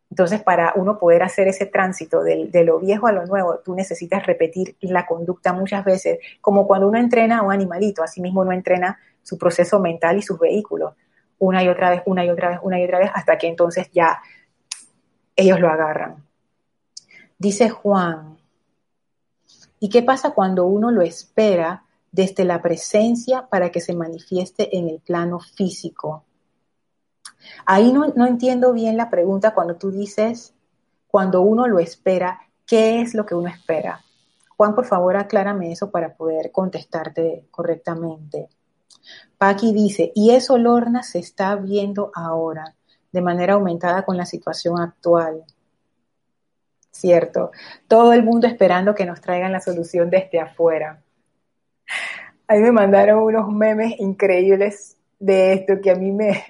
Entonces, 0.09 0.41
para 0.43 0.73
uno 0.75 0.99
poder 0.99 1.23
hacer 1.23 1.47
ese 1.47 1.65
tránsito 1.65 2.23
de, 2.23 2.49
lo 2.63 2.79
viejo 2.79 3.07
a 3.07 3.11
lo 3.11 3.25
nuevo, 3.25 3.59
tú 3.59 3.75
necesitas 3.75 4.25
repetir 4.25 4.77
la 4.81 5.05
conducta 5.05 5.51
muchas 5.51 5.83
veces, 5.83 6.19
como 6.41 6.67
cuando 6.67 6.87
uno 6.87 6.97
entrena 6.97 7.39
a 7.39 7.41
un 7.41 7.51
animalito, 7.51 8.03
así 8.03 8.21
mismo 8.21 8.41
uno 8.41 8.51
entrena 8.51 8.99
su 9.23 9.37
proceso 9.37 9.79
mental 9.79 10.17
y 10.17 10.21
sus 10.21 10.39
vehículos, 10.39 10.93
una 11.39 11.63
y 11.63 11.67
otra 11.67 11.89
vez, 11.89 12.03
una 12.05 12.23
y 12.23 12.29
otra 12.29 12.49
vez, 12.49 12.59
una 12.61 12.79
y 12.79 12.85
otra 12.85 12.99
vez, 12.99 13.11
hasta 13.13 13.37
que 13.37 13.47
entonces 13.47 13.89
ya 13.91 14.21
ellos 15.35 15.59
lo 15.59 15.69
agarran. 15.69 16.23
Dice 17.37 17.69
Juan, 17.69 18.37
¿y 19.79 19.89
qué 19.89 20.03
pasa 20.03 20.31
cuando 20.31 20.65
uno 20.65 20.91
lo 20.91 21.01
espera 21.01 21.83
desde 22.11 22.45
la 22.45 22.61
presencia 22.61 23.47
para 23.47 23.71
que 23.71 23.81
se 23.81 23.93
manifieste 23.93 24.77
en 24.77 24.87
el 24.87 24.99
plano 24.99 25.39
físico? 25.39 26.23
Ahí 27.65 27.91
no, 27.91 28.27
entiendo 28.27 28.73
bien 28.73 28.97
la 28.97 29.09
pregunta 29.09 29.53
cuando 29.53 29.75
tú 29.75 29.91
dices, 29.91 30.53
cuando 31.07 31.41
uno 31.41 31.67
lo 31.67 31.79
espera, 31.79 32.39
¿qué 32.65 33.01
es 33.01 33.13
lo 33.13 33.25
que 33.25 33.35
uno 33.35 33.47
espera? 33.47 34.01
Juan, 34.57 34.75
por 34.75 34.85
favor, 34.85 35.17
aclárame 35.17 35.71
eso 35.71 35.91
para 35.91 36.15
poder 36.15 36.51
contestarte 36.51 37.47
correctamente. 37.51 38.49
Paqui 39.37 39.73
dice, 39.73 40.11
y 40.15 40.31
eso 40.31 40.57
Lorna 40.57 41.03
se 41.03 41.19
está 41.19 41.55
viendo 41.55 42.11
ahora, 42.13 42.75
de 43.11 43.21
manera 43.21 43.53
aumentada 43.53 44.03
con 44.03 44.17
la 44.17 44.25
situación 44.25 44.79
actual. 44.79 45.43
Cierto, 46.91 47.51
todo 47.87 48.13
el 48.13 48.23
mundo 48.23 48.47
esperando 48.47 48.95
que 48.95 49.05
nos 49.05 49.19
traigan 49.19 49.51
la 49.51 49.59
solución 49.59 50.09
desde 50.09 50.39
afuera. 50.39 51.01
A 52.47 52.53
mí 52.55 52.61
me 52.61 52.71
mandaron 52.71 53.19
unos 53.23 53.49
memes 53.49 53.99
increíbles 53.99 54.97
de 55.19 55.53
esto 55.53 55.81
que 55.81 55.91
a 55.91 55.95
mí 55.95 56.11
me, 56.11 56.43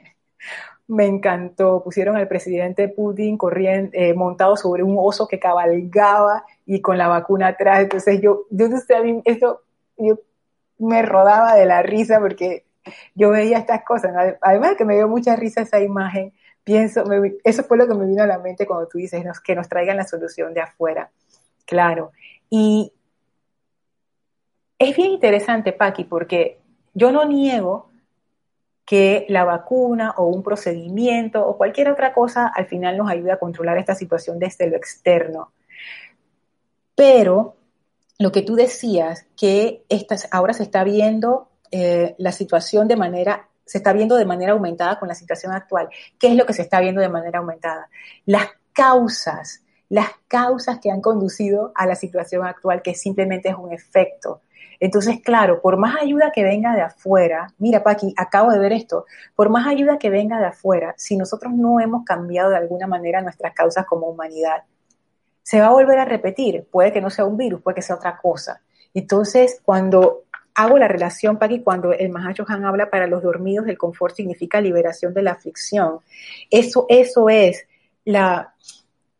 me 0.87 1.05
encantó. 1.05 1.81
Pusieron 1.83 2.15
al 2.15 2.27
presidente 2.27 2.87
Putin 2.87 3.37
corriendo, 3.37 3.91
eh, 3.93 4.13
montado 4.13 4.55
sobre 4.55 4.83
un 4.83 4.95
oso 4.99 5.27
que 5.27 5.39
cabalgaba 5.39 6.45
y 6.65 6.81
con 6.81 6.97
la 6.97 7.07
vacuna 7.07 7.47
atrás. 7.47 7.81
Entonces 7.81 8.21
yo, 8.21 8.45
yo 8.49 8.67
a 8.67 9.01
mí 9.01 9.21
esto, 9.25 9.61
yo 9.97 10.19
me 10.77 11.01
rodaba 11.01 11.55
de 11.55 11.65
la 11.65 11.81
risa 11.81 12.19
porque 12.19 12.65
yo 13.15 13.31
veía 13.31 13.57
estas 13.57 13.83
cosas. 13.83 14.13
Además 14.41 14.71
de 14.71 14.75
que 14.77 14.85
me 14.85 14.95
dio 14.95 15.07
mucha 15.07 15.35
risa 15.35 15.61
esa 15.61 15.79
imagen, 15.79 16.33
pienso, 16.63 17.03
eso 17.43 17.63
fue 17.63 17.77
lo 17.77 17.87
que 17.87 17.95
me 17.95 18.05
vino 18.05 18.23
a 18.23 18.27
la 18.27 18.39
mente 18.39 18.65
cuando 18.65 18.87
tú 18.87 18.97
dices 18.97 19.23
que 19.43 19.55
nos 19.55 19.69
traigan 19.69 19.97
la 19.97 20.05
solución 20.05 20.53
de 20.53 20.61
afuera. 20.61 21.09
Claro. 21.65 22.11
Y 22.49 22.91
es 24.77 24.95
bien 24.95 25.11
interesante, 25.11 25.73
Paqui, 25.73 26.03
porque 26.03 26.59
yo 26.93 27.11
no 27.11 27.25
niego 27.25 27.89
que 28.85 29.25
la 29.29 29.43
vacuna 29.43 30.13
o 30.17 30.25
un 30.25 30.43
procedimiento 30.43 31.45
o 31.45 31.57
cualquier 31.57 31.89
otra 31.89 32.13
cosa 32.13 32.51
al 32.53 32.67
final 32.67 32.97
nos 32.97 33.09
ayude 33.09 33.31
a 33.31 33.39
controlar 33.39 33.77
esta 33.77 33.95
situación 33.95 34.37
desde 34.37 34.69
lo 34.69 34.77
externo. 34.77 35.51
Pero 36.93 37.55
lo 38.19 38.31
que 38.31 38.43
tú 38.43 38.55
decías, 38.55 39.25
que 39.35 39.83
ahora 40.31 40.53
se 40.53 40.63
está 40.63 40.83
viendo 40.83 41.49
eh, 41.71 42.15
la 42.19 42.31
situación 42.31 42.87
de 42.87 42.95
manera, 42.95 43.49
se 43.65 43.79
está 43.79 43.91
viendo 43.91 44.15
de 44.15 44.25
manera 44.25 44.53
aumentada 44.53 44.99
con 44.99 45.07
la 45.07 45.15
situación 45.15 45.51
actual. 45.51 45.89
¿Qué 46.19 46.27
es 46.27 46.35
lo 46.35 46.45
que 46.45 46.53
se 46.53 46.61
está 46.61 46.79
viendo 46.79 47.01
de 47.01 47.09
manera 47.09 47.39
aumentada? 47.39 47.89
Las 48.25 48.49
causas, 48.71 49.63
las 49.89 50.09
causas 50.27 50.79
que 50.79 50.91
han 50.91 51.01
conducido 51.01 51.71
a 51.75 51.85
la 51.87 51.95
situación 51.95 52.45
actual, 52.45 52.81
que 52.81 52.93
simplemente 52.93 53.49
es 53.49 53.55
un 53.55 53.73
efecto. 53.73 54.41
Entonces, 54.79 55.21
claro, 55.21 55.61
por 55.61 55.77
más 55.77 56.01
ayuda 56.01 56.31
que 56.33 56.43
venga 56.43 56.75
de 56.75 56.81
afuera, 56.81 57.53
mira, 57.57 57.83
Paqui, 57.83 58.13
acabo 58.17 58.51
de 58.51 58.59
ver 58.59 58.73
esto, 58.73 59.05
por 59.35 59.49
más 59.49 59.67
ayuda 59.67 59.97
que 59.97 60.09
venga 60.09 60.39
de 60.39 60.45
afuera, 60.45 60.93
si 60.97 61.17
nosotros 61.17 61.53
no 61.53 61.79
hemos 61.79 62.03
cambiado 62.03 62.49
de 62.49 62.57
alguna 62.57 62.87
manera 62.87 63.21
nuestras 63.21 63.53
causas 63.53 63.85
como 63.85 64.07
humanidad, 64.07 64.63
se 65.43 65.61
va 65.61 65.67
a 65.67 65.71
volver 65.71 65.99
a 65.99 66.05
repetir. 66.05 66.67
Puede 66.71 66.91
que 66.91 67.01
no 67.01 67.09
sea 67.09 67.25
un 67.25 67.37
virus, 67.37 67.61
puede 67.61 67.75
que 67.75 67.81
sea 67.81 67.95
otra 67.95 68.17
cosa. 68.17 68.61
Entonces, 68.93 69.61
cuando 69.63 70.23
hago 70.55 70.77
la 70.77 70.87
relación, 70.87 71.37
Paqui, 71.37 71.61
cuando 71.61 71.91
el 71.91 72.09
Mahacho 72.09 72.45
Han 72.47 72.65
habla 72.65 72.89
para 72.89 73.07
los 73.07 73.21
dormidos, 73.21 73.67
el 73.67 73.77
confort 73.77 74.15
significa 74.15 74.61
liberación 74.61 75.13
de 75.13 75.21
la 75.21 75.31
aflicción. 75.33 75.99
Eso, 76.49 76.85
eso 76.89 77.29
es 77.29 77.67
la, 78.05 78.53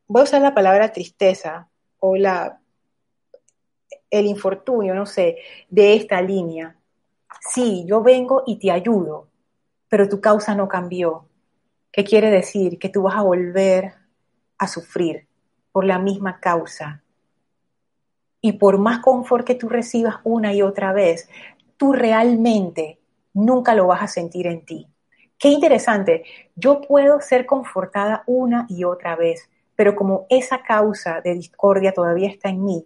voy 0.08 0.22
a 0.22 0.24
usar 0.24 0.42
la 0.42 0.54
palabra 0.54 0.94
tristeza 0.94 1.68
o 2.00 2.16
la 2.16 2.60
el 4.10 4.26
infortunio, 4.26 4.94
no 4.96 5.06
sé, 5.06 5.38
de 5.70 5.96
esta 5.96 6.22
línea. 6.22 6.76
Sí, 7.50 7.86
yo 7.88 8.02
vengo 8.02 8.44
y 8.46 8.58
te 8.60 8.72
ayudo, 8.72 9.28
pero 9.90 10.10
tu 10.10 10.22
causa 10.22 10.56
no 10.56 10.68
cambió. 10.68 11.26
¿Qué 11.92 12.04
quiere 12.04 12.30
decir? 12.30 12.80
Que 12.80 12.90
tú 12.90 13.04
vas 13.04 13.16
a 13.16 13.22
volver 13.22 13.94
a 14.58 14.68
sufrir 14.68 15.28
por 15.72 15.86
la 15.86 16.00
misma 16.00 16.40
causa. 16.40 17.04
Y 18.42 18.54
por 18.54 18.78
más 18.78 19.00
confort 19.00 19.46
que 19.46 19.56
tú 19.56 19.70
recibas 19.70 20.18
una 20.24 20.54
y 20.54 20.62
otra 20.62 20.94
vez, 20.94 21.30
tú 21.78 21.94
realmente 21.94 23.00
nunca 23.34 23.76
lo 23.76 23.88
vas 23.88 24.04
a 24.04 24.08
sentir 24.08 24.48
en 24.48 24.66
ti. 24.66 24.88
Qué 25.38 25.50
interesante, 25.50 26.24
yo 26.56 26.82
puedo 26.82 27.20
ser 27.20 27.46
confortada 27.46 28.24
una 28.26 28.66
y 28.70 28.86
otra 28.86 29.16
vez, 29.16 29.50
pero 29.76 29.96
como 29.96 30.26
esa 30.30 30.64
causa 30.64 31.22
de 31.22 31.34
discordia 31.34 31.94
todavía 31.94 32.30
está 32.30 32.50
en 32.50 32.64
mí, 32.64 32.86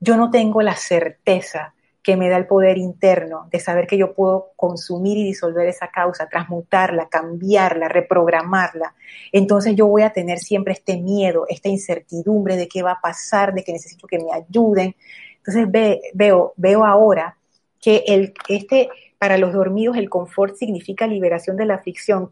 yo 0.00 0.16
no 0.16 0.30
tengo 0.30 0.62
la 0.62 0.76
certeza 0.76 1.74
que 2.06 2.16
me 2.16 2.28
da 2.28 2.36
el 2.36 2.46
poder 2.46 2.78
interno 2.78 3.48
de 3.50 3.58
saber 3.58 3.88
que 3.88 3.98
yo 3.98 4.14
puedo 4.14 4.52
consumir 4.54 5.18
y 5.18 5.24
disolver 5.24 5.66
esa 5.66 5.88
causa, 5.88 6.28
transmutarla, 6.28 7.08
cambiarla, 7.08 7.88
reprogramarla. 7.88 8.94
Entonces 9.32 9.74
yo 9.74 9.88
voy 9.88 10.02
a 10.02 10.10
tener 10.10 10.38
siempre 10.38 10.72
este 10.72 10.98
miedo, 10.98 11.46
esta 11.48 11.68
incertidumbre 11.68 12.56
de 12.56 12.68
qué 12.68 12.84
va 12.84 12.92
a 12.92 13.00
pasar, 13.00 13.54
de 13.54 13.64
que 13.64 13.72
necesito 13.72 14.06
que 14.06 14.20
me 14.20 14.32
ayuden. 14.32 14.94
Entonces 15.38 15.66
veo, 16.14 16.52
veo 16.56 16.84
ahora 16.84 17.36
que 17.80 18.04
el, 18.06 18.34
este, 18.48 18.88
para 19.18 19.36
los 19.36 19.52
dormidos 19.52 19.96
el 19.96 20.08
confort 20.08 20.54
significa 20.54 21.08
liberación 21.08 21.56
de 21.56 21.66
la 21.66 21.78
ficción. 21.78 22.30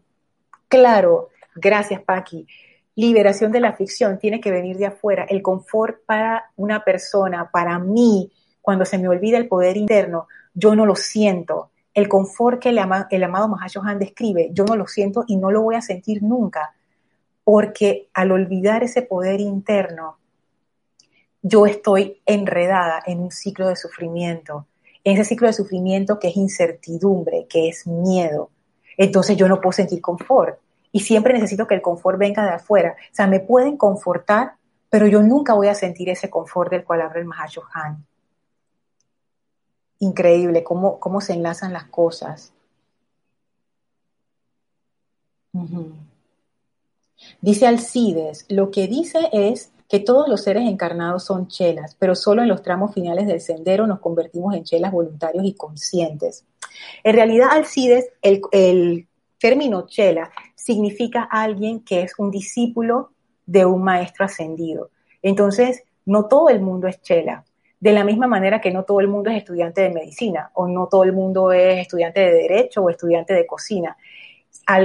Claro, 0.69 1.31
gracias 1.57 2.01
Paqui. 2.01 2.47
Liberación 2.97 3.51
de 3.51 3.61
la 3.61 3.73
ficción 3.73 4.19
tiene 4.19 4.41
que 4.41 4.53
venir 4.53 4.77
de 4.77 4.87
afuera. 4.87 5.27
El 5.29 5.43
confort 5.43 6.05
para 6.07 6.53
una 6.57 6.85
persona, 6.85 7.51
para 7.51 7.79
mí, 7.79 8.31
cuando 8.61 8.85
se 8.85 8.99
me 8.99 9.09
olvida 9.09 9.37
el 9.37 9.49
poder 9.49 9.77
interno, 9.77 10.29
yo 10.55 10.77
no 10.77 10.87
lo 10.87 10.95
siento. 10.95 11.71
El 11.93 12.09
confort 12.09 12.61
que 12.61 12.69
el, 12.69 12.79
el 13.11 13.25
amado 13.25 13.57
describe, 13.99 14.51
yo 14.53 14.65
no 14.65 14.77
lo 14.77 14.87
siento 14.87 15.25
y 15.27 15.37
no 15.37 15.51
lo 15.51 15.63
voy 15.63 15.75
a 15.75 15.81
sentir 15.81 16.23
nunca, 16.23 16.75
porque 17.43 18.09
al 18.15 18.33
olvidar 18.33 18.83
ese 18.85 19.03
poder 19.03 19.41
interno, 19.41 20.19
yo 21.43 21.67
estoy 21.67 22.23
enredada 22.25 23.03
en 23.07 23.21
un 23.21 23.31
ciclo 23.31 23.69
de 23.69 23.77
sufrimiento, 23.77 24.67
en 25.03 25.15
ese 25.15 25.25
ciclo 25.25 25.49
de 25.49 25.53
sufrimiento 25.53 26.19
que 26.19 26.29
es 26.29 26.37
incertidumbre, 26.37 27.47
que 27.49 27.69
es 27.69 27.87
miedo. 27.87 28.51
Entonces 28.97 29.37
yo 29.37 29.49
no 29.49 29.61
puedo 29.61 29.73
sentir 29.73 30.01
confort 30.01 30.59
y 30.95 31.01
siempre 31.01 31.35
necesito 31.35 31.67
que 31.67 31.75
el 31.75 31.83
confort 31.83 32.19
venga 32.19 32.45
de 32.45 32.53
afuera. 32.55 32.97
O 32.99 33.15
sea, 33.15 33.27
me 33.27 33.41
pueden 33.41 33.77
confortar, 33.77 34.55
pero 34.89 35.07
yo 35.07 35.23
nunca 35.23 35.53
voy 35.53 35.69
a 35.69 35.75
sentir 35.75 36.09
ese 36.09 36.31
confort 36.31 36.71
del 36.71 36.85
cual 36.85 37.03
habla 37.03 37.19
el 37.21 37.27
Mahashohan 37.27 38.07
increíble 40.05 40.63
cómo, 40.63 41.01
cómo 41.01 41.21
se 41.21 41.33
enlazan 41.33 41.73
las 41.73 41.85
cosas. 41.85 42.53
Dice 47.41 47.67
Alcides, 47.67 48.47
lo 48.49 48.71
que 48.71 48.89
dice 48.89 49.29
es 49.33 49.73
que 49.89 50.01
todos 50.01 50.29
los 50.29 50.43
seres 50.43 50.69
encarnados 50.69 51.25
son 51.25 51.49
chelas, 51.49 51.97
pero 51.99 52.15
solo 52.15 52.43
en 52.43 52.49
los 52.49 52.63
tramos 52.63 52.93
finales 52.93 53.27
del 53.27 53.41
sendero 53.41 53.87
nos 53.87 54.01
convertimos 54.01 54.55
en 54.55 54.65
chelas 54.65 54.93
voluntarios 54.93 55.45
y 55.45 55.55
conscientes. 55.55 56.45
En 57.05 57.15
realidad, 57.15 57.49
Alcides, 57.53 58.09
el, 58.21 58.43
el 58.51 59.07
término 59.45 59.87
chela 59.87 60.31
significa 60.55 61.29
alguien 61.31 61.85
que 61.85 62.01
es 62.01 62.19
un 62.19 62.31
discípulo 62.31 63.11
de 63.45 63.67
un 63.67 63.85
maestro 63.85 64.25
ascendido. 64.25 64.89
Entonces, 65.21 65.83
no 66.07 66.29
todo 66.29 66.49
el 66.49 66.63
mundo 66.63 66.89
es 66.89 67.03
chela. 67.03 67.45
De 67.79 67.93
la 67.93 68.05
misma 68.05 68.27
manera 68.27 68.63
que 68.63 68.71
no 68.71 68.85
todo 68.85 69.01
el 69.01 69.09
mundo 69.09 69.29
es 69.29 69.37
estudiante 69.37 69.83
de 69.83 69.91
medicina 69.91 70.51
o 70.55 70.67
no 70.67 70.87
todo 70.87 71.05
el 71.05 71.13
mundo 71.13 71.53
es 71.53 71.79
estudiante 71.79 72.21
de 72.21 72.33
derecho 72.33 72.85
o 72.85 72.89
estudiante 72.89 73.35
de 73.35 73.45
cocina. 73.45 73.99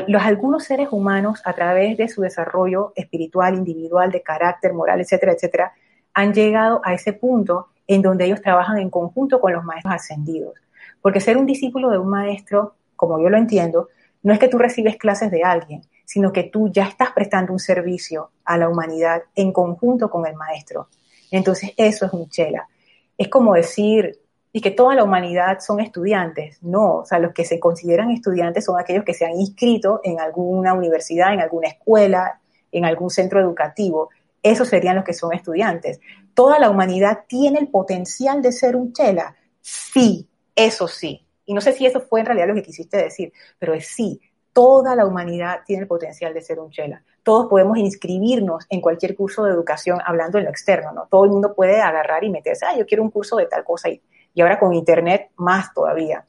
los, 0.07 0.21
algunos 0.23 0.65
seres 0.65 0.89
humanos, 0.91 1.41
a 1.45 1.53
través 1.53 1.95
de 1.95 2.09
su 2.09 2.21
desarrollo 2.21 2.91
espiritual, 2.97 3.55
individual, 3.55 4.11
de 4.11 4.21
carácter, 4.21 4.73
moral, 4.73 4.99
etcétera, 4.99 5.31
etcétera, 5.31 5.71
han 6.13 6.33
llegado 6.33 6.81
a 6.83 6.93
ese 6.93 7.13
punto 7.13 7.67
en 7.87 8.01
donde 8.01 8.25
ellos 8.25 8.41
trabajan 8.41 8.77
en 8.77 8.89
conjunto 8.89 9.39
con 9.39 9.53
los 9.53 9.63
maestros 9.63 9.93
ascendidos. 9.93 10.55
Porque 11.01 11.21
ser 11.21 11.37
un 11.37 11.45
discípulo 11.45 11.91
de 11.91 11.97
un 11.97 12.09
maestro, 12.09 12.73
como 12.97 13.21
yo 13.21 13.29
lo 13.29 13.37
entiendo, 13.37 13.87
no 14.23 14.33
es 14.33 14.39
que 14.39 14.47
tú 14.47 14.57
recibes 14.57 14.97
clases 14.97 15.31
de 15.31 15.43
alguien, 15.43 15.81
sino 16.05 16.31
que 16.31 16.43
tú 16.43 16.71
ya 16.71 16.85
estás 16.85 17.11
prestando 17.11 17.53
un 17.53 17.59
servicio 17.59 18.31
a 18.45 18.57
la 18.57 18.69
humanidad 18.69 19.23
en 19.35 19.51
conjunto 19.51 20.09
con 20.09 20.25
el 20.25 20.35
maestro. 20.35 20.89
Entonces, 21.31 21.71
eso 21.77 22.05
es 22.05 22.13
un 22.13 22.29
chela 22.29 22.67
es 23.19 23.27
como 23.27 23.53
decir, 23.53 24.17
y 24.53 24.61
que 24.61 24.71
toda 24.71 24.95
la 24.95 25.03
humanidad 25.03 25.59
son 25.59 25.81
estudiantes. 25.81 26.63
No, 26.63 26.99
o 26.99 27.05
sea, 27.05 27.19
los 27.19 27.33
que 27.33 27.43
se 27.43 27.59
consideran 27.59 28.09
estudiantes 28.11 28.65
son 28.65 28.79
aquellos 28.79 29.03
que 29.03 29.13
se 29.13 29.25
han 29.25 29.33
inscrito 29.33 29.99
en 30.03 30.21
alguna 30.21 30.73
universidad, 30.73 31.33
en 31.33 31.41
alguna 31.41 31.67
escuela, 31.67 32.39
en 32.71 32.85
algún 32.85 33.09
centro 33.09 33.41
educativo. 33.41 34.09
Esos 34.41 34.69
serían 34.69 34.95
los 34.95 35.03
que 35.03 35.13
son 35.13 35.33
estudiantes. 35.33 35.99
¿Toda 36.33 36.59
la 36.59 36.69
humanidad 36.69 37.25
tiene 37.27 37.59
el 37.59 37.67
potencial 37.67 38.41
de 38.41 38.53
ser 38.53 38.77
un 38.77 38.93
chela? 38.93 39.35
Sí, 39.59 40.29
eso 40.55 40.87
sí. 40.87 41.27
Y 41.49 41.55
no 41.55 41.61
sé 41.61 41.73
si 41.73 41.83
eso 41.83 41.99
fue 41.99 42.19
en 42.19 42.27
realidad 42.27 42.47
lo 42.47 42.53
que 42.53 42.61
quisiste 42.61 42.97
decir, 42.97 43.33
pero 43.57 43.73
es 43.73 43.87
sí 43.87 44.21
toda 44.53 44.95
la 44.95 45.05
humanidad 45.05 45.61
tiene 45.65 45.81
el 45.81 45.87
potencial 45.87 46.31
de 46.31 46.41
ser 46.41 46.59
un 46.59 46.69
chela. 46.69 47.01
Todos 47.23 47.47
podemos 47.47 47.77
inscribirnos 47.79 48.67
en 48.69 48.81
cualquier 48.81 49.15
curso 49.15 49.43
de 49.43 49.51
educación 49.51 49.99
hablando 50.05 50.37
en 50.37 50.43
lo 50.43 50.51
externo, 50.51 50.91
¿no? 50.91 51.07
Todo 51.09 51.23
el 51.23 51.31
mundo 51.31 51.55
puede 51.55 51.81
agarrar 51.81 52.23
y 52.23 52.29
meterse, 52.29 52.67
ah, 52.67 52.77
yo 52.77 52.85
quiero 52.85 53.01
un 53.01 53.09
curso 53.09 53.35
de 53.37 53.47
tal 53.47 53.63
cosa 53.63 53.89
y, 53.89 53.99
y 54.33 54.41
ahora 54.41 54.59
con 54.59 54.75
internet 54.75 55.31
más 55.37 55.73
todavía. 55.73 56.23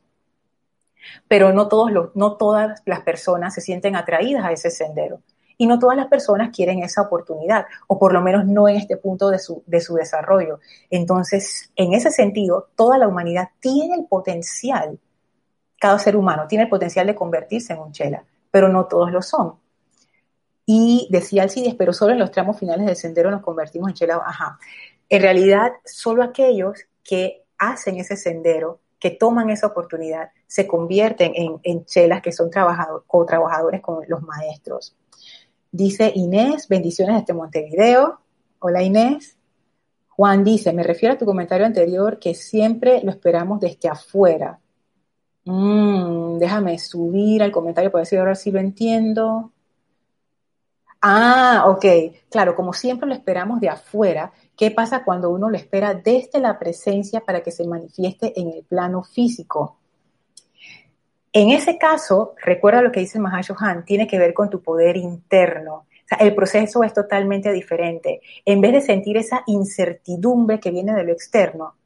Pero 1.29 1.53
no, 1.53 1.69
todos 1.69 1.93
los, 1.93 2.17
no 2.17 2.37
todas 2.37 2.81
las 2.87 3.01
personas 3.01 3.53
se 3.53 3.61
sienten 3.61 3.97
atraídas 3.97 4.45
a 4.45 4.53
ese 4.53 4.71
sendero 4.71 5.21
y 5.59 5.67
no 5.67 5.79
todas 5.79 5.97
las 5.99 6.07
personas 6.07 6.57
quieren 6.57 6.83
esa 6.83 7.03
oportunidad, 7.03 7.67
o 7.87 7.99
por 7.99 8.15
lo 8.15 8.23
menos 8.23 8.47
no 8.47 8.67
en 8.67 8.77
este 8.77 8.97
punto 8.97 9.29
de 9.29 9.39
su, 9.39 9.63
de 9.67 9.83
su 9.83 9.95
desarrollo. 9.95 10.61
Entonces, 10.89 11.71
en 11.77 11.93
ese 11.93 12.11
sentido, 12.11 12.71
toda 12.77 12.97
la 12.97 13.07
humanidad 13.07 13.49
tiene 13.61 13.97
el 13.97 14.07
potencial 14.07 14.99
cada 15.81 15.99
ser 15.99 16.15
humano 16.15 16.47
tiene 16.47 16.65
el 16.65 16.71
potencial 16.71 17.07
de 17.07 17.15
convertirse 17.15 17.73
en 17.73 17.79
un 17.79 17.91
chela, 17.91 18.23
pero 18.51 18.69
no 18.69 18.85
todos 18.85 19.11
lo 19.11 19.23
son. 19.23 19.55
Y 20.67 21.09
decía 21.11 21.43
Alcides, 21.43 21.75
pero 21.75 21.95
solo 21.95 22.13
en 22.13 22.19
los 22.19 22.31
tramos 22.31 22.59
finales 22.59 22.85
del 22.87 22.97
sendero 22.97 23.31
nos 23.31 23.41
convertimos 23.41 23.89
en 23.89 23.95
chela. 23.95 24.23
Ajá. 24.25 24.59
En 25.09 25.23
realidad, 25.23 25.73
solo 25.85 26.23
aquellos 26.23 26.79
que 27.03 27.45
hacen 27.57 27.97
ese 27.97 28.17
sendero, 28.17 28.81
que 28.99 29.11
toman 29.11 29.49
esa 29.49 29.69
oportunidad, 29.69 30.31
se 30.47 30.67
convierten 30.67 31.33
en, 31.63 31.85
chelas 31.87 32.21
que 32.21 32.31
son 32.31 32.51
trabajadores, 32.51 33.05
o 33.09 33.25
trabajadores 33.25 33.81
con 33.81 34.05
los 34.07 34.23
maestros. 34.23 34.95
Dice 35.73 36.13
Inés, 36.15 36.69
bendiciones 36.69 37.21
desde 37.21 37.33
Montevideo. 37.33 38.21
Hola 38.59 38.83
Inés. 38.83 39.35
Juan 40.11 40.45
dice, 40.45 40.75
me 40.75 40.83
refiero 40.83 41.15
a 41.15 41.19
tu 41.19 41.25
comentario 41.25 41.65
anterior 41.65 42.19
que 42.19 42.35
siempre 42.35 43.01
lo 43.03 43.11
esperamos 43.11 43.61
desde 43.61 43.89
afuera. 43.89 44.61
Mm, 45.45 46.39
déjame 46.39 46.79
subir 46.79 47.43
al 47.43 47.53
comentario 47.53 47.91
para 47.91 48.03
decir 48.03 48.19
ahora 48.19 48.35
sí 48.35 48.51
lo 48.51 48.61
entiendo. 48.61 49.53
Ah, 51.03 51.65
ok. 51.67 51.85
Claro, 52.31 52.55
como 52.55 52.73
siempre 52.73 53.09
lo 53.09 53.15
esperamos 53.15 53.61
de 53.61 53.71
afuera, 53.71 54.33
¿qué 54.57 54.71
pasa 54.71 55.03
cuando 55.05 55.31
uno 55.31 55.49
lo 55.49 55.57
espera 55.57 55.95
desde 55.95 56.41
la 56.41 56.59
presencia 56.59 57.21
para 57.21 57.43
que 57.43 57.51
se 57.51 57.67
manifieste 57.67 58.39
en 58.39 58.51
el 58.51 58.65
plano 58.65 59.03
físico? 59.03 59.79
En 61.33 61.51
ese 61.51 61.79
caso, 61.79 62.35
recuerda 62.43 62.83
lo 62.83 62.93
que 62.93 63.01
dice 63.01 63.19
Mahashohan, 63.21 63.85
tiene 63.85 64.07
que 64.07 64.19
ver 64.19 64.35
con 64.35 64.51
tu 64.51 64.63
poder 64.63 64.97
interno. 64.97 65.75
O 65.75 65.87
sea, 66.07 66.19
el 66.19 66.35
proceso 66.35 66.83
es 66.83 66.93
totalmente 66.93 67.53
diferente. 67.53 68.21
En 68.45 68.61
vez 68.61 68.73
de 68.73 68.81
sentir 68.81 69.17
esa 69.17 69.43
incertidumbre 69.47 70.59
que 70.59 70.73
viene 70.73 70.93
de 70.93 71.05
lo 71.05 71.13
externo, 71.13 71.77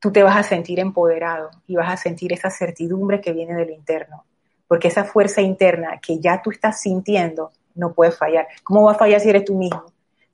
tú 0.00 0.12
te 0.12 0.22
vas 0.22 0.36
a 0.36 0.42
sentir 0.42 0.78
empoderado 0.80 1.50
y 1.66 1.76
vas 1.76 1.92
a 1.92 1.96
sentir 1.96 2.32
esa 2.32 2.50
certidumbre 2.50 3.20
que 3.20 3.32
viene 3.32 3.54
del 3.54 3.70
interno. 3.70 4.24
Porque 4.66 4.88
esa 4.88 5.04
fuerza 5.04 5.40
interna 5.40 5.98
que 6.00 6.20
ya 6.20 6.42
tú 6.42 6.50
estás 6.50 6.80
sintiendo 6.80 7.52
no 7.74 7.92
puede 7.92 8.10
fallar. 8.12 8.46
¿Cómo 8.62 8.84
va 8.84 8.92
a 8.92 8.96
fallar 8.96 9.20
si 9.20 9.30
eres 9.30 9.44
tú 9.44 9.56
mismo? 9.56 9.84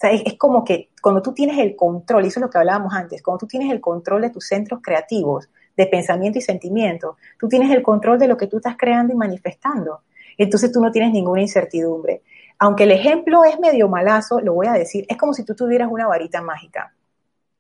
O 0.03 0.07
es, 0.07 0.35
como 0.35 0.65
que 0.65 0.91
cuando 1.01 1.23
tú 1.23 1.33
tienes 1.33 1.59
el 1.59 1.77
control, 1.77 2.25
y 2.25 2.29
eso 2.29 2.41
es 2.41 2.43
lo 2.43 2.51
que 2.51 2.59
hablábamos 2.59 2.93
antes, 2.93 3.23
cuando 3.23 3.39
tú 3.39 3.47
tienes 3.47 3.71
el 3.71 3.81
control 3.81 4.23
de 4.23 4.31
tus 4.31 4.47
centros 4.47 4.81
creativos, 4.83 5.49
de 5.77 5.87
pensamiento 5.87 6.39
y 6.39 6.43
sentimiento, 6.43 7.17
tú 7.39 7.49
tienes 7.49 7.71
el 7.71 7.83
control 7.83 8.19
de 8.19 8.29
lo 8.29 8.37
que 8.37 8.47
tú 8.47 8.59
estás 8.59 8.77
creando 8.77 9.15
y 9.15 9.17
manifestando. 9.17 10.03
Entonces 10.37 10.73
tú 10.73 10.81
no 10.81 10.91
tienes 10.91 11.13
ninguna 11.13 11.41
incertidumbre. 11.41 12.23
Aunque 12.59 12.85
el 12.85 12.93
ejemplo 12.93 13.45
es 13.45 13.59
medio 13.59 13.89
malazo, 13.89 14.41
lo 14.41 14.53
voy 14.53 14.67
a 14.67 14.73
decir, 14.73 15.07
es 15.09 15.17
como 15.17 15.33
si 15.33 15.45
tú 15.45 15.55
tuvieras 15.55 15.89
una 15.91 16.07
varita 16.07 16.43
mágica. 16.43 16.93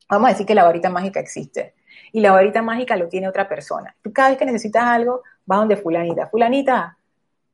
Vamos 0.08 0.28
a 0.28 0.32
decir 0.32 0.46
que 0.46 0.54
la 0.54 0.64
varita 0.64 0.90
mágica 0.90 1.20
existe 1.20 1.74
y 2.14 2.20
la 2.20 2.30
varita 2.30 2.62
mágica 2.62 2.94
lo 2.96 3.08
tiene 3.08 3.28
otra 3.28 3.48
persona. 3.48 3.96
Tú 4.00 4.12
cada 4.12 4.28
vez 4.28 4.38
que 4.38 4.46
necesitas 4.46 4.84
algo, 4.84 5.22
vas 5.46 5.58
donde 5.58 5.76
fulanita. 5.76 6.28
Fulanita, 6.28 6.96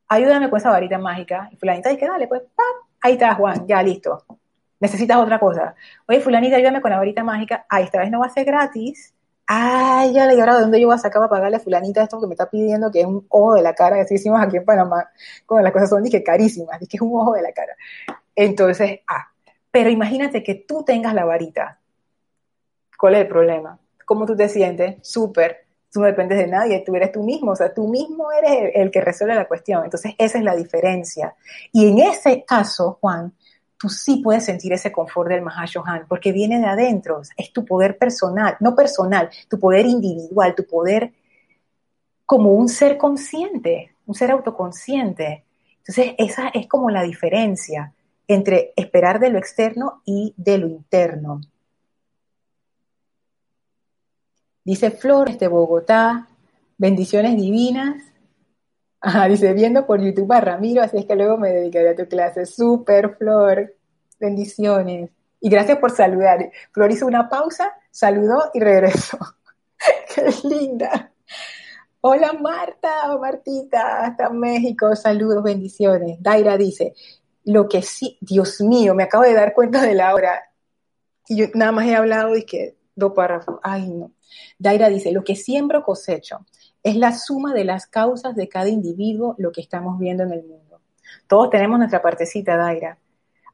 ayúdame 0.07 0.51
con 0.51 0.59
esa 0.59 0.69
varita 0.69 0.99
mágica. 0.99 1.49
Y 1.51 1.55
fulanita 1.55 1.89
dice, 1.89 2.05
dale, 2.05 2.27
pues, 2.27 2.43
ahí 3.01 3.13
está 3.13 3.33
Juan, 3.33 3.65
ya 3.65 3.81
listo. 3.81 4.23
Necesitas 4.79 5.17
otra 5.17 5.39
cosa. 5.39 5.73
Oye, 6.07 6.21
fulanita, 6.21 6.57
ayúdame 6.57 6.79
con 6.79 6.91
la 6.91 6.97
varita 6.97 7.23
mágica. 7.23 7.65
Ah, 7.67 7.81
esta 7.81 8.01
vez 8.01 8.11
no 8.11 8.19
va 8.19 8.27
a 8.27 8.29
ser 8.29 8.45
gratis. 8.45 9.15
Ay, 9.47 10.13
ya 10.13 10.27
le 10.27 10.39
ahora 10.39 10.57
de 10.57 10.61
dónde 10.61 10.79
yo 10.79 10.85
voy 10.85 10.95
a 10.95 10.99
sacar 10.99 11.21
para 11.21 11.29
pagarle 11.29 11.57
a 11.57 11.59
fulanita 11.59 12.03
esto 12.03 12.21
que 12.21 12.27
me 12.27 12.35
está 12.35 12.47
pidiendo, 12.47 12.91
que 12.91 13.01
es 13.01 13.07
un 13.07 13.25
ojo 13.29 13.55
de 13.55 13.63
la 13.63 13.73
cara, 13.73 13.99
así 13.99 14.13
decimos 14.13 14.39
aquí 14.39 14.57
en 14.57 14.63
Panamá, 14.63 15.09
cuando 15.47 15.63
las 15.63 15.73
cosas 15.73 15.89
son 15.89 16.03
que 16.03 16.21
carísimas, 16.21 16.77
que 16.87 16.97
es 16.97 17.01
un 17.01 17.19
ojo 17.19 17.33
de 17.33 17.41
la 17.41 17.51
cara. 17.51 17.75
Entonces, 18.35 18.99
ah, 19.07 19.31
pero 19.71 19.89
imagínate 19.89 20.43
que 20.43 20.53
tú 20.53 20.83
tengas 20.85 21.15
la 21.15 21.25
varita 21.25 21.79
¿Cuál 23.01 23.15
es 23.15 23.21
el 23.21 23.27
problema? 23.27 23.79
¿Cómo 24.11 24.25
tú 24.25 24.35
te 24.35 24.49
sientes? 24.49 24.97
Súper. 25.07 25.67
Tú 25.89 26.01
no 26.01 26.05
dependes 26.05 26.37
de 26.37 26.45
nadie, 26.45 26.83
tú 26.85 26.93
eres 26.97 27.13
tú 27.13 27.23
mismo, 27.23 27.51
o 27.53 27.55
sea, 27.55 27.73
tú 27.73 27.87
mismo 27.87 28.29
eres 28.29 28.73
el, 28.75 28.91
que 28.91 28.99
resuelve 28.99 29.35
la 29.35 29.47
cuestión. 29.47 29.85
Entonces, 29.85 30.15
esa 30.17 30.37
es 30.37 30.43
la 30.43 30.53
diferencia. 30.53 31.33
Y 31.71 31.87
en 31.87 31.99
ese 31.99 32.43
caso, 32.43 32.97
Juan, 32.99 33.31
tú 33.77 33.87
sí 33.87 34.17
puedes 34.17 34.43
sentir 34.43 34.73
ese 34.73 34.91
confort 34.91 35.29
del 35.29 35.43
Mahashohan, 35.43 36.07
porque 36.09 36.33
viene 36.33 36.59
de 36.59 36.65
adentro, 36.65 37.21
es 37.37 37.53
tu 37.53 37.63
poder 37.63 37.97
personal, 37.97 38.57
no 38.59 38.75
personal, 38.75 39.29
tu 39.47 39.57
poder 39.57 39.85
individual, 39.85 40.55
tu 40.55 40.65
poder 40.65 41.13
como 42.25 42.51
un 42.51 42.67
ser 42.67 42.97
consciente, 42.97 43.95
un 44.05 44.13
ser 44.13 44.31
autoconsciente. 44.31 45.45
Entonces, 45.77 46.15
esa 46.17 46.49
es 46.49 46.67
como 46.67 46.89
la 46.89 47.03
diferencia 47.03 47.93
entre 48.27 48.73
esperar 48.75 49.21
de 49.21 49.29
lo 49.29 49.37
externo 49.37 50.01
y 50.03 50.33
de 50.35 50.57
lo 50.57 50.67
interno. 50.67 51.39
Dice 54.63 54.91
Flores 54.91 55.39
de 55.39 55.47
Bogotá, 55.47 56.27
bendiciones 56.77 57.35
divinas. 57.35 58.03
Ajá, 59.01 59.27
dice, 59.27 59.53
viendo 59.53 59.87
por 59.87 59.99
YouTube 60.01 60.31
a 60.31 60.41
Ramiro, 60.41 60.83
así 60.83 60.97
es 60.97 61.05
que 61.05 61.15
luego 61.15 61.37
me 61.37 61.49
dedicaré 61.49 61.89
a 61.89 61.95
tu 61.95 62.07
clase. 62.07 62.45
Super, 62.45 63.15
Flor, 63.17 63.75
bendiciones. 64.19 65.09
Y 65.39 65.49
gracias 65.49 65.79
por 65.79 65.91
saludar. 65.91 66.51
Flor 66.71 66.91
hizo 66.91 67.07
una 67.07 67.27
pausa, 67.27 67.73
saludó 67.89 68.51
y 68.53 68.59
regresó. 68.59 69.17
Qué 70.15 70.31
linda. 70.47 71.11
Hola 72.03 72.33
Marta, 72.33 73.15
Martita, 73.19 74.03
hasta 74.03 74.29
México, 74.29 74.95
saludos, 74.95 75.43
bendiciones. 75.43 76.17
Daira 76.19 76.57
dice, 76.57 76.93
lo 77.45 77.67
que 77.67 77.81
sí, 77.81 78.17
Dios 78.21 78.61
mío, 78.61 78.95
me 78.95 79.03
acabo 79.03 79.23
de 79.23 79.33
dar 79.33 79.53
cuenta 79.53 79.81
de 79.81 79.95
la 79.95 80.13
hora. 80.13 80.43
Y 81.27 81.37
yo 81.37 81.45
nada 81.53 81.71
más 81.71 81.85
he 81.85 81.95
hablado 81.95 82.35
y 82.35 82.43
que 82.43 82.75
dos 82.95 83.13
párrafos. 83.13 83.59
Ay, 83.63 83.89
no. 83.89 84.11
Daira 84.57 84.89
dice, 84.89 85.11
lo 85.11 85.23
que 85.23 85.35
siembro 85.35 85.83
cosecho 85.83 86.45
es 86.83 86.95
la 86.95 87.13
suma 87.13 87.53
de 87.53 87.65
las 87.65 87.87
causas 87.87 88.35
de 88.35 88.47
cada 88.47 88.69
individuo, 88.69 89.35
lo 89.37 89.51
que 89.51 89.61
estamos 89.61 89.99
viendo 89.99 90.23
en 90.23 90.33
el 90.33 90.43
mundo. 90.43 90.81
Todos 91.27 91.49
tenemos 91.49 91.77
nuestra 91.77 92.01
partecita, 92.01 92.57
Daira. 92.57 92.97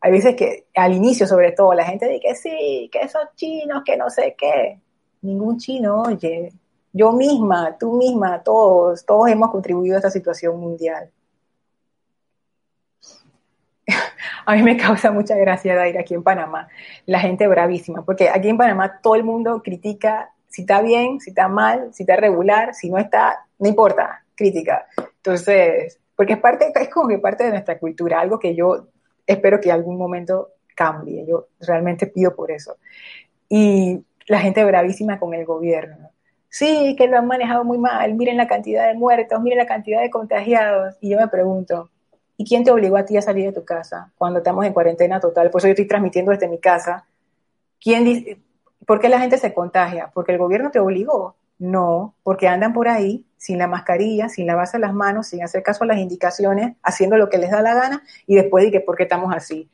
Hay 0.02 0.12
veces 0.12 0.36
que 0.36 0.68
al 0.76 0.94
inicio, 0.94 1.26
sobre 1.26 1.52
todo, 1.52 1.74
la 1.74 1.86
gente 1.86 2.08
dice 2.08 2.22
que 2.22 2.36
sí, 2.36 2.90
que 2.92 3.00
esos 3.00 3.24
chinos, 3.36 3.84
que 3.86 3.98
no 3.98 4.10
sé 4.10 4.36
qué. 4.38 4.80
Ningún 5.22 5.58
chino, 5.58 6.04
oye, 6.04 6.54
yo 6.94 7.12
misma, 7.12 7.76
tú 7.78 7.94
misma, 7.94 8.42
todos, 8.44 9.06
todos 9.06 9.30
hemos 9.30 9.52
contribuido 9.52 9.96
a 9.96 10.00
esta 10.00 10.12
situación 10.12 10.60
mundial. 10.60 11.12
A 14.46 14.56
mí 14.56 14.64
me 14.64 14.78
causa 14.78 15.12
mucha 15.12 15.36
gracia, 15.36 15.76
Daira, 15.76 16.02
aquí 16.02 16.14
en 16.14 16.24
Panamá, 16.24 16.68
la 17.06 17.20
gente 17.20 17.48
bravísima, 17.48 18.04
porque 18.04 18.30
aquí 18.30 18.50
en 18.50 18.58
Panamá 18.58 19.00
todo 19.02 19.16
el 19.16 19.24
mundo 19.24 19.62
critica 19.64 20.32
si 20.58 20.62
está 20.62 20.82
bien, 20.82 21.20
si 21.20 21.30
está 21.32 21.48
mal, 21.48 21.94
si 21.94 22.04
está 22.04 22.16
regular, 22.16 22.74
si 22.74 22.90
no 22.90 22.98
está, 22.98 23.46
no 23.60 23.70
importa, 23.70 24.24
crítica. 24.34 24.88
Entonces, 25.18 26.00
porque 26.16 26.34
es 26.34 26.40
parte, 26.40 26.72
es 26.74 26.90
como 26.90 27.08
que 27.08 27.20
parte 27.20 27.44
de 27.44 27.52
nuestra 27.52 27.78
cultura, 27.78 28.20
algo 28.20 28.40
que 28.40 28.56
yo 28.56 28.88
espero 29.26 29.60
que 29.60 29.72
algún 29.72 29.98
momento 29.98 30.54
cambie, 30.76 31.26
yo 31.28 31.50
realmente 31.60 32.08
pido 32.08 32.36
por 32.36 32.52
eso. 32.52 32.78
Y 33.50 34.04
la 34.28 34.40
gente 34.40 34.64
bravísima 34.64 35.20
con 35.20 35.34
el 35.34 35.46
gobierno. 35.46 36.12
Sí, 36.50 36.96
que 36.98 37.08
lo 37.08 37.18
han 37.18 37.28
manejado 37.28 37.64
muy 37.64 37.78
mal, 37.78 38.16
miren 38.16 38.38
la 38.38 38.48
cantidad 38.48 38.88
de 38.88 38.94
muertos, 38.94 39.40
miren 39.42 39.60
la 39.60 39.68
cantidad 39.68 40.02
de 40.02 40.10
contagiados. 40.10 40.96
Y 41.02 41.10
yo 41.10 41.18
me 41.18 41.28
pregunto, 41.28 41.92
¿y 42.38 42.46
quién 42.46 42.64
te 42.64 42.72
obligó 42.72 42.98
a 42.98 43.06
ti 43.06 43.18
a 43.18 43.22
salir 43.22 43.46
de 43.46 43.52
tu 43.52 43.66
casa 43.66 44.12
cuando 44.18 44.40
estamos 44.40 44.64
en 44.66 44.74
cuarentena 44.74 45.20
total? 45.20 45.50
Por 45.50 45.60
eso 45.60 45.68
yo 45.68 45.72
estoy 45.72 45.88
transmitiendo 45.88 46.32
desde 46.32 46.48
mi 46.48 46.60
casa. 46.60 47.06
¿Quién 47.82 48.44
¿Por 48.86 49.02
qué 49.02 49.10
la 49.10 49.20
gente 49.20 49.38
se 49.38 49.54
contagia? 49.54 50.12
¿Porque 50.14 50.32
el 50.32 50.38
gobierno 50.38 50.72
te 50.72 50.80
obligó? 50.80 51.36
No, 51.60 52.14
porque 52.24 52.48
andan 52.48 52.72
por 52.72 52.88
ahí 52.88 53.26
sin 53.38 53.58
la 53.58 53.68
mascarilla, 53.68 54.30
sin 54.30 54.48
lavarse 54.48 54.80
las 54.80 54.94
manos, 54.94 55.28
sin 55.28 55.44
hacer 55.44 55.64
caso 55.64 55.84
a 55.84 55.88
las 55.88 55.98
indicaciones, 55.98 56.76
haciendo 56.84 57.18
lo 57.18 57.30
que 57.30 57.38
les 57.38 57.52
da 57.52 57.62
la 57.62 57.74
gana 57.74 58.04
y 58.28 58.36
después 58.36 58.64
dije, 58.64 58.80
¿por 58.80 58.96
qué 58.96 59.04
estamos 59.04 59.36
así? 59.36 59.70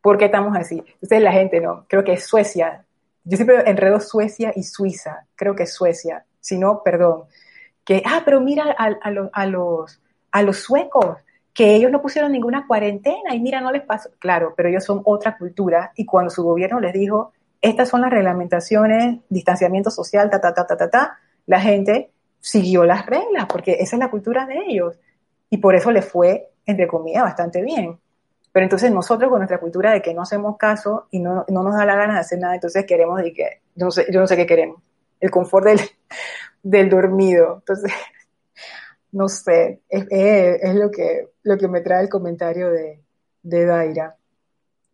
¿Por 0.00 0.18
qué 0.18 0.26
estamos 0.26 0.56
así? 0.56 0.82
Entonces 0.94 1.22
la 1.22 1.32
gente 1.32 1.60
no, 1.60 1.84
creo 1.88 2.02
que 2.02 2.14
es 2.14 2.24
Suecia. 2.24 2.84
Yo 3.24 3.36
siempre 3.36 3.68
enredo 3.68 4.00
Suecia 4.00 4.52
y 4.56 4.62
Suiza, 4.62 5.26
creo 5.34 5.54
que 5.54 5.64
es 5.64 5.74
Suecia, 5.74 6.24
si 6.40 6.58
no, 6.58 6.82
perdón. 6.82 7.24
Que, 7.84 8.02
ah, 8.04 8.22
pero 8.24 8.40
mira 8.40 8.64
a 8.72 10.42
los 10.42 10.56
suecos, 10.58 11.18
que 11.56 11.74
ellos 11.74 11.90
no 11.90 12.02
pusieron 12.02 12.32
ninguna 12.32 12.66
cuarentena 12.66 13.34
y 13.34 13.40
mira, 13.40 13.62
no 13.62 13.72
les 13.72 13.80
pasó. 13.80 14.10
Claro, 14.18 14.52
pero 14.54 14.68
ellos 14.68 14.84
son 14.84 15.00
otra 15.04 15.38
cultura 15.38 15.90
y 15.96 16.04
cuando 16.04 16.30
su 16.30 16.44
gobierno 16.44 16.80
les 16.80 16.92
dijo, 16.92 17.32
estas 17.62 17.88
son 17.88 18.02
las 18.02 18.10
reglamentaciones, 18.10 19.20
distanciamiento 19.30 19.90
social, 19.90 20.28
ta, 20.28 20.38
ta, 20.38 20.52
ta, 20.52 20.66
ta, 20.66 20.76
ta, 20.76 20.90
ta, 20.90 21.18
la 21.46 21.58
gente 21.58 22.10
siguió 22.40 22.84
las 22.84 23.06
reglas, 23.06 23.46
porque 23.46 23.78
esa 23.80 23.96
es 23.96 24.00
la 24.00 24.10
cultura 24.10 24.44
de 24.44 24.58
ellos. 24.68 25.00
Y 25.48 25.56
por 25.56 25.74
eso 25.74 25.90
les 25.90 26.04
fue, 26.04 26.50
entre 26.66 26.86
comillas, 26.86 27.22
bastante 27.22 27.62
bien. 27.62 27.98
Pero 28.52 28.64
entonces 28.64 28.92
nosotros 28.92 29.30
con 29.30 29.38
nuestra 29.38 29.58
cultura 29.58 29.92
de 29.92 30.02
que 30.02 30.12
no 30.12 30.22
hacemos 30.22 30.58
caso 30.58 31.06
y 31.10 31.20
no, 31.20 31.46
no 31.48 31.62
nos 31.62 31.74
da 31.74 31.86
la 31.86 31.96
gana 31.96 32.14
de 32.14 32.20
hacer 32.20 32.38
nada, 32.38 32.54
entonces 32.54 32.84
queremos 32.84 33.18
que, 33.34 33.62
yo 33.74 33.86
no 33.86 33.90
sé, 33.90 34.04
yo 34.12 34.20
no 34.20 34.26
sé 34.26 34.36
qué 34.36 34.44
queremos, 34.44 34.82
el 35.20 35.30
confort 35.30 35.68
del, 35.68 35.80
del 36.62 36.90
dormido. 36.90 37.56
Entonces, 37.60 37.90
no 39.16 39.30
sé, 39.30 39.80
es, 39.88 40.06
es, 40.10 40.74
lo, 40.74 40.90
que, 40.90 41.30
lo 41.42 41.56
que 41.56 41.68
me 41.68 41.80
trae 41.80 42.02
el 42.02 42.10
comentario 42.10 42.70
de, 42.70 43.02
de 43.42 43.64
Daira. 43.64 44.18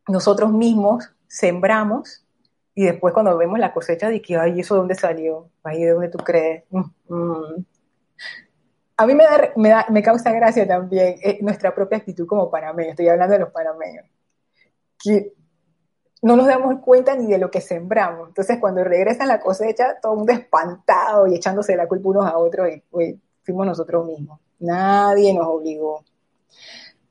Nosotros 0.06 0.52
mismos 0.52 1.12
sembramos 1.26 2.24
y 2.72 2.84
después 2.84 3.12
cuando 3.12 3.36
vemos 3.36 3.58
la 3.58 3.74
cosecha 3.74 4.08
de 4.08 4.22
que, 4.22 4.36
ay, 4.36 4.60
¿eso 4.60 4.74
de 4.74 4.78
dónde 4.78 4.94
salió? 4.94 5.50
Ahí 5.64 5.82
de 5.82 5.90
dónde 5.90 6.08
tú 6.08 6.18
crees. 6.18 6.62
Mm, 6.70 6.82
mm. 7.08 7.66
A 8.98 9.06
mí 9.06 9.14
me, 9.16 9.24
da, 9.24 9.52
me, 9.56 9.68
da, 9.70 9.86
me 9.90 10.02
causa 10.04 10.30
gracia 10.30 10.68
también 10.68 11.16
eh, 11.20 11.38
nuestra 11.40 11.74
propia 11.74 11.98
actitud 11.98 12.24
como 12.24 12.48
panameños, 12.48 12.92
estoy 12.92 13.08
hablando 13.08 13.32
de 13.32 13.40
los 13.40 13.50
panameños, 13.50 14.04
que 15.02 15.32
no 16.22 16.36
nos 16.36 16.46
damos 16.46 16.78
cuenta 16.80 17.16
ni 17.16 17.26
de 17.26 17.38
lo 17.38 17.50
que 17.50 17.60
sembramos. 17.60 18.28
Entonces 18.28 18.58
cuando 18.60 18.84
regresa 18.84 19.26
la 19.26 19.40
cosecha, 19.40 19.98
todo 20.00 20.12
el 20.12 20.18
mundo 20.18 20.32
espantado 20.32 21.26
y 21.26 21.34
echándose 21.34 21.74
la 21.74 21.88
culpa 21.88 22.10
unos 22.10 22.26
a 22.26 22.38
otros 22.38 22.68
y 22.70 23.20
fuimos 23.42 23.66
nosotros 23.66 24.06
mismos. 24.06 24.40
Nadie 24.58 25.34
nos 25.34 25.46
obligó. 25.46 26.04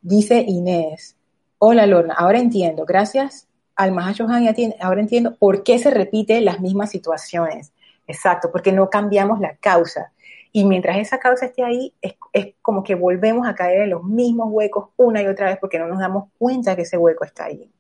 Dice 0.01 0.43
Inés, 0.47 1.15
hola 1.57 1.85
Lorna, 1.85 2.15
ahora 2.17 2.39
entiendo, 2.39 2.85
gracias 2.85 3.47
al 3.75 3.91
Mahashohan 3.91 4.47
ahora 4.79 5.01
entiendo 5.01 5.35
por 5.35 5.63
qué 5.63 5.79
se 5.79 5.89
repiten 5.89 6.45
las 6.45 6.59
mismas 6.59 6.91
situaciones. 6.91 7.73
Exacto, 8.07 8.51
porque 8.51 8.71
no 8.71 8.89
cambiamos 8.89 9.39
la 9.39 9.55
causa. 9.57 10.11
Y 10.51 10.65
mientras 10.65 10.97
esa 10.97 11.17
causa 11.19 11.45
esté 11.45 11.63
ahí, 11.63 11.93
es, 12.01 12.15
como 12.61 12.83
que 12.83 12.93
volvemos 12.95 13.47
a 13.47 13.55
caer 13.55 13.83
en 13.83 13.91
los 13.91 14.03
mismos 14.03 14.49
huecos 14.51 14.89
una 14.97 15.21
y 15.21 15.27
otra 15.27 15.47
vez 15.47 15.57
porque 15.59 15.79
no 15.79 15.87
nos 15.87 15.99
damos 15.99 16.29
cuenta 16.37 16.75
que 16.75 16.81
ese 16.81 16.97
hueco 16.97 17.23
está 17.23 17.45
ahí. 17.45 17.71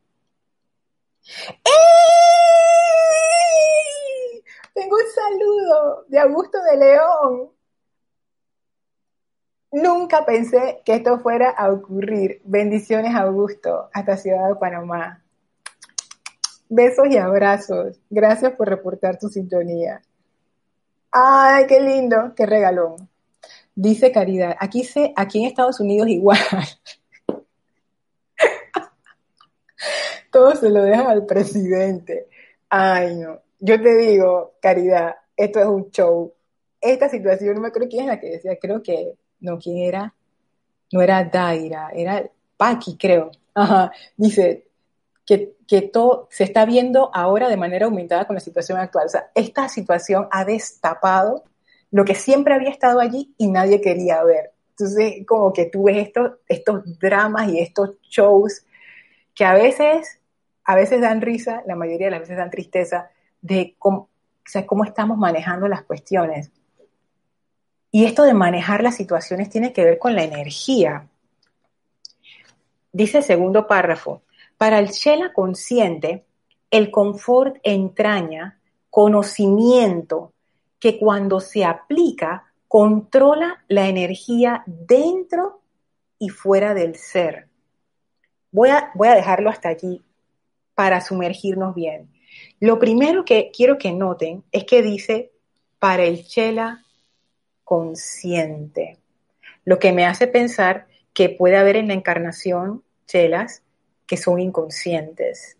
Tengo 4.73 4.95
un 4.95 5.11
saludo 5.13 6.05
de 6.07 6.19
Augusto 6.19 6.57
de 6.63 6.77
León. 6.77 7.49
Nunca 9.71 10.25
pensé 10.25 10.81
que 10.83 10.95
esto 10.95 11.19
fuera 11.19 11.49
a 11.49 11.71
ocurrir. 11.71 12.41
Bendiciones, 12.43 13.15
Augusto, 13.15 13.89
hasta 13.93 14.17
Ciudad 14.17 14.49
de 14.49 14.55
Panamá. 14.55 15.23
Besos 16.67 17.07
y 17.09 17.17
abrazos. 17.17 17.97
Gracias 18.09 18.53
por 18.53 18.67
reportar 18.67 19.17
tu 19.17 19.29
sintonía. 19.29 20.01
Ay, 21.11 21.67
qué 21.67 21.79
lindo, 21.79 22.33
qué 22.35 22.45
regalón. 22.45 23.09
Dice 23.73 24.11
Caridad, 24.11 24.55
aquí, 24.59 24.83
se, 24.83 25.13
aquí 25.15 25.39
en 25.39 25.45
Estados 25.45 25.79
Unidos 25.79 26.09
igual. 26.09 26.37
Todo 30.31 30.55
se 30.55 30.69
lo 30.69 30.83
dejan 30.83 31.07
al 31.07 31.25
presidente. 31.25 32.27
Ay, 32.69 33.15
no. 33.15 33.41
Yo 33.59 33.81
te 33.81 33.95
digo, 33.95 34.55
Caridad, 34.61 35.15
esto 35.37 35.59
es 35.59 35.65
un 35.65 35.89
show. 35.91 36.33
Esta 36.81 37.07
situación, 37.09 37.55
no 37.55 37.61
me 37.61 37.69
acuerdo 37.69 37.89
quién 37.89 38.03
es 38.03 38.09
la 38.09 38.19
que 38.19 38.31
decía, 38.31 38.57
creo 38.59 38.83
que, 38.83 39.15
no, 39.41 39.59
¿quién 39.59 39.77
era? 39.77 40.13
No 40.91 41.01
era 41.01 41.23
Daira, 41.23 41.89
era 41.93 42.29
Paki, 42.57 42.97
creo. 42.97 43.31
Dice, 44.17 44.65
que, 45.67 45.81
todo 45.81 46.27
se 46.29 46.43
está 46.43 46.65
viendo 46.65 47.09
ahora 47.13 47.49
de 47.49 47.57
manera 47.57 47.85
aumentada 47.85 48.25
con 48.25 48.35
la 48.35 48.39
situación 48.39 48.79
actual. 48.79 49.07
O 49.07 49.19
esta 49.35 49.69
situación 49.69 50.27
ha 50.31 50.45
destapado 50.45 51.43
lo 51.91 52.05
que 52.05 52.15
siempre 52.15 52.53
había 52.53 52.69
estado 52.69 52.99
allí 52.99 53.33
y 53.37 53.47
nadie 53.47 53.81
quería 53.81 54.23
ver. 54.23 54.51
Entonces, 54.71 55.25
como 55.27 55.53
que 55.53 55.65
tú 55.65 55.83
ves 55.83 56.07
estos, 56.07 56.33
estos 56.47 56.99
dramas 56.99 57.49
y 57.49 57.59
estos 57.59 57.91
shows 58.09 58.65
que 59.35 59.45
a 59.45 59.53
veces, 59.53 60.19
a 60.63 60.75
veces 60.75 61.01
dan 61.01 61.21
risa, 61.21 61.63
la 61.65 61.75
mayoría 61.75 62.07
de 62.07 62.11
las 62.11 62.21
veces 62.21 62.37
dan 62.37 62.49
tristeza, 62.49 63.09
de 63.41 63.75
cómo, 63.77 64.09
sea, 64.45 64.65
cómo 64.65 64.83
estamos 64.83 65.17
manejando 65.17 65.67
las 65.67 65.83
cuestiones. 65.83 66.51
Y 67.91 68.05
esto 68.05 68.23
de 68.23 68.33
manejar 68.33 68.83
las 68.83 68.95
situaciones 68.95 69.49
tiene 69.49 69.73
que 69.73 69.83
ver 69.83 69.99
con 69.99 70.15
la 70.15 70.23
energía. 70.23 71.07
Dice 72.93 73.19
el 73.19 73.23
segundo 73.23 73.67
párrafo, 73.67 74.21
para 74.57 74.79
el 74.79 74.89
Shela 74.89 75.33
consciente, 75.33 76.25
el 76.69 76.89
confort 76.89 77.57
entraña 77.63 78.59
conocimiento 78.89 80.33
que 80.79 80.97
cuando 80.97 81.39
se 81.39 81.65
aplica 81.65 82.51
controla 82.67 83.63
la 83.67 83.87
energía 83.87 84.63
dentro 84.65 85.61
y 86.17 86.29
fuera 86.29 86.73
del 86.73 86.95
ser. 86.95 87.47
Voy 88.51 88.69
a, 88.69 88.91
voy 88.95 89.09
a 89.09 89.15
dejarlo 89.15 89.49
hasta 89.49 89.69
allí 89.69 90.01
para 90.75 91.01
sumergirnos 91.01 91.75
bien. 91.75 92.09
Lo 92.59 92.79
primero 92.79 93.25
que 93.25 93.51
quiero 93.51 93.77
que 93.77 93.91
noten 93.91 94.43
es 94.51 94.63
que 94.63 94.81
dice 94.81 95.31
para 95.79 96.03
el 96.03 96.25
chela 96.25 96.85
consciente, 97.71 98.97
lo 99.63 99.79
que 99.79 99.93
me 99.93 100.05
hace 100.05 100.27
pensar 100.27 100.87
que 101.13 101.29
puede 101.29 101.55
haber 101.55 101.77
en 101.77 101.87
la 101.87 101.93
encarnación 101.93 102.83
chelas 103.07 103.63
que 104.05 104.17
son 104.17 104.41
inconscientes. 104.41 105.55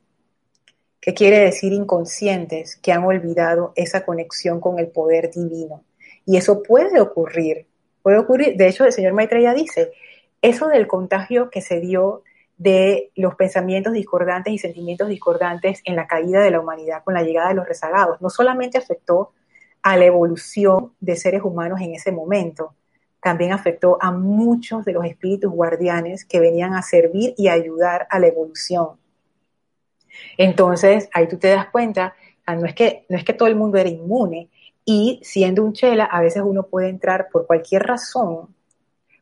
¿Qué 1.00 1.14
quiere 1.14 1.40
decir 1.40 1.72
inconscientes? 1.72 2.76
Que 2.76 2.92
han 2.92 3.06
olvidado 3.06 3.72
esa 3.78 4.04
conexión 4.04 4.60
con 4.60 4.78
el 4.78 4.90
poder 4.90 5.32
divino. 5.32 5.86
Y 6.26 6.36
eso 6.36 6.62
puede 6.62 7.00
ocurrir, 7.00 7.68
puede 8.04 8.18
ocurrir. 8.18 8.58
De 8.58 8.68
hecho, 8.68 8.84
el 8.84 8.92
señor 8.92 9.14
Maitreya 9.14 9.54
dice, 9.54 9.94
eso 10.42 10.68
del 10.68 10.88
contagio 10.88 11.50
que 11.50 11.62
se 11.62 11.80
dio 11.80 12.24
de 12.58 13.12
los 13.16 13.36
pensamientos 13.36 13.94
discordantes 13.94 14.52
y 14.52 14.58
sentimientos 14.58 15.08
discordantes 15.08 15.82
en 15.86 15.96
la 15.96 16.08
caída 16.08 16.44
de 16.44 16.52
la 16.52 16.60
humanidad 16.60 17.06
con 17.06 17.14
la 17.14 17.24
llegada 17.24 17.48
de 17.48 17.56
los 17.56 17.70
rezagados. 17.70 18.20
No 18.20 18.30
solamente 18.30 18.78
afectó 18.78 19.32
a 19.84 19.98
la 19.98 20.06
evolución 20.06 20.94
de 21.00 21.16
seres 21.16 21.42
humanos 21.44 21.82
en 21.82 21.96
ese 21.96 22.12
momento, 22.12 22.76
también 23.22 23.52
afectó 23.52 23.98
a 24.02 24.12
muchos 24.12 24.84
de 24.84 24.94
los 24.94 25.06
espíritus 25.06 25.52
guardianes 25.52 26.26
que 26.26 26.40
venían 26.40 26.74
a 26.74 26.82
servir 26.82 27.34
y 27.38 27.48
ayudar 27.50 28.08
a 28.10 28.20
la 28.20 28.28
evolución. 28.28 28.98
Entonces, 30.38 31.10
ahí 31.14 31.28
tú 31.28 31.38
te 31.38 31.50
das 31.50 31.68
cuenta, 31.70 32.16
no 32.48 32.66
es 32.66 32.74
que, 32.74 33.06
no 33.10 33.18
es 33.18 33.24
que 33.24 33.34
todo 33.34 33.48
el 33.48 33.56
mundo 33.56 33.78
era 33.78 33.90
inmune, 33.90 34.50
y 34.84 35.20
siendo 35.24 35.64
un 35.64 35.74
chela, 35.74 36.06
a 36.06 36.22
veces 36.22 36.42
uno 36.44 36.64
puede 36.64 36.90
entrar 36.90 37.30
por 37.30 37.46
cualquier 37.46 37.84
razón, 37.84 38.54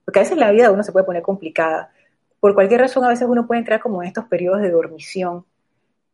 porque 0.06 0.20
a 0.20 0.24
veces 0.24 0.38
la 0.38 0.52
vida 0.52 0.64
de 0.64 0.74
uno 0.74 0.84
se 0.84 0.92
puede 0.92 1.06
poner 1.06 1.22
complicada, 1.22 1.92
por 2.40 2.54
cualquier 2.54 2.82
razón 2.82 3.04
a 3.04 3.10
veces 3.10 3.28
uno 3.28 3.46
puede 3.46 3.60
entrar 3.60 3.82
como 3.82 4.02
en 4.02 4.08
estos 4.08 4.26
periodos 4.26 4.62
de 4.62 4.72
dormición, 4.72 5.46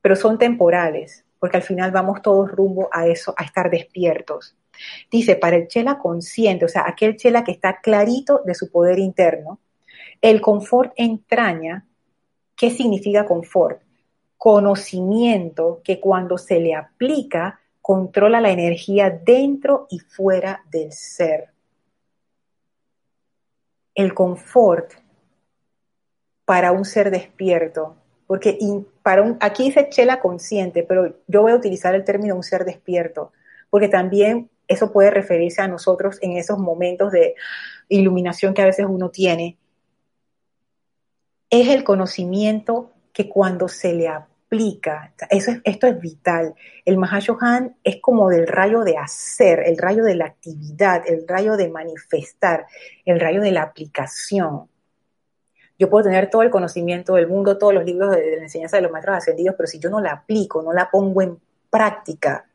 pero 0.02 0.16
son 0.16 0.38
temporales, 0.38 1.25
porque 1.46 1.58
al 1.58 1.64
final 1.64 1.91
vamos 1.91 2.24
todos 2.24 2.52
rumbo 2.52 2.89
a 2.91 3.06
eso, 3.06 3.36
a 3.38 3.43
estar 3.43 3.70
despiertos. 3.70 4.58
Dice, 5.12 5.36
para 5.36 5.58
el 5.58 5.68
chela 5.68 6.00
consciente, 6.00 6.66
o 6.66 6.68
sea, 6.68 6.86
aquel 6.88 7.18
chela 7.18 7.43
que 7.43 7.52
está 7.52 7.82
clarito 7.82 8.41
de 8.43 8.56
su 8.56 8.72
poder 8.72 8.98
interno, 8.98 9.60
el 10.24 10.41
confort 10.41 10.91
entraña, 10.96 11.86
¿qué 12.56 12.72
significa 12.72 13.28
confort? 13.28 13.80
Conocimiento 14.39 15.82
que 15.84 16.00
cuando 16.00 16.39
se 16.39 16.60
le 16.60 16.74
aplica 16.74 17.60
controla 17.80 18.41
la 18.41 18.50
energía 18.50 19.12
dentro 19.12 19.86
y 19.91 20.00
fuera 20.00 20.64
del 20.72 20.91
ser. 20.93 21.52
El 23.93 24.16
confort 24.16 24.93
para 26.43 26.72
un 26.72 26.86
ser 26.86 27.12
despierto, 27.12 27.98
porque 28.28 28.58
para 29.04 29.22
un, 29.22 29.38
aquí 29.40 29.66
dice 29.66 29.90
chela 29.90 30.20
consciente, 30.20 30.84
pero 30.84 31.16
yo 31.28 31.42
voy 31.42 31.52
a 31.52 31.56
utilizar 31.56 31.94
el 31.96 32.04
término 32.04 32.36
un 32.36 32.44
ser 32.44 32.66
despierto, 32.66 33.32
porque 33.70 33.88
también 33.88 34.50
eso 34.68 34.92
puede 34.92 35.12
referirse 35.12 35.62
a 35.62 35.68
nosotros 35.68 36.18
en 36.22 36.38
esos 36.38 36.58
momentos 36.58 37.12
de 37.12 37.36
iluminación 37.90 38.54
que 38.54 38.62
a 38.62 38.66
veces 38.66 38.86
uno 38.90 39.10
tiene. 39.10 39.58
Es 41.50 41.70
el 41.70 41.84
conocimiento 41.84 42.92
que 43.14 43.30
cuando 43.30 43.68
se 43.68 43.94
le 43.94 44.08
aplica, 44.08 45.14
eso 45.30 45.52
esto 45.64 45.88
es 45.88 46.00
vital. 46.00 46.56
El 46.84 46.98
Mahashohan 46.98 47.76
es 47.84 47.98
como 48.02 48.30
del 48.30 48.48
rayo 48.48 48.84
de 48.84 48.98
hacer, 48.98 49.62
el 49.66 49.78
rayo 49.78 50.04
de 50.04 50.16
la 50.16 50.26
actividad, 50.26 51.04
el 51.08 51.28
rayo 51.28 51.56
de 51.56 51.70
manifestar, 51.70 52.66
el 53.06 53.20
rayo 53.20 53.42
de 53.42 53.52
la 53.52 53.64
aplicación. 53.64 54.68
Yo 55.78 55.90
puedo 55.90 56.06
tener 56.06 56.30
todo 56.30 56.42
el 56.42 56.50
conocimiento 56.50 57.16
del 57.16 57.28
mundo, 57.28 57.58
todos 57.58 57.74
los 57.74 57.84
libros 57.84 58.12
de, 58.12 58.38
la 58.38 58.44
enseñanza 58.44 58.78
de 58.78 58.84
los 58.84 58.92
maestros 58.92 59.18
ascendidos, 59.18 59.56
pero 59.58 59.68
si 59.68 59.80
yo 59.80 59.90
no 59.90 60.00
la 60.00 60.12
aplico, 60.12 60.62
no 60.62 60.72
la 60.72 60.90
pongo 60.90 61.22
en 61.22 61.38
práctica, 61.70 62.46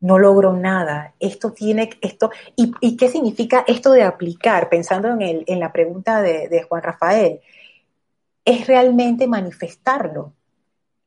no 0.00 0.18
logro 0.18 0.52
nada. 0.52 1.14
Esto 1.18 1.52
tiene, 1.52 1.90
esto, 2.00 2.30
¿y, 2.54 2.96
qué 2.96 3.08
significa 3.08 3.64
esto 3.66 3.92
de 3.92 4.04
aplicar? 4.04 4.68
Pensando 4.68 5.08
en, 5.08 5.22
el, 5.22 5.44
en 5.46 5.58
la 5.58 5.72
pregunta 5.72 6.22
de, 6.22 6.62
Juan 6.68 6.82
Rafael, 6.82 7.40
es 8.44 8.66
realmente 8.66 9.26
manifestarlo. 9.26 10.32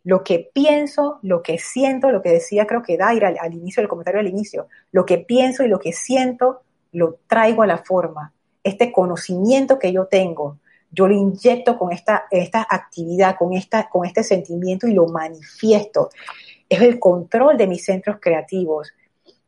Lo 0.03 0.23
que 0.23 0.49
pienso, 0.53 1.19
lo 1.21 1.41
que 1.41 1.59
siento, 1.59 2.11
lo 2.11 2.21
que 2.21 2.31
decía 2.31 2.65
creo 2.65 2.81
que 2.81 2.97
Daira 2.97 3.33
al, 3.39 3.53
inicio 3.53 3.81
del 3.81 3.89
comentario 3.89 4.19
al 4.19 4.27
inicio, 4.27 4.67
lo 4.91 5.05
que 5.05 5.17
pienso 5.17 5.63
y 5.63 5.67
lo 5.67 5.79
que 5.79 5.93
siento, 5.93 6.61
lo 6.91 7.19
traigo 7.27 7.63
a 7.63 7.67
la 7.67 7.77
forma. 7.77 8.33
Este 8.63 8.91
conocimiento 8.91 9.77
que 9.77 9.93
yo 9.93 10.05
tengo, 10.05 10.57
yo 10.91 11.07
lo 11.07 11.13
inyecto 11.13 11.77
con 11.77 11.91
esta, 11.91 12.25
esta 12.31 12.65
actividad, 12.69 13.35
con, 13.37 13.53
esta, 13.53 13.89
con 13.89 14.05
este 14.05 14.23
sentimiento 14.23 14.87
y 14.87 14.93
lo 14.93 15.07
manifiesto. 15.07 16.09
Es 16.67 16.81
el 16.81 16.99
control 16.99 17.57
de 17.57 17.67
mis 17.67 17.85
centros 17.85 18.17
creativos. 18.19 18.91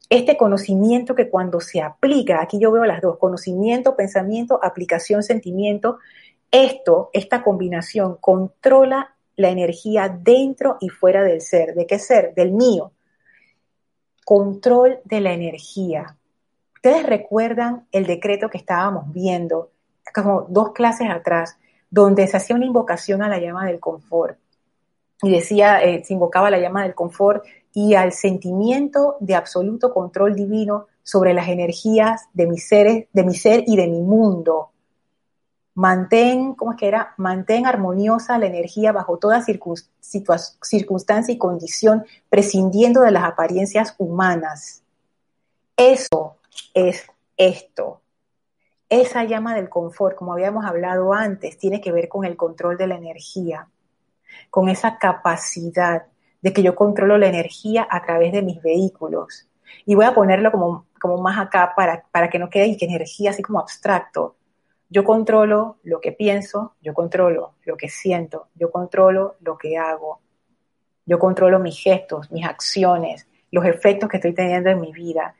Este 0.10 0.36
conocimiento 0.38 1.16
que 1.16 1.30
cuando 1.30 1.60
se 1.60 1.82
aplica, 1.82 2.42
aquí 2.42 2.60
yo 2.60 2.72
veo 2.72 2.86
las 2.86 3.02
dos, 3.02 3.18
conocimiento, 3.18 3.96
pensamiento, 3.96 4.60
aplicación, 4.62 5.24
sentimiento, 5.24 6.00
esto, 6.52 7.10
esta 7.14 7.44
combinación 7.44 8.18
controla 8.20 9.16
la 9.38 9.50
energía 9.50 10.10
dentro 10.10 10.78
y 10.82 10.90
fuera 10.90 11.24
del 11.24 11.42
ser. 11.42 11.74
¿De 11.74 11.88
qué 11.88 11.98
ser? 11.98 12.34
Del 12.36 12.52
mío. 12.52 12.92
Control 14.26 15.00
de 15.06 15.22
la 15.22 15.32
energía. 15.34 16.18
Ustedes 16.76 17.06
recuerdan 17.06 17.88
el 17.92 18.06
decreto 18.06 18.50
que 18.50 18.58
estábamos 18.58 19.12
viendo 19.14 19.72
como 20.14 20.46
dos 20.50 20.72
clases 20.72 21.10
atrás, 21.10 21.58
donde 21.90 22.28
se 22.28 22.38
hacía 22.38 22.56
una 22.56 22.66
invocación 22.66 23.22
a 23.22 23.30
la 23.30 23.40
llama 23.40 23.66
del 23.66 23.80
confort. 23.80 24.38
Y 25.22 25.32
decía, 25.32 25.82
eh, 25.84 26.04
se 26.04 26.14
invocaba 26.14 26.50
la 26.50 26.60
llama 26.60 26.84
del 26.84 26.96
confort 26.96 27.46
y 27.74 27.94
al 27.94 28.12
sentimiento 28.12 29.18
de 29.20 29.36
absoluto 29.36 29.94
control 29.94 30.36
divino 30.36 30.88
sobre 31.04 31.34
las 31.34 31.48
energías 31.48 32.28
de 32.34 32.48
mi, 32.48 32.58
ser, 32.58 33.08
de 33.12 33.24
mi 33.24 33.36
ser 33.36 33.64
y 33.68 33.76
de 33.76 33.88
mi 33.88 34.02
mundo. 34.02 34.72
Mantén, 35.74 36.54
¿cómo 36.54 36.72
es 36.72 36.78
que 36.78 36.88
era? 36.88 37.14
Mantén 37.18 37.66
armoniosa 37.66 38.38
la 38.38 38.48
energía 38.48 38.92
bajo 38.92 39.18
toda 39.18 39.42
circunstancia 39.42 41.34
y 41.34 41.38
condición, 41.38 42.06
prescindiendo 42.30 43.02
de 43.02 43.12
las 43.12 43.24
apariencias 43.24 43.96
humanas. 43.98 44.84
Eso 45.78 46.36
es 46.74 47.06
esto. 47.38 48.01
Esa 48.92 49.24
llama 49.24 49.56
del 49.56 49.70
confort, 49.70 50.18
como 50.18 50.34
habíamos 50.34 50.66
hablado 50.66 51.14
antes, 51.14 51.58
tiene 51.58 51.80
que 51.80 51.94
ver 51.94 52.10
con 52.10 52.26
el 52.26 52.36
control 52.36 52.76
de 52.76 52.88
la 52.88 52.96
energía, 52.96 53.70
con 54.50 54.68
esa 54.68 54.98
capacidad 54.98 56.08
de 56.42 56.52
que 56.52 56.62
yo 56.62 56.76
controlo 56.76 57.18
la 57.18 57.28
energía 57.28 57.88
a 57.90 58.04
través 58.04 58.34
de 58.34 58.42
mis 58.42 58.62
vehículos. 58.62 59.48
Y 59.86 59.96
voy 59.96 60.04
a 60.04 60.14
ponerlo 60.14 60.52
como, 60.52 60.88
como 61.00 61.22
más 61.22 61.40
acá 61.40 61.72
para, 61.74 62.04
para 62.12 62.30
que 62.30 62.38
no 62.38 62.50
quede 62.50 62.76
que 62.76 62.84
energía 62.84 63.30
así 63.30 63.42
como 63.42 63.62
abstracto. 63.62 64.36
Yo 64.90 65.06
controlo 65.06 65.78
lo 65.84 66.02
que 66.02 66.12
pienso, 66.12 66.76
yo 66.82 66.94
controlo 66.94 67.54
lo 67.64 67.78
que 67.78 67.88
siento, 67.88 68.50
yo 68.56 68.72
controlo 68.72 69.38
lo 69.40 69.58
que 69.58 69.78
hago, 69.78 70.20
yo 71.06 71.18
controlo 71.18 71.60
mis 71.60 71.80
gestos, 71.80 72.30
mis 72.30 72.46
acciones, 72.46 73.26
los 73.52 73.64
efectos 73.64 74.10
que 74.10 74.18
estoy 74.18 74.34
teniendo 74.34 74.70
en 74.70 74.82
mi 74.82 74.92
vida 74.92 75.34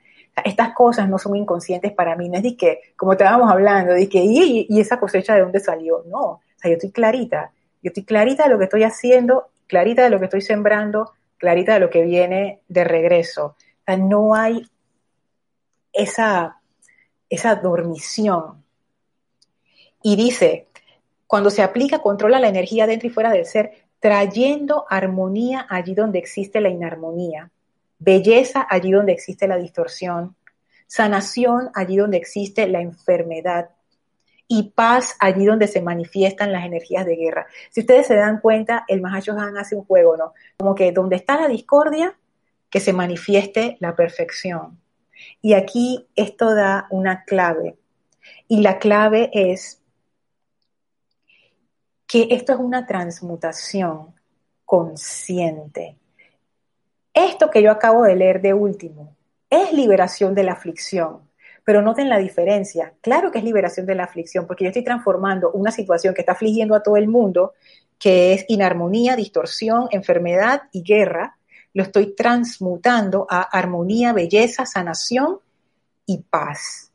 estas 0.44 0.72
cosas 0.72 1.08
no 1.08 1.18
son 1.18 1.36
inconscientes 1.36 1.92
para 1.92 2.16
mí, 2.16 2.28
no 2.28 2.36
es 2.36 2.42
de 2.42 2.56
que, 2.56 2.80
como 2.96 3.12
estábamos 3.12 3.50
hablando, 3.50 3.92
de 3.92 4.08
que, 4.08 4.18
¿y, 4.18 4.80
esa 4.80 4.98
cosecha 4.98 5.34
de 5.34 5.42
dónde 5.42 5.60
salió? 5.60 6.04
No, 6.06 6.20
o 6.20 6.40
sea, 6.56 6.70
yo 6.70 6.76
estoy 6.76 6.90
clarita, 6.90 7.52
yo 7.82 7.88
estoy 7.88 8.04
clarita 8.04 8.44
de 8.44 8.50
lo 8.50 8.58
que 8.58 8.64
estoy 8.64 8.84
haciendo, 8.84 9.50
clarita 9.66 10.02
de 10.02 10.10
lo 10.10 10.18
que 10.18 10.26
estoy 10.26 10.40
sembrando, 10.40 11.12
clarita 11.36 11.74
de 11.74 11.80
lo 11.80 11.90
que 11.90 12.02
viene 12.02 12.60
de 12.68 12.84
regreso. 12.84 13.46
O 13.46 13.84
sea, 13.84 13.96
no 13.96 14.34
hay 14.34 14.66
esa, 15.92 16.60
esa 17.28 17.56
dormición. 17.56 18.64
Y 20.02 20.16
dice, 20.16 20.68
cuando 21.26 21.50
se 21.50 21.62
aplica, 21.62 22.00
controla 22.00 22.40
la 22.40 22.48
energía 22.48 22.86
dentro 22.86 23.08
y 23.08 23.10
fuera 23.10 23.30
del 23.30 23.44
ser, 23.44 23.72
trayendo 24.00 24.86
armonía 24.88 25.66
allí 25.68 25.94
donde 25.94 26.18
existe 26.18 26.60
la 26.60 26.70
inarmonía 26.70 27.50
belleza 28.02 28.66
allí 28.68 28.90
donde 28.90 29.12
existe 29.12 29.46
la 29.46 29.56
distorsión, 29.56 30.36
sanación 30.86 31.70
allí 31.74 31.96
donde 31.96 32.16
existe 32.16 32.66
la 32.66 32.80
enfermedad 32.80 33.70
y 34.48 34.70
paz 34.74 35.16
allí 35.20 35.46
donde 35.46 35.68
se 35.68 35.80
manifiestan 35.80 36.52
las 36.52 36.66
energías 36.66 37.06
de 37.06 37.16
guerra. 37.16 37.46
Si 37.70 37.80
ustedes 37.80 38.06
se 38.06 38.16
dan 38.16 38.40
cuenta, 38.40 38.84
el 38.88 39.02
Han 39.04 39.56
hace 39.56 39.76
un 39.76 39.84
juego, 39.84 40.16
¿no? 40.16 40.34
Como 40.58 40.74
que 40.74 40.92
donde 40.92 41.16
está 41.16 41.40
la 41.40 41.48
discordia, 41.48 42.18
que 42.68 42.80
se 42.80 42.92
manifieste 42.92 43.76
la 43.80 43.94
perfección. 43.94 44.78
Y 45.40 45.54
aquí 45.54 46.08
esto 46.16 46.54
da 46.54 46.86
una 46.90 47.24
clave. 47.24 47.78
Y 48.48 48.60
la 48.60 48.78
clave 48.78 49.30
es 49.32 49.80
que 52.06 52.28
esto 52.30 52.52
es 52.52 52.58
una 52.58 52.86
transmutación 52.86 54.14
consciente 54.64 55.98
Esto 57.14 57.50
que 57.50 57.62
yo 57.62 57.70
acabo 57.70 58.04
de 58.04 58.16
leer 58.16 58.40
de 58.40 58.54
último 58.54 59.16
es 59.50 59.72
liberación 59.72 60.34
de 60.34 60.44
la 60.44 60.52
aflicción, 60.52 61.28
pero 61.64 61.82
noten 61.82 62.08
la 62.08 62.18
diferencia. 62.18 62.94
Claro 63.02 63.30
que 63.30 63.38
es 63.38 63.44
liberación 63.44 63.84
de 63.84 63.94
la 63.94 64.04
aflicción, 64.04 64.46
porque 64.46 64.64
yo 64.64 64.68
estoy 64.68 64.84
transformando 64.84 65.50
una 65.52 65.70
situación 65.70 66.14
que 66.14 66.22
está 66.22 66.32
afligiendo 66.32 66.74
a 66.74 66.82
todo 66.82 66.96
el 66.96 67.08
mundo, 67.08 67.52
que 67.98 68.32
es 68.32 68.44
inarmonía, 68.48 69.14
distorsión, 69.14 69.88
enfermedad 69.90 70.62
y 70.72 70.82
guerra, 70.82 71.36
lo 71.74 71.82
estoy 71.82 72.14
transmutando 72.14 73.26
a 73.28 73.42
armonía, 73.42 74.12
belleza, 74.12 74.66
sanación 74.66 75.38
y 76.06 76.18
paz. 76.18 76.90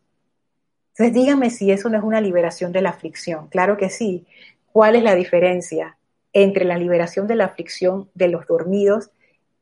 Entonces 0.93 1.13
díganme 1.13 1.49
si 1.49 1.71
eso 1.71 1.89
no 1.89 1.97
es 1.97 2.03
una 2.03 2.21
liberación 2.21 2.71
de 2.71 2.81
la 2.81 2.89
aflicción. 2.89 3.47
Claro 3.49 3.77
que 3.77 3.89
sí. 3.89 4.25
¿Cuál 4.71 4.95
es 4.95 5.03
la 5.03 5.15
diferencia 5.15 5.97
entre 6.33 6.65
la 6.65 6.77
liberación 6.77 7.27
de 7.27 7.35
la 7.35 7.45
aflicción 7.45 8.09
de 8.13 8.27
los 8.27 8.45
dormidos 8.47 9.11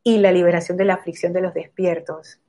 y 0.05 0.19
la 0.19 0.31
liberación 0.31 0.77
de 0.77 0.85
la 0.85 0.93
aflicción 0.93 1.33
de 1.33 1.41
los 1.41 1.53
despiertos? 1.53 2.39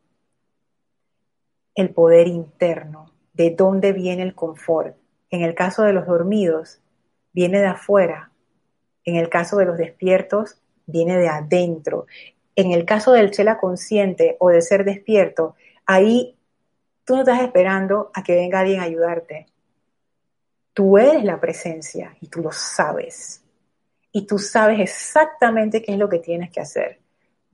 El 1.75 1.91
poder 1.91 2.29
interno, 2.29 3.11
de 3.33 3.51
dónde 3.51 3.93
viene 3.93 4.23
el 4.23 4.37
confort. 4.37 4.97
En 5.31 5.43
el 5.43 5.57
caso 5.57 5.83
de 5.83 5.93
los 5.93 6.07
dormidos, 6.07 6.79
viene 7.33 7.59
de 7.59 7.67
afuera. 7.67 8.31
En 9.05 9.17
el 9.17 9.29
caso 9.29 9.57
de 9.57 9.65
los 9.65 9.77
despiertos, 9.77 10.63
viene 10.87 11.19
de 11.19 11.27
adentro. 11.27 12.07
En 12.55 12.71
el 12.71 12.85
caso 12.85 13.11
del 13.11 13.33
chela 13.33 13.59
consciente 13.59 14.37
o 14.39 14.51
de 14.51 14.63
ser 14.63 14.85
despierto, 14.85 15.57
ahí 15.85 16.37
Tú 17.07 17.15
no 17.15 17.21
estás 17.21 17.41
esperando 17.41 18.11
a 18.13 18.25
que 18.25 18.35
venga 18.35 18.59
alguien 18.59 18.81
a 18.81 18.83
ayudarte. 18.83 19.47
Tú 20.73 20.99
eres 20.99 21.23
la 21.23 21.41
presencia 21.41 22.17
y 22.21 22.27
tú 22.27 22.41
lo 22.43 22.51
sabes. 22.51 23.45
Y 24.11 24.27
tú 24.27 24.41
sabes 24.41 24.81
exactamente 24.81 25.81
qué 25.83 25.93
es 25.93 25.99
lo 25.99 26.09
que 26.09 26.19
tienes 26.19 26.51
que 26.51 26.61
hacer. 26.61 26.99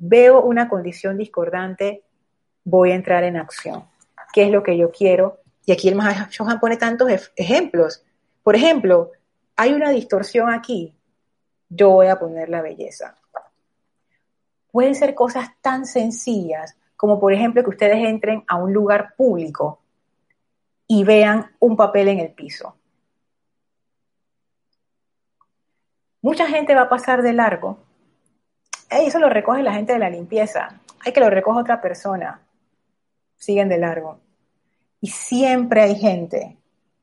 Veo 0.05 0.41
una 0.41 0.69
condición 0.69 1.17
discordante, 1.17 2.03
voy 2.65 2.91
a 2.91 2.97
entrar 2.97 3.23
en 3.23 3.37
acción. 3.37 3.85
¿Qué 4.33 4.43
es 4.43 4.51
lo 4.51 4.65
que 4.65 4.77
yo 4.77 4.91
quiero? 4.91 5.39
Y 5.65 5.71
aquí 5.71 5.89
el 5.89 5.97
Johan 5.97 6.59
pone 6.59 6.77
tantos 6.77 7.09
ejemplos. 7.37 8.05
Por 8.43 8.57
ejemplo, 8.57 9.13
hay 9.55 9.73
una 9.73 9.91
distorsión 9.91 10.51
aquí, 10.51 10.93
yo 11.69 11.91
voy 11.91 12.09
a 12.09 12.19
poner 12.19 12.49
la 12.49 12.63
belleza. 12.63 13.15
Pueden 14.73 14.97
ser 14.97 15.15
cosas 15.15 15.51
tan 15.61 15.87
sencillas 15.87 16.77
como 16.97 17.21
por 17.21 17.33
ejemplo 17.33 17.63
que 17.63 17.71
ustedes 17.71 18.05
entren 18.05 18.43
a 18.49 18.57
un 18.57 18.73
lugar 18.73 19.15
público 19.17 19.79
y 20.89 21.05
vean 21.05 21.53
un 21.61 21.77
papel 21.77 22.09
en 22.09 22.19
el 22.19 22.33
piso. 22.33 22.75
Mucha 26.21 26.49
gente 26.49 26.75
va 26.75 26.83
a 26.83 26.89
pasar 26.89 27.23
de 27.23 27.35
largo. 27.35 27.92
Eso 29.01 29.19
lo 29.19 29.29
recoge 29.29 29.63
la 29.63 29.73
gente 29.73 29.93
de 29.93 29.99
la 29.99 30.11
limpieza. 30.11 30.81
Hay 31.05 31.13
que 31.13 31.21
lo 31.21 31.31
recoge 31.31 31.61
otra 31.61 31.81
persona. 31.81 32.41
Siguen 33.37 33.69
de 33.69 33.79
largo. 33.79 34.21
Y 35.01 35.09
siempre 35.09 35.83
hay 35.83 35.97
gente, 35.97 36.57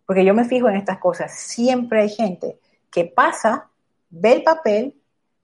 porque 0.05 0.23
yo 0.23 0.33
me 0.33 0.45
fijo 0.45 0.69
en 0.69 0.77
estas 0.77 0.99
cosas, 0.99 1.33
siempre 1.33 2.01
hay 2.01 2.09
gente 2.09 2.57
que 2.89 3.05
pasa, 3.05 3.69
ve 4.09 4.33
el 4.33 4.43
papel, 4.43 4.95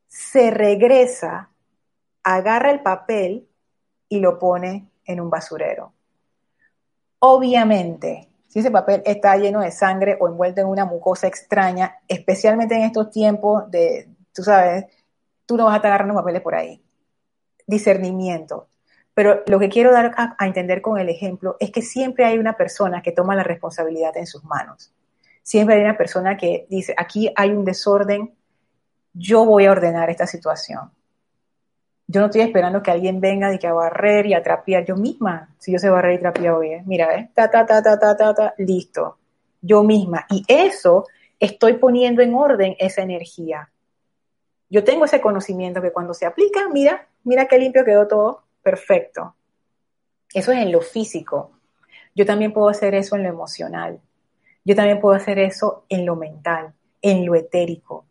se 0.07 0.51
regresa, 0.51 1.49
agarra 2.23 2.71
el 2.71 2.81
papel 2.81 3.47
y 4.07 4.19
lo 4.19 4.39
pone 4.39 4.87
en 5.03 5.19
un 5.19 5.29
basurero. 5.29 5.91
Obviamente, 7.19 8.29
si 8.47 8.59
ese 8.59 8.71
papel 8.71 9.01
está 9.05 9.35
lleno 9.35 9.59
de 9.59 9.71
sangre 9.71 10.17
o 10.19 10.29
envuelto 10.29 10.61
en 10.61 10.67
una 10.67 10.85
mucosa 10.85 11.27
extraña, 11.27 11.97
especialmente 12.07 12.75
en 12.75 12.83
estos 12.83 13.11
tiempos 13.11 13.69
de, 13.69 14.07
tú 14.33 14.43
sabes, 14.43 14.85
tú 15.45 15.57
no 15.57 15.65
vas 15.65 15.73
a 15.73 15.77
estar 15.77 16.13
papeles 16.13 16.41
por 16.41 16.55
ahí. 16.55 16.81
Discernimiento. 17.67 18.67
Pero 19.13 19.43
lo 19.47 19.59
que 19.59 19.69
quiero 19.69 19.91
dar 19.91 20.13
a, 20.17 20.45
entender 20.45 20.81
con 20.81 20.99
el 20.99 21.07
ejemplo 21.09 21.55
es 21.59 21.71
que 21.71 21.81
siempre 21.81 22.25
hay 22.25 22.37
una 22.37 22.57
persona 22.57 23.01
que 23.01 23.13
toma 23.13 23.33
la 23.33 23.43
responsabilidad 23.43 24.15
en 24.17 24.27
sus 24.27 24.43
manos. 24.43 24.93
Siempre 25.41 25.75
hay 25.75 25.81
una 25.81 25.97
persona 25.97 26.35
que 26.35 26.65
dice, 26.69 26.93
aquí 26.97 27.31
hay 27.35 27.51
un 27.51 27.63
desorden, 27.63 28.35
yo 29.13 29.45
voy 29.45 29.65
a 29.65 29.71
ordenar 29.71 30.09
esta 30.09 30.27
situación. 30.27 30.91
Yo 32.07 32.19
no 32.19 32.27
estoy 32.27 32.41
esperando 32.41 32.83
que 32.83 32.91
alguien 32.91 33.21
venga 33.21 33.53
y 33.53 33.57
que 33.57 33.67
a 33.67 33.73
barrer 33.73 34.25
y 34.27 34.33
a 34.33 34.85
yo 34.85 34.95
misma. 34.95 35.55
Si 35.57 35.71
yo 35.71 35.79
sé 35.79 35.89
barrer 35.89 36.15
y 36.15 36.19
trapear 36.21 36.59
bien, 36.59 36.83
mira, 36.85 37.15
¿eh? 37.15 37.31
ta, 37.33 37.49
ta, 37.49 37.65
ta, 37.65 37.81
ta, 37.81 37.97
ta, 37.97 38.17
ta, 38.17 38.33
ta, 38.33 38.53
listo. 38.57 39.17
Yo 39.61 39.81
misma. 39.81 40.25
Y 40.29 40.43
eso 40.47 41.05
estoy 41.39 41.73
poniendo 41.73 42.21
en 42.21 42.35
orden 42.35 42.75
esa 42.79 43.01
energía. 43.01 43.69
Yo 44.75 44.83
tengo 44.83 45.05
ese 45.05 45.21
conocimiento 45.21 45.81
que 45.81 45.93
cuando 45.93 46.13
se 46.13 46.25
aplica, 46.25 46.67
mira, 46.67 47.07
mira 47.23 47.47
qué 47.47 47.57
limpio 47.57 47.85
quedó 47.85 48.09
todo, 48.09 48.43
perfecto. 48.61 49.33
Eso 50.33 50.51
es 50.51 50.57
en 50.57 50.69
lo 50.73 50.81
físico. 50.81 51.51
Yo 52.13 52.25
también 52.25 52.51
puedo 52.51 52.67
hacer 52.67 52.93
eso 52.93 53.15
en 53.15 53.23
lo 53.23 53.29
emocional. 53.29 54.01
Yo 54.65 54.75
también 54.75 54.99
puedo 54.99 55.15
hacer 55.15 55.39
eso 55.39 55.85
en 55.87 56.05
lo 56.05 56.17
mental, 56.17 56.73
en 57.01 57.25
lo 57.25 57.35
etérico. 57.35 58.05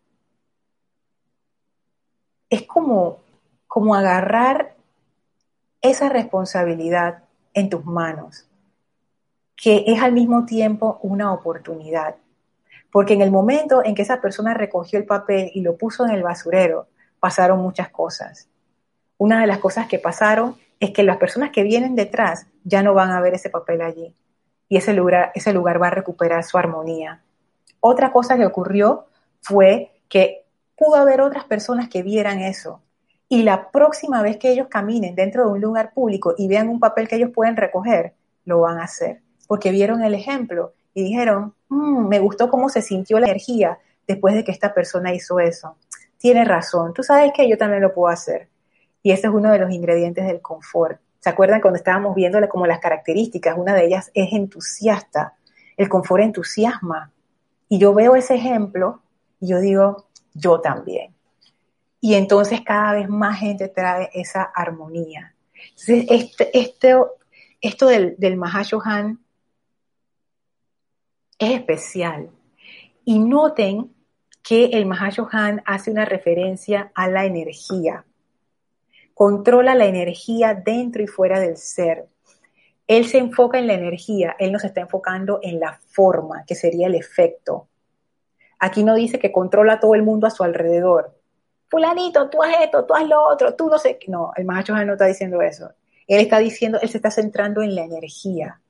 Es 2.49 2.63
como 2.63 3.19
como 3.67 3.93
agarrar 3.93 4.75
esa 5.83 6.09
responsabilidad 6.09 7.25
en 7.53 7.69
tus 7.69 7.85
manos, 7.85 8.47
que 9.55 9.83
es 9.85 10.01
al 10.01 10.13
mismo 10.13 10.47
tiempo 10.47 10.97
una 11.03 11.31
oportunidad. 11.31 12.15
Porque 12.95 13.13
en 13.13 13.19
el 13.19 13.29
momento 13.29 13.83
en 13.83 13.93
que 13.93 14.03
esa 14.03 14.21
persona 14.21 14.53
recogió 14.53 14.97
el 14.97 15.03
papel 15.03 15.51
y 15.53 15.59
lo 15.59 15.75
puso 15.75 16.05
en 16.05 16.11
el 16.11 16.23
basurero, 16.23 16.87
pasaron 17.19 17.59
muchas 17.59 17.89
cosas. 17.89 18.47
Una 19.17 19.41
de 19.41 19.47
las 19.47 19.57
cosas 19.57 19.89
que 19.89 19.99
pasaron 19.99 20.55
es 20.79 20.91
que 20.91 21.03
las 21.03 21.17
personas 21.17 21.49
que 21.49 21.63
vienen 21.63 21.95
detrás 21.95 22.47
ya 22.63 22.83
no 22.83 22.93
van 22.93 23.11
a 23.11 23.19
ver 23.19 23.33
ese 23.33 23.49
papel 23.49 23.81
allí 23.81 24.15
y 24.69 24.77
ese 24.77 24.93
lugar, 24.93 25.33
ese 25.35 25.51
lugar 25.51 25.81
va 25.81 25.87
a 25.87 25.89
recuperar 25.89 26.45
su 26.45 26.57
armonía. 26.57 27.21
Otra 27.81 28.13
cosa 28.13 28.37
que 28.37 28.45
ocurrió 28.45 29.07
fue 29.41 29.91
que 30.07 30.45
pudo 30.77 30.95
haber 30.95 31.19
otras 31.19 31.43
personas 31.43 31.89
que 31.89 32.01
vieran 32.01 32.39
eso 32.39 32.81
y 33.27 33.43
la 33.43 33.71
próxima 33.71 34.21
vez 34.21 34.37
que 34.37 34.51
ellos 34.53 34.67
caminen 34.69 35.15
dentro 35.15 35.43
de 35.43 35.51
un 35.51 35.59
lugar 35.59 35.91
público 35.93 36.33
y 36.37 36.47
vean 36.47 36.69
un 36.69 36.79
papel 36.79 37.09
que 37.09 37.17
ellos 37.17 37.31
pueden 37.35 37.57
recoger, 37.57 38.13
lo 38.45 38.61
van 38.61 38.79
a 38.79 38.85
hacer, 38.85 39.19
porque 39.47 39.71
vieron 39.71 40.01
el 40.01 40.13
ejemplo 40.13 40.71
y 40.95 41.03
dijeron, 41.03 41.53
mm, 41.69 42.07
me 42.07 42.19
gustó 42.19 42.49
cómo 42.49 42.69
se 42.69 42.81
sintió 42.81 43.19
la 43.19 43.27
energía 43.27 43.77
después 44.07 44.33
de 44.33 44.43
que 44.43 44.51
esta 44.51 44.73
persona 44.73 45.13
hizo 45.13 45.39
eso. 45.39 45.75
Tiene 46.17 46.45
razón, 46.45 46.93
tú 46.93 47.03
sabes 47.03 47.33
que 47.35 47.47
yo 47.47 47.57
también 47.57 47.83
lo 47.83 47.93
puedo 47.93 48.11
hacer. 48.11 48.47
Y 49.03 49.11
ese 49.11 49.27
es 49.27 49.33
uno 49.33 49.51
de 49.51 49.59
los 49.59 49.71
ingredientes 49.71 50.25
del 50.25 50.41
confort. 50.41 50.99
¿Se 51.19 51.29
acuerdan 51.29 51.59
cuando 51.61 51.77
estábamos 51.77 52.15
viéndole 52.15 52.47
como 52.47 52.65
las 52.65 52.79
características? 52.79 53.57
Una 53.57 53.73
de 53.73 53.85
ellas 53.85 54.09
es 54.13 54.31
entusiasta. 54.31 55.35
El 55.75 55.89
confort 55.89 56.23
entusiasma. 56.23 57.11
Y 57.67 57.77
yo 57.77 57.93
veo 57.93 58.15
ese 58.15 58.35
ejemplo 58.35 59.01
y 59.39 59.49
yo 59.49 59.59
digo, 59.59 60.07
yo 60.33 60.61
también. 60.61 61.13
Y 61.99 62.13
entonces 62.13 62.61
cada 62.61 62.93
vez 62.93 63.09
más 63.09 63.39
gente 63.39 63.67
trae 63.67 64.09
esa 64.13 64.43
armonía. 64.43 65.35
Este, 65.87 66.51
este, 66.55 67.17
esto 67.61 67.87
del, 67.87 68.15
del 68.17 68.37
Mahashohan 68.37 69.19
es 71.39 71.51
especial. 71.51 72.29
Y 73.03 73.19
noten 73.19 73.93
que 74.43 74.65
el 74.65 74.85
Mahashohan 74.85 75.61
hace 75.65 75.91
una 75.91 76.05
referencia 76.05 76.91
a 76.95 77.07
la 77.07 77.25
energía. 77.25 78.05
Controla 79.13 79.75
la 79.75 79.85
energía 79.85 80.53
dentro 80.53 81.01
y 81.01 81.07
fuera 81.07 81.39
del 81.39 81.57
ser. 81.57 82.07
Él 82.87 83.05
se 83.05 83.17
enfoca 83.17 83.57
en 83.57 83.67
la 83.67 83.73
energía, 83.73 84.35
él 84.37 84.51
no 84.51 84.59
se 84.59 84.67
está 84.67 84.81
enfocando 84.81 85.39
en 85.41 85.59
la 85.59 85.79
forma, 85.87 86.43
que 86.45 86.53
sería 86.53 86.87
el 86.87 86.95
efecto. 86.95 87.67
Aquí 88.59 88.83
no 88.83 88.93
dice 88.93 89.17
que 89.17 89.31
controla 89.31 89.73
a 89.73 89.79
todo 89.79 89.95
el 89.95 90.03
mundo 90.03 90.27
a 90.27 90.31
su 90.31 90.43
alrededor 90.43 91.15
fulanito, 91.75 92.29
tú 92.29 92.41
haz 92.41 92.55
esto, 92.63 92.85
tú 92.85 92.93
haz 92.93 93.05
lo 93.05 93.21
otro, 93.27 93.53
tú 93.55 93.69
no 93.69 93.77
sé. 93.77 93.99
No, 94.07 94.31
el 94.35 94.45
macho 94.45 94.73
no 94.73 94.93
está 94.93 95.05
diciendo 95.05 95.41
eso. 95.41 95.71
Él 96.07 96.21
está 96.21 96.39
diciendo, 96.39 96.79
él 96.81 96.89
se 96.89 96.97
está 96.97 97.11
centrando 97.11 97.61
en 97.61 97.75
la 97.75 97.83
energía, 97.83 98.61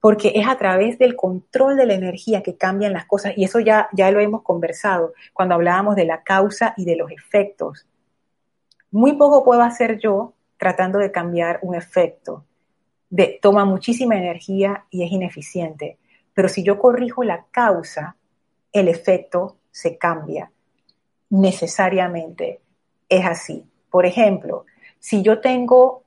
porque 0.00 0.32
es 0.34 0.48
a 0.48 0.56
través 0.56 0.98
del 0.98 1.16
control 1.16 1.76
de 1.76 1.86
la 1.86 1.94
energía 1.94 2.42
que 2.42 2.56
cambian 2.56 2.92
las 2.92 3.06
cosas, 3.06 3.34
y 3.36 3.44
eso 3.44 3.60
ya, 3.60 3.88
ya 3.92 4.10
lo 4.10 4.20
hemos 4.20 4.42
conversado 4.42 5.12
cuando 5.32 5.54
hablábamos 5.54 5.96
de 5.96 6.06
la 6.06 6.22
causa 6.22 6.74
y 6.76 6.84
de 6.84 6.96
los 6.96 7.10
efectos. 7.10 7.86
Muy 8.90 9.12
poco 9.14 9.44
puedo 9.44 9.62
hacer 9.62 9.98
yo 9.98 10.34
tratando 10.56 10.98
de 10.98 11.12
cambiar 11.12 11.58
un 11.62 11.74
efecto. 11.74 12.44
De, 13.08 13.38
toma 13.40 13.64
muchísima 13.64 14.16
energía 14.16 14.84
y 14.90 15.04
es 15.04 15.12
ineficiente. 15.12 15.98
Pero 16.32 16.48
si 16.48 16.62
yo 16.62 16.78
corrijo 16.78 17.22
la 17.24 17.44
causa, 17.50 18.16
el 18.72 18.88
efecto 18.88 19.56
se 19.70 19.98
cambia 19.98 20.50
necesariamente 21.30 22.60
es 23.08 23.24
así. 23.24 23.64
Por 23.88 24.04
ejemplo, 24.04 24.66
si 24.98 25.22
yo 25.22 25.40
tengo, 25.40 26.04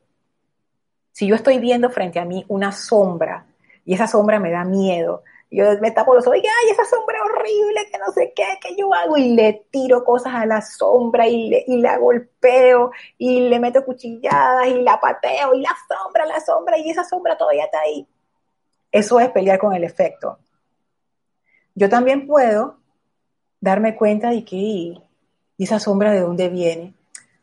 si 1.11 1.27
yo 1.27 1.35
estoy 1.35 1.57
viendo 1.57 1.89
frente 1.89 2.19
a 2.19 2.25
mí 2.25 2.45
una 2.47 2.71
sombra 2.71 3.47
y 3.85 3.93
esa 3.93 4.07
sombra 4.07 4.39
me 4.39 4.51
da 4.51 4.63
miedo 4.63 5.23
yo 5.53 5.65
me 5.81 5.91
tapo 5.91 6.15
los 6.15 6.25
ojos 6.25 6.39
y, 6.41 6.47
ay, 6.47 6.71
esa 6.71 6.83
sombra 6.85 7.23
horrible, 7.23 7.87
que 7.91 7.99
no 7.99 8.11
sé 8.11 8.33
qué, 8.35 8.43
que 8.59 8.75
yo 8.75 8.91
hago. 8.91 9.17
Y 9.17 9.35
le 9.35 9.65
tiro 9.69 10.03
cosas 10.03 10.33
a 10.33 10.45
la 10.47 10.61
sombra 10.61 11.27
y, 11.27 11.49
le, 11.49 11.63
y 11.67 11.79
la 11.79 11.97
golpeo 11.97 12.91
y 13.19 13.41
le 13.41 13.59
meto 13.59 13.85
cuchilladas 13.85 14.67
y 14.67 14.81
la 14.81 14.99
pateo 14.99 15.53
y 15.53 15.61
la 15.61 15.75
sombra, 15.87 16.25
la 16.25 16.39
sombra 16.39 16.77
y 16.79 16.89
esa 16.89 17.03
sombra 17.03 17.37
todavía 17.37 17.65
está 17.65 17.81
ahí. 17.81 18.07
Eso 18.91 19.19
es 19.19 19.29
pelear 19.29 19.59
con 19.59 19.73
el 19.73 19.83
efecto. 19.83 20.39
Yo 21.75 21.87
también 21.87 22.25
puedo 22.25 22.77
darme 23.59 23.95
cuenta 23.95 24.31
de 24.31 24.43
que 24.43 24.55
¿y 24.55 25.03
esa 25.59 25.79
sombra 25.79 26.11
de 26.11 26.21
dónde 26.21 26.49
viene. 26.49 26.95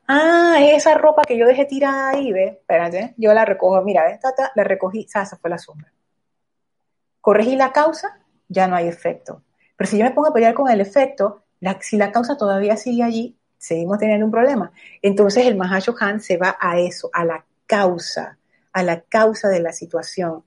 Ah, 0.09 0.57
esa 0.61 0.95
ropa 0.95 1.23
que 1.23 1.39
yo 1.39 1.47
dejé 1.47 1.65
tirada 1.65 2.11
ahí, 2.11 2.33
¿ves? 2.33 2.55
Espérate, 2.55 3.15
yo 3.17 3.33
la 3.33 3.45
recojo, 3.45 3.81
mira, 3.83 4.05
¿ves? 4.05 4.19
la 4.57 4.65
recogí, 4.65 5.07
esa 5.09 5.25
fue 5.37 5.49
la 5.49 5.59
sombra. 5.59 5.93
Corregí 7.21 7.57
la 7.57 7.73
causa, 7.73 8.19
ya 8.49 8.67
no 8.67 8.77
hay 8.77 8.89
efecto. 8.89 9.43
Pero 9.77 9.91
si 9.91 9.99
yo 9.99 10.05
me 10.05 10.11
pongo 10.11 10.29
a 10.29 10.35
pelear 10.35 10.55
con 10.55 10.71
el 10.71 10.81
efecto, 10.81 11.45
si 11.81 11.97
la 11.97 12.13
causa 12.13 12.37
todavía 12.37 12.77
sigue 12.77 13.03
allí, 13.03 13.37
seguimos 13.59 13.99
teniendo 13.99 14.27
un 14.27 14.33
problema. 14.33 14.73
Entonces 15.03 15.47
el 15.47 15.59
Han 15.61 16.21
se 16.21 16.37
va 16.37 16.57
a 16.61 16.79
eso, 16.79 17.11
a 17.13 17.25
la 17.25 17.45
causa, 17.67 18.39
a 18.73 18.83
la 18.83 19.03
causa 19.03 19.49
de 19.49 19.61
la 19.61 19.73
situación. 19.73 20.45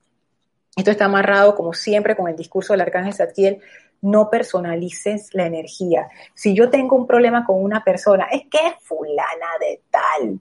Esto 0.76 0.90
está 0.90 1.04
amarrado, 1.04 1.54
como 1.54 1.72
siempre, 1.72 2.16
con 2.16 2.28
el 2.28 2.36
discurso 2.36 2.72
del 2.72 2.80
arcángel 2.82 3.14
Zadkiel, 3.14 3.60
no 4.02 4.28
personalices 4.28 5.30
la 5.32 5.46
energía. 5.46 6.08
Si 6.34 6.54
yo 6.54 6.68
tengo 6.68 6.96
un 6.96 7.06
problema 7.06 7.46
con 7.46 7.62
una 7.62 7.82
persona, 7.82 8.26
es 8.30 8.42
que 8.50 8.58
es 8.66 8.74
fulana 8.82 9.46
de 9.60 9.82
tal. 9.90 10.40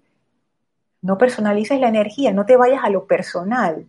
No 1.01 1.17
personalices 1.17 1.79
la 1.79 1.87
energía, 1.87 2.33
no 2.33 2.45
te 2.45 2.57
vayas 2.57 2.83
a 2.83 2.89
lo 2.89 3.05
personal. 3.05 3.87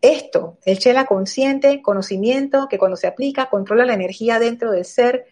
Esto, 0.00 0.58
el 0.64 0.78
chela 0.78 1.06
consciente, 1.06 1.82
conocimiento, 1.82 2.68
que 2.68 2.78
cuando 2.78 2.96
se 2.96 3.06
aplica 3.06 3.50
controla 3.50 3.84
la 3.84 3.94
energía 3.94 4.38
dentro 4.38 4.70
del 4.70 4.84
ser. 4.84 5.26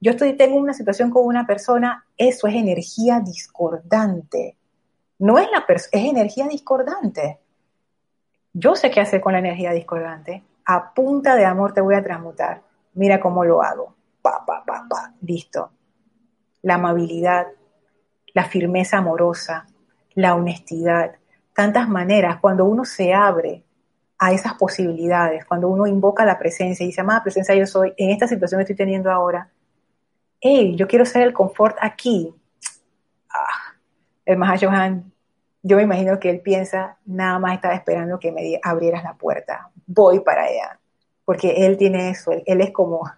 Yo 0.00 0.12
estoy, 0.12 0.34
tengo 0.34 0.56
una 0.56 0.74
situación 0.74 1.10
con 1.10 1.26
una 1.26 1.46
persona, 1.46 2.06
eso 2.16 2.46
es 2.46 2.54
energía 2.54 3.20
discordante. 3.20 4.56
No 5.18 5.38
es 5.38 5.48
la 5.50 5.64
es 5.68 5.88
energía 5.92 6.46
discordante. 6.46 7.38
Yo 8.52 8.74
sé 8.74 8.90
qué 8.90 9.00
hacer 9.00 9.20
con 9.20 9.32
la 9.32 9.40
energía 9.40 9.72
discordante. 9.72 10.42
A 10.64 10.94
punta 10.94 11.36
de 11.36 11.44
amor 11.44 11.72
te 11.72 11.80
voy 11.80 11.94
a 11.94 12.02
transmutar 12.02 12.62
mira 12.94 13.20
cómo 13.20 13.44
lo 13.44 13.62
hago. 13.62 13.94
Pa, 14.22 14.44
pa, 14.44 14.64
pa, 14.64 14.86
pa, 14.88 15.14
listo. 15.22 15.70
La 16.62 16.74
amabilidad, 16.74 17.46
la 18.34 18.44
firmeza 18.44 18.98
amorosa, 18.98 19.66
la 20.14 20.34
honestidad, 20.34 21.16
tantas 21.54 21.88
maneras, 21.88 22.38
cuando 22.40 22.64
uno 22.66 22.84
se 22.84 23.14
abre 23.14 23.64
a 24.20 24.32
esas 24.32 24.54
posibilidades, 24.54 25.44
cuando 25.46 25.68
uno 25.68 25.86
invoca 25.86 26.24
la 26.24 26.38
presencia 26.38 26.84
y 26.84 26.88
dice, 26.88 27.00
amada 27.00 27.22
presencia, 27.22 27.54
yo 27.54 27.66
soy, 27.66 27.92
en 27.96 28.10
esta 28.10 28.28
situación 28.28 28.58
que 28.58 28.64
estoy 28.64 28.76
teniendo 28.76 29.10
ahora, 29.10 29.50
hey, 30.40 30.76
yo 30.76 30.86
quiero 30.86 31.04
ser 31.04 31.22
el 31.22 31.32
confort 31.32 31.76
aquí. 31.80 32.32
Ah, 33.30 33.74
el 34.24 34.36
Mahayohan, 34.36 35.10
yo 35.62 35.76
me 35.76 35.82
imagino 35.82 36.20
que 36.20 36.30
él 36.30 36.40
piensa, 36.40 36.98
nada 37.06 37.38
más 37.38 37.54
estaba 37.54 37.74
esperando 37.74 38.18
que 38.18 38.30
me 38.30 38.60
abrieras 38.62 39.02
la 39.02 39.14
puerta, 39.14 39.70
voy 39.86 40.20
para 40.20 40.44
allá 40.44 40.80
porque 41.30 41.64
él 41.64 41.76
tiene 41.76 42.10
eso, 42.10 42.32
él, 42.32 42.60
es 42.60 42.72
como, 42.72 43.08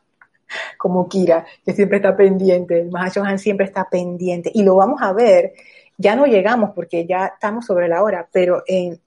como 0.77 1.09
Kira, 1.09 1.47
que 1.65 1.73
siempre 1.73 1.97
está 1.97 2.15
pendiente, 2.15 2.79
el 2.79 2.91
Mahashohan 2.91 3.39
siempre 3.39 3.65
está 3.65 3.89
pendiente, 3.89 4.51
y 4.53 4.65
lo 4.65 4.77
vamos 4.77 5.01
a 5.01 5.15
ver, 5.15 5.55
ya 5.97 6.15
no 6.15 6.27
llegamos 6.27 6.73
porque 6.75 7.07
ya 7.07 7.29
estamos 7.29 7.65
sobre 7.65 7.89
la 7.89 8.03
hora, 8.03 8.29
pero 8.31 8.65
en, 8.67 9.01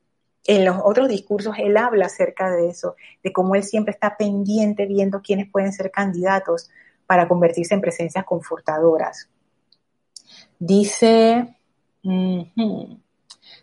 en 0.45 0.65
los 0.65 0.77
otros 0.83 1.09
discursos 1.09 1.55
él 1.57 1.77
habla 1.77 2.05
acerca 2.05 2.51
de 2.51 2.69
eso, 2.69 2.95
de 3.23 3.33
cómo 3.33 3.55
él 3.55 3.63
siempre 3.63 3.91
está 3.91 4.15
pendiente 4.17 4.85
viendo 4.85 5.21
quiénes 5.21 5.49
pueden 5.49 5.73
ser 5.73 5.91
candidatos 5.91 6.69
para 7.05 7.27
convertirse 7.27 7.73
en 7.73 7.81
presencias 7.81 8.25
confortadoras. 8.25 9.29
Dice, 10.59 11.55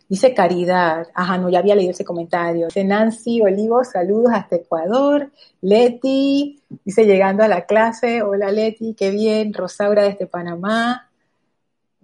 Dice 0.08 0.34
Caridad, 0.34 1.08
ajá, 1.14 1.38
no, 1.38 1.48
ya 1.48 1.60
había 1.60 1.74
leído 1.74 1.92
ese 1.92 2.04
comentario. 2.04 2.66
Dice 2.66 2.84
Nancy 2.84 3.40
Olivo, 3.40 3.82
saludos 3.84 4.32
hasta 4.34 4.56
Ecuador. 4.56 5.30
Leti, 5.62 6.60
dice 6.84 7.06
llegando 7.06 7.42
a 7.42 7.48
la 7.48 7.64
clase, 7.64 8.22
hola 8.22 8.50
Leti, 8.50 8.94
qué 8.94 9.10
bien. 9.10 9.54
Rosaura 9.54 10.02
desde 10.04 10.26
Panamá. 10.26 11.08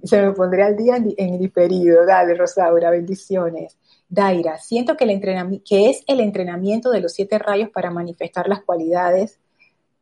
Se 0.03 0.23
me 0.23 0.33
pondré 0.33 0.63
al 0.63 0.77
día 0.77 0.97
en, 0.97 1.39
diferido. 1.39 2.07
Dale, 2.07 2.35
Rosaura, 2.35 2.91
bendiciones. 2.91 3.77
Daira, 4.09 4.59
siento 4.59 4.97
que, 4.97 5.05
el 5.05 5.63
que 5.63 5.91
es 5.91 6.03
el 6.07 6.21
entrenamiento 6.21 6.91
de 6.91 7.01
los 7.01 7.13
siete 7.13 7.39
rayos 7.39 7.69
para 7.69 7.91
manifestar 7.91 8.49
las 8.49 8.63
cualidades 8.63 9.39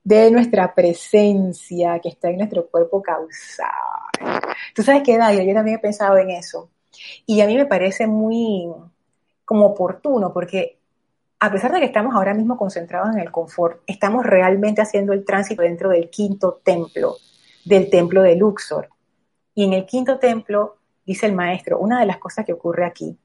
de 0.05 0.31
nuestra 0.31 0.75
presencia 0.75 1.99
que 1.99 2.11
está 2.11 2.31
en 2.31 2.39
nuestro 2.39 2.69
cuerpo 2.69 3.03
causal. 3.03 3.67
Tú 4.75 4.83
sabes 4.85 5.03
que, 5.03 5.19
Daira, 5.19 5.43
yo 5.43 5.55
también 5.55 5.79
he 5.79 5.81
pensado 5.81 6.17
en 6.19 6.31
eso 6.31 6.71
y 7.27 7.41
a 7.41 7.47
mí 7.47 7.57
me 7.57 7.67
parece 7.67 8.07
muy 8.07 8.69
como 9.45 9.67
oportuno 9.67 10.33
porque 10.33 10.79
a 11.39 11.51
pesar 11.51 11.73
de 11.73 11.81
que 11.81 11.87
estamos 11.87 12.15
ahora 12.15 12.33
mismo 12.33 12.57
concentrados 12.57 13.15
en 13.15 13.21
el 13.21 13.33
confort, 13.33 13.83
estamos 13.87 14.25
realmente 14.25 14.81
haciendo 14.81 15.13
el 15.13 15.25
tránsito 15.25 15.63
dentro 15.63 15.91
del 15.91 16.09
quinto 16.09 16.61
templo, 16.65 17.17
del 17.65 17.91
templo 17.91 18.23
de 18.23 18.37
Luxor. 18.37 18.89
Y 19.55 19.65
en 19.65 19.73
el 19.75 19.85
quinto 19.85 20.19
templo, 20.19 20.77
dice 21.05 21.27
el 21.27 21.35
maestro, 21.35 21.79
una 21.79 22.01
de 22.01 22.07
las 22.07 22.19
cosas 22.19 22.47
que 22.47 22.53
ocurre 22.53 22.87
aquí 22.87 23.19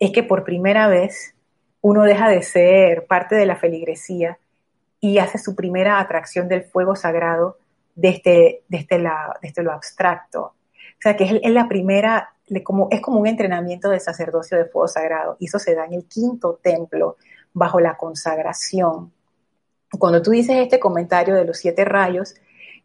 es 0.00 0.10
que 0.10 0.24
por 0.24 0.42
primera 0.42 0.88
vez 0.88 1.34
uno 1.82 2.02
deja 2.02 2.28
de 2.28 2.42
ser 2.42 3.06
parte 3.06 3.36
de 3.36 3.46
la 3.46 3.56
feligresía 3.56 4.38
y 4.98 5.18
hace 5.18 5.38
su 5.38 5.54
primera 5.54 6.00
atracción 6.00 6.48
del 6.48 6.64
fuego 6.64 6.96
sagrado 6.96 7.58
desde, 7.94 8.62
desde, 8.68 8.98
la, 8.98 9.38
desde 9.40 9.62
lo 9.62 9.72
abstracto. 9.72 10.40
O 10.40 11.02
sea, 11.02 11.16
que 11.16 11.24
es, 11.24 11.32
es 11.42 11.52
la 11.52 11.68
primera 11.68 12.30
como, 12.64 12.88
es 12.90 13.00
como 13.00 13.20
un 13.20 13.28
entrenamiento 13.28 13.88
del 13.88 14.00
sacerdocio 14.00 14.58
de 14.58 14.64
fuego 14.64 14.88
sagrado. 14.88 15.36
Y 15.38 15.46
eso 15.46 15.58
se 15.58 15.74
da 15.74 15.84
en 15.84 15.94
el 15.94 16.04
quinto 16.06 16.58
templo, 16.60 17.16
bajo 17.52 17.78
la 17.78 17.96
consagración. 17.96 19.12
Cuando 19.98 20.20
tú 20.20 20.32
dices 20.32 20.56
este 20.56 20.80
comentario 20.80 21.34
de 21.34 21.44
los 21.44 21.58
siete 21.58 21.84
rayos, 21.84 22.34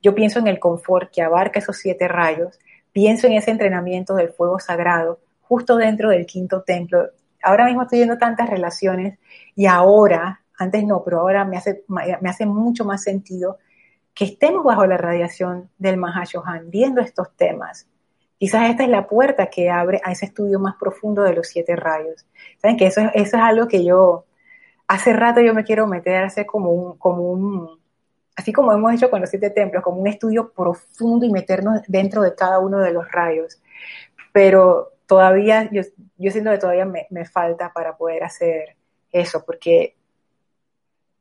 yo 0.02 0.14
pienso 0.14 0.40
en 0.40 0.48
el 0.48 0.60
confort 0.60 1.12
que 1.12 1.22
abarca 1.22 1.60
esos 1.60 1.78
siete 1.78 2.08
rayos, 2.08 2.60
pienso 2.92 3.28
en 3.28 3.34
ese 3.34 3.52
entrenamiento 3.52 4.16
del 4.16 4.30
fuego 4.30 4.60
sagrado 4.60 5.20
justo 5.48 5.78
dentro 5.78 6.10
del 6.10 6.26
quinto 6.26 6.64
templo. 6.64 7.10
Ahora 7.42 7.66
mismo 7.66 7.84
estoy 7.84 8.00
viendo 8.00 8.18
tantas 8.18 8.50
relaciones 8.50 9.20
y 9.56 9.66
ahora, 9.66 10.42
antes 10.58 10.84
no, 10.86 11.04
pero 11.04 11.20
ahora 11.20 11.46
me 11.46 11.58
hace, 11.58 11.84
me 11.88 12.30
hace 12.30 12.46
mucho 12.46 12.86
más 12.86 13.04
sentido 13.04 13.60
que 14.14 14.26
estemos 14.26 14.64
bajo 14.64 14.86
la 14.86 14.98
radiación 14.98 15.70
del 15.78 15.98
Mahashohan, 15.98 16.70
viendo 16.70 17.02
estos 17.02 17.36
temas, 17.36 17.88
Quizás 18.38 18.70
esta 18.70 18.84
es 18.84 18.90
la 18.90 19.08
puerta 19.08 19.48
que 19.48 19.70
abre 19.70 20.02
a 20.04 20.12
ese 20.12 20.26
estudio 20.26 20.60
más 20.60 20.76
profundo 20.76 21.24
de 21.24 21.34
los 21.34 21.48
siete 21.48 21.76
rayos. 21.76 22.26
Saben 22.62 22.78
que 22.78 22.88
eso, 22.88 23.02
eso 23.14 23.38
es 23.38 23.44
algo 23.44 23.68
que 23.68 23.84
yo, 23.86 24.26
hace 24.88 25.14
rato 25.14 25.42
yo 25.42 25.54
me 25.54 25.64
quiero 25.64 25.88
meter 25.88 26.24
a 26.24 26.28
hacer 26.28 26.46
como 26.46 26.72
un, 26.72 26.98
como 26.98 27.32
un, 27.32 27.80
así 28.36 28.52
como 28.52 28.74
hemos 28.74 28.94
hecho 28.94 29.10
con 29.10 29.22
los 29.22 29.30
siete 29.30 29.52
templos, 29.52 29.84
como 29.84 30.02
un 30.02 30.08
estudio 30.08 30.52
profundo 30.52 31.26
y 31.26 31.32
meternos 31.32 31.82
dentro 31.88 32.22
de 32.22 32.36
cada 32.36 32.60
uno 32.60 32.80
de 32.80 32.92
los 32.92 33.10
rayos. 33.10 33.62
Pero 34.34 34.92
todavía, 35.08 35.70
yo, 35.72 35.82
yo 36.18 36.32
siento 36.32 36.52
que 36.52 36.58
todavía 36.58 36.86
me, 36.86 37.08
me 37.10 37.26
falta 37.26 37.72
para 37.74 37.98
poder 37.98 38.24
hacer 38.24 38.76
eso, 39.12 39.44
porque 39.46 39.96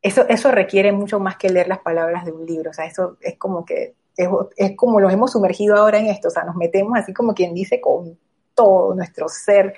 eso, 0.03 0.27
eso 0.29 0.51
requiere 0.51 0.93
mucho 0.93 1.19
más 1.21 1.37
que 1.37 1.49
leer 1.49 1.69
las 1.69 1.81
palabras 1.81 2.25
de 2.25 2.33
un 2.33 2.45
libro. 2.45 2.71
O 2.71 2.75
sea, 2.75 2.87
eso 2.87 3.17
es 3.21 3.37
como 3.39 3.65
que 3.65 3.95
es, 4.17 4.77
como 4.77 5.01
los 5.01 5.13
hemos 5.13 5.33
sumergido 5.33 5.77
ahora 5.77 5.99
en 5.99 6.07
esto, 6.07 6.29
o 6.29 6.31
sea, 6.31 6.45
nos 6.45 6.57
metemos 6.57 6.97
así 6.99 7.13
como 7.13 7.35
quien 7.35 7.55
dice 7.55 7.81
con 7.81 8.19
todo 8.55 8.95
nuestro 8.95 9.29
ser, 9.29 9.75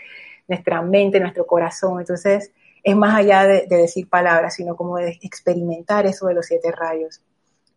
nuestra 0.48 0.82
mente, 0.82 1.20
nuestro 1.20 1.46
corazón. 1.46 2.00
Entonces, 2.00 2.52
es 2.82 2.96
más 2.96 3.16
allá 3.16 3.46
de, 3.46 3.66
decir 3.68 4.08
palabras, 4.08 4.54
sino 4.54 4.76
como 4.76 4.96
de 4.96 5.18
experimentar 5.22 6.06
eso 6.06 6.26
de 6.26 6.34
los 6.34 6.46
siete 6.46 6.70
rayos. 6.70 7.22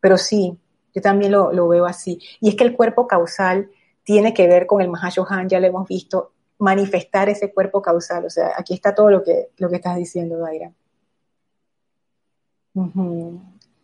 Pero 0.02 0.18
sí, 0.18 0.58
yo 0.94 1.02
también 1.02 1.32
lo, 1.32 1.68
veo 1.68 1.86
así. 1.86 2.20
Y 2.42 2.50
es 2.50 2.56
que 2.56 2.64
el 2.64 2.76
cuerpo 2.76 3.08
causal 3.08 3.70
tiene 4.10 4.34
que 4.34 4.48
ver 4.48 4.66
con 4.66 4.82
el 4.82 4.90
Mahashohan, 4.90 5.48
ya 5.48 5.60
lo 5.60 5.68
hemos 5.68 5.88
visto, 5.88 6.32
manifestar 6.58 7.30
ese 7.30 7.54
cuerpo 7.54 7.80
causal. 7.80 8.26
O 8.26 8.30
sea, 8.32 8.54
aquí 8.58 8.74
está 8.74 8.96
todo 8.96 9.12
lo 9.12 9.24
que, 9.24 9.50
lo 9.58 9.70
que 9.70 9.76
estás 9.76 9.98
diciendo, 9.98 10.40
Daira. 10.40 10.72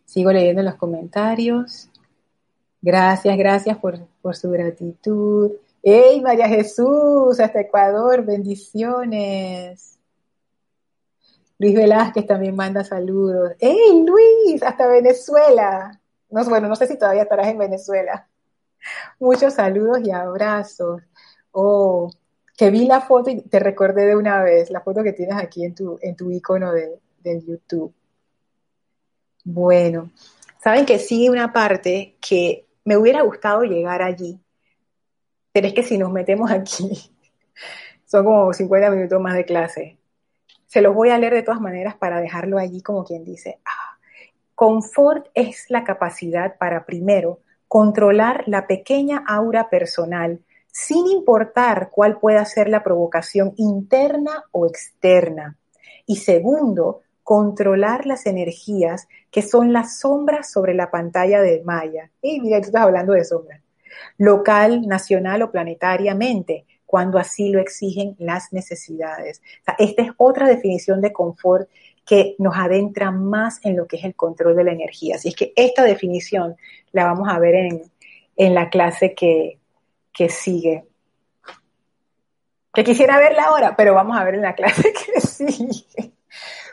Sigo 0.03 0.31
leyendo 0.31 0.63
los 0.63 0.73
comentarios. 0.77 1.91
Gracias, 2.81 3.37
gracias 3.37 3.77
por, 3.77 3.99
su 4.33 4.49
gratitud. 4.49 5.51
¡Ey, 5.83 6.19
María 6.21 6.47
Jesús! 6.47 7.39
Hasta 7.39 7.61
Ecuador, 7.61 8.25
bendiciones. 8.25 9.99
Luis 11.59 11.75
Velázquez 11.75 12.25
también 12.25 12.55
manda 12.55 12.83
saludos. 12.83 13.51
¡Ey, 13.59 14.03
Luis! 14.03 14.63
Hasta 14.63 14.87
Venezuela. 14.87 16.01
No, 16.31 16.43
bueno, 16.45 16.67
no 16.67 16.75
sé 16.75 16.87
si 16.87 16.97
todavía 16.97 17.21
estarás 17.21 17.45
en 17.45 17.59
Venezuela. 17.59 18.27
Muchos 19.19 19.53
saludos 19.53 19.99
y 20.03 20.11
abrazos. 20.11 21.01
Oh, 21.51 22.09
que 22.57 22.69
vi 22.69 22.85
la 22.85 23.01
foto 23.01 23.29
y 23.29 23.41
te 23.41 23.59
recordé 23.59 24.05
de 24.05 24.15
una 24.15 24.41
vez, 24.43 24.69
la 24.69 24.81
foto 24.81 25.03
que 25.03 25.13
tienes 25.13 25.37
aquí 25.37 25.65
en 25.65 25.75
tu, 25.75 25.97
en 26.01 26.15
tu 26.15 26.31
icono 26.31 26.71
de, 26.71 26.99
del 27.19 27.45
YouTube. 27.45 27.93
Bueno, 29.43 30.11
saben 30.61 30.85
que 30.85 30.99
sí, 30.99 31.29
una 31.29 31.51
parte 31.51 32.17
que 32.21 32.65
me 32.83 32.97
hubiera 32.97 33.21
gustado 33.21 33.63
llegar 33.63 34.01
allí, 34.01 34.39
pero 35.51 35.67
es 35.67 35.73
que 35.73 35.83
si 35.83 35.97
nos 35.97 36.11
metemos 36.11 36.51
aquí, 36.51 37.11
son 38.05 38.25
como 38.25 38.53
50 38.53 38.89
minutos 38.91 39.21
más 39.21 39.35
de 39.35 39.45
clase. 39.45 39.97
Se 40.65 40.81
los 40.81 40.93
voy 40.93 41.09
a 41.09 41.17
leer 41.17 41.33
de 41.33 41.43
todas 41.43 41.61
maneras 41.61 41.95
para 41.95 42.19
dejarlo 42.19 42.57
allí 42.57 42.81
como 42.81 43.03
quien 43.03 43.23
dice, 43.23 43.59
ah, 43.65 43.97
confort 44.55 45.27
es 45.33 45.65
la 45.69 45.83
capacidad 45.83 46.57
para 46.57 46.85
primero 46.85 47.39
controlar 47.67 48.43
la 48.47 48.67
pequeña 48.67 49.23
aura 49.27 49.69
personal 49.69 50.41
sin 50.71 51.07
importar 51.07 51.89
cuál 51.89 52.19
pueda 52.19 52.43
ser 52.43 52.67
la 52.67 52.83
provocación 52.83 53.53
interna 53.55 54.43
o 54.51 54.65
externa. 54.65 55.57
Y 56.05 56.17
segundo, 56.17 57.01
controlar 57.23 58.05
las 58.05 58.25
energías 58.25 59.07
que 59.31 59.41
son 59.41 59.73
las 59.73 59.99
sombras 59.99 60.51
sobre 60.51 60.73
la 60.73 60.91
pantalla 60.91 61.41
de 61.41 61.63
Maya. 61.63 62.11
Y 62.21 62.41
mira, 62.41 62.59
tú 62.59 62.67
estás 62.67 62.83
hablando 62.83 63.13
de 63.13 63.23
sombras. 63.23 63.61
Local, 64.17 64.85
nacional 64.85 65.41
o 65.41 65.51
planetariamente, 65.51 66.65
cuando 66.85 67.17
así 67.17 67.49
lo 67.49 67.59
exigen 67.59 68.15
las 68.19 68.53
necesidades. 68.53 69.41
esta 69.79 70.03
es 70.03 70.11
otra 70.17 70.47
definición 70.47 71.01
de 71.01 71.13
confort 71.13 71.69
que 72.05 72.35
nos 72.37 72.55
adentra 72.55 73.11
más 73.11 73.59
en 73.65 73.75
lo 73.75 73.87
que 73.87 73.97
es 73.97 74.03
el 74.03 74.15
control 74.15 74.55
de 74.55 74.63
la 74.63 74.71
energía. 74.71 75.15
Así 75.15 75.29
es 75.29 75.35
que 75.35 75.53
esta 75.55 75.83
definición 75.83 76.55
la 76.91 77.05
vamos 77.05 77.27
a 77.29 77.39
ver 77.39 77.55
en, 77.55 77.81
en 78.35 78.53
la 78.53 78.69
clase 78.69 79.13
que, 79.13 79.59
que 80.13 80.29
sigue. 80.29 80.85
Que 82.73 82.83
quisiera 82.83 83.17
verla 83.17 83.45
ahora, 83.45 83.75
pero 83.75 83.93
vamos 83.93 84.17
a 84.17 84.23
ver 84.23 84.35
en 84.35 84.41
la 84.41 84.53
clase 84.53 84.93
que 85.13 85.21
sigue. 85.21 86.11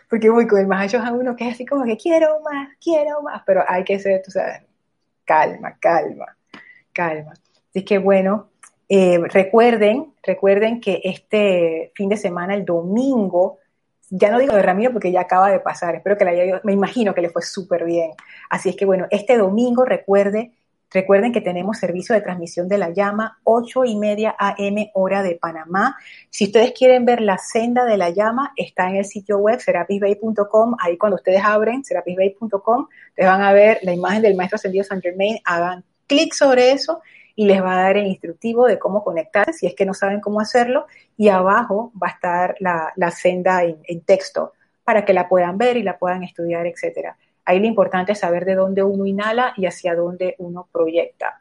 Porque 0.09 0.28
voy 0.28 0.47
con 0.47 0.61
el 0.61 0.70
a 0.70 1.12
uno 1.12 1.35
que 1.35 1.49
es 1.49 1.55
así 1.55 1.64
como 1.64 1.85
que 1.85 1.97
quiero 1.97 2.41
más, 2.41 2.68
quiero 2.83 3.22
más, 3.22 3.43
pero 3.47 3.64
hay 3.66 3.83
que 3.83 3.99
ser, 3.99 4.20
tú 4.22 4.30
sabes, 4.30 4.61
calma, 5.24 5.78
calma, 5.80 6.37
calma. 6.93 7.33
Así 7.70 7.83
que 7.83 7.97
bueno, 7.97 8.51
eh, 8.91 9.18
recuerden, 9.24 10.12
recuerden 10.22 10.80
que 10.83 11.01
este 11.03 11.93
fin 11.95 12.11
de 12.11 12.18
semana, 12.18 12.55
el 12.55 12.66
domingo, 12.66 13.59
ya 14.15 14.31
no 14.31 14.39
digo 14.39 14.55
de 14.55 14.63
Ramiro 14.63 14.93
porque 14.93 15.11
ya 15.11 15.23
acaba 15.23 15.51
de 15.51 15.59
pasar, 15.59 15.95
espero 15.95 16.17
que 16.17 16.61
me 16.65 16.73
imagino 16.73 17.15
que 17.15 17.23
le 17.23 17.31
fue 17.31 17.43
súper 17.43 17.85
bien. 17.85 18.11
Así 18.51 18.69
es 18.69 18.77
que 18.77 18.85
bueno, 18.85 19.07
este 19.11 19.37
domingo 19.39 19.85
recuerde 19.85 20.53
Recuerden 20.93 21.33
que 21.33 21.41
tenemos 21.41 21.79
servicio 21.79 22.15
de 22.15 22.21
transmisión 22.21 22.69
de 22.69 22.77
la 22.77 22.91
llama, 22.91 23.39
8 23.45 23.87
y 23.87 23.97
media 23.97 24.35
AM 24.39 24.91
hora 24.93 25.23
de 25.23 25.37
Panamá. 25.37 25.97
Si 26.29 26.45
ustedes 26.45 26.73
quieren 26.73 27.07
ver 27.07 27.23
la 27.23 27.39
senda 27.39 27.87
de 27.87 27.97
la 27.97 28.11
llama, 28.11 28.53
está 28.57 28.91
en 28.91 28.97
el 28.97 29.07
sitio 29.07 29.39
web 29.39 29.59
serapisbay.com. 29.59 30.77
Ahí 30.79 30.99
cuando 30.99 31.17
ustedes 31.17 31.43
abren 31.43 31.83
serapisbay.com, 31.83 32.89
les 33.17 33.27
van 33.27 33.41
a 33.41 33.53
ver 33.53 33.79
la 33.83 33.95
imagen 33.95 34.21
del 34.21 34.37
Maestro 34.37 34.57
Ascendido 34.57 34.85
San 34.85 35.01
Germain. 35.01 35.39
Hagan 35.45 35.83
clic 36.07 36.35
sobre 36.35 36.73
eso 36.73 37.01
y 37.35 37.47
les 37.47 37.62
va 37.62 37.74
a 37.74 37.83
dar 37.83 37.97
el 37.97 38.07
instructivo 38.07 38.66
de 38.66 38.78
cómo 38.78 39.03
conectarse 39.03 39.53
si 39.53 39.66
es 39.66 39.74
que 39.74 39.87
no 39.87 39.95
saben 39.95 40.20
cómo 40.20 40.41
hacerlo. 40.41 40.87
Y 41.16 41.28
abajo 41.28 41.93
va 42.01 42.09
a 42.09 42.11
estar 42.11 42.57
la, 42.61 43.11
senda 43.11 43.64
en, 43.64 44.01
texto 44.03 44.53
para 44.85 45.05
que 45.05 45.12
la 45.12 45.28
puedan 45.28 45.59
ver 45.59 45.76
y 45.76 45.83
la 45.83 45.99
puedan 45.99 46.22
estudiar, 46.22 46.66
etcétera. 46.66 47.16
Ahí 47.45 47.59
lo 47.59 47.66
importante 47.66 48.12
es 48.12 48.18
saber 48.18 48.45
de 48.45 48.55
dónde 48.55 48.83
uno 48.83 49.07
inhala 49.07 49.53
y 49.57 49.66
hacia 49.66 49.95
dónde 49.95 50.37
uno 50.39 50.68
proyecta. 50.70 51.41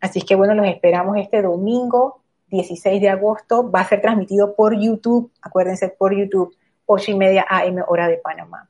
Así 0.00 0.18
es 0.20 0.24
que 0.24 0.34
bueno, 0.34 0.54
los 0.54 0.66
esperamos 0.66 1.16
este 1.18 1.42
domingo 1.42 2.22
16 2.48 3.00
de 3.00 3.08
agosto. 3.08 3.70
Va 3.70 3.80
a 3.80 3.88
ser 3.88 4.00
transmitido 4.00 4.54
por 4.54 4.78
YouTube, 4.78 5.30
acuérdense, 5.42 5.88
por 5.88 6.14
YouTube, 6.16 6.54
8 6.86 7.10
y 7.10 7.14
media 7.14 7.46
AM 7.48 7.82
hora 7.86 8.08
de 8.08 8.18
Panamá. 8.18 8.68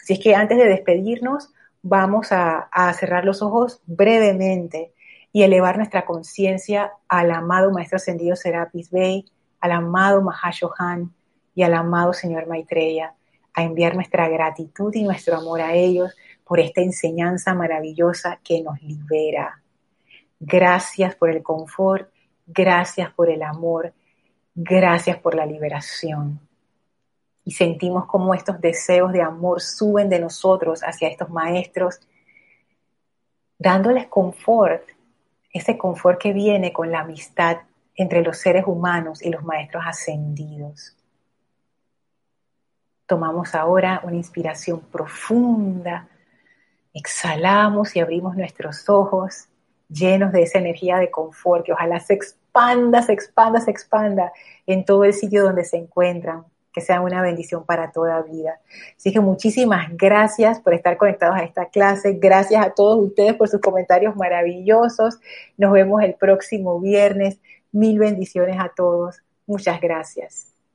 Así 0.00 0.14
es 0.14 0.18
que 0.18 0.34
antes 0.34 0.56
de 0.58 0.66
despedirnos, 0.66 1.50
vamos 1.88 2.28
a, 2.30 2.68
cerrar 2.94 3.24
los 3.24 3.42
ojos 3.42 3.80
brevemente 3.86 4.92
y 5.36 5.42
elevar 5.42 5.76
nuestra 5.76 6.06
conciencia 6.06 6.94
al 7.08 7.30
amado 7.30 7.70
Maestro 7.70 7.96
Ascendido 7.96 8.36
Serapis 8.36 8.90
Bey, 8.90 9.26
al 9.60 9.72
amado 9.72 10.22
Mahashohan 10.22 11.12
y 11.54 11.62
al 11.62 11.74
amado 11.74 12.14
Señor 12.14 12.46
Maitreya 12.46 13.14
a 13.52 13.62
enviar 13.62 13.94
nuestra 13.94 14.30
gratitud 14.30 14.94
y 14.94 15.02
nuestro 15.02 15.36
amor 15.36 15.60
a 15.60 15.74
ellos 15.74 16.16
por 16.42 16.58
esta 16.58 16.80
enseñanza 16.80 17.52
maravillosa 17.52 18.40
que 18.42 18.62
nos 18.62 18.80
libera. 18.80 19.60
Gracias 20.40 21.14
por 21.16 21.28
el 21.28 21.42
confort, 21.42 22.08
gracias 22.46 23.12
por 23.12 23.28
el 23.28 23.42
amor, 23.42 23.92
gracias 24.54 25.18
por 25.18 25.34
la 25.34 25.44
liberación. 25.44 26.40
Y 27.44 27.50
sentimos 27.50 28.06
como 28.06 28.32
estos 28.32 28.58
deseos 28.58 29.12
de 29.12 29.20
amor 29.20 29.60
suben 29.60 30.08
de 30.08 30.18
nosotros 30.18 30.80
hacia 30.80 31.08
estos 31.08 31.28
maestros, 31.28 32.00
dándoles 33.58 34.06
confort, 34.06 34.95
ese 35.56 35.76
confort 35.76 36.20
que 36.20 36.32
viene 36.32 36.72
con 36.72 36.90
la 36.90 37.00
amistad 37.00 37.58
entre 37.94 38.22
los 38.22 38.38
seres 38.38 38.64
humanos 38.66 39.22
y 39.22 39.30
los 39.30 39.42
maestros 39.42 39.84
ascendidos. 39.86 40.96
Tomamos 43.06 43.54
ahora 43.54 44.00
una 44.04 44.16
inspiración 44.16 44.80
profunda, 44.80 46.08
exhalamos 46.92 47.94
y 47.94 48.00
abrimos 48.00 48.36
nuestros 48.36 48.88
ojos 48.88 49.48
llenos 49.88 50.32
de 50.32 50.42
esa 50.42 50.58
energía 50.58 50.98
de 50.98 51.10
confort 51.10 51.64
que 51.64 51.72
ojalá 51.72 52.00
se 52.00 52.14
expanda, 52.14 53.02
se 53.02 53.12
expanda, 53.12 53.60
se 53.60 53.70
expanda 53.70 54.32
en 54.66 54.84
todo 54.84 55.04
el 55.04 55.12
sitio 55.12 55.44
donde 55.44 55.64
se 55.64 55.76
encuentran, 55.76 56.44
que 56.76 56.82
sea 56.82 57.00
una 57.00 57.22
bendición 57.22 57.64
para 57.64 57.90
toda 57.90 58.20
vida. 58.20 58.60
Así 58.98 59.10
que 59.10 59.20
muchísimas 59.20 59.96
gracias 59.96 60.60
por 60.60 60.74
estar 60.74 60.98
conectados 60.98 61.34
a 61.34 61.42
esta 61.42 61.70
clase, 61.70 62.18
gracias 62.20 62.62
a 62.62 62.74
todos 62.74 63.02
ustedes 63.02 63.32
por 63.32 63.48
sus 63.48 63.62
comentarios 63.62 64.14
maravillosos. 64.14 65.18
Nos 65.56 65.72
vemos 65.72 66.02
el 66.02 66.16
próximo 66.16 66.78
viernes. 66.78 67.38
Mil 67.72 67.98
bendiciones 67.98 68.60
a 68.60 68.68
todos. 68.76 69.22
Muchas 69.46 69.80
gracias. 69.80 70.55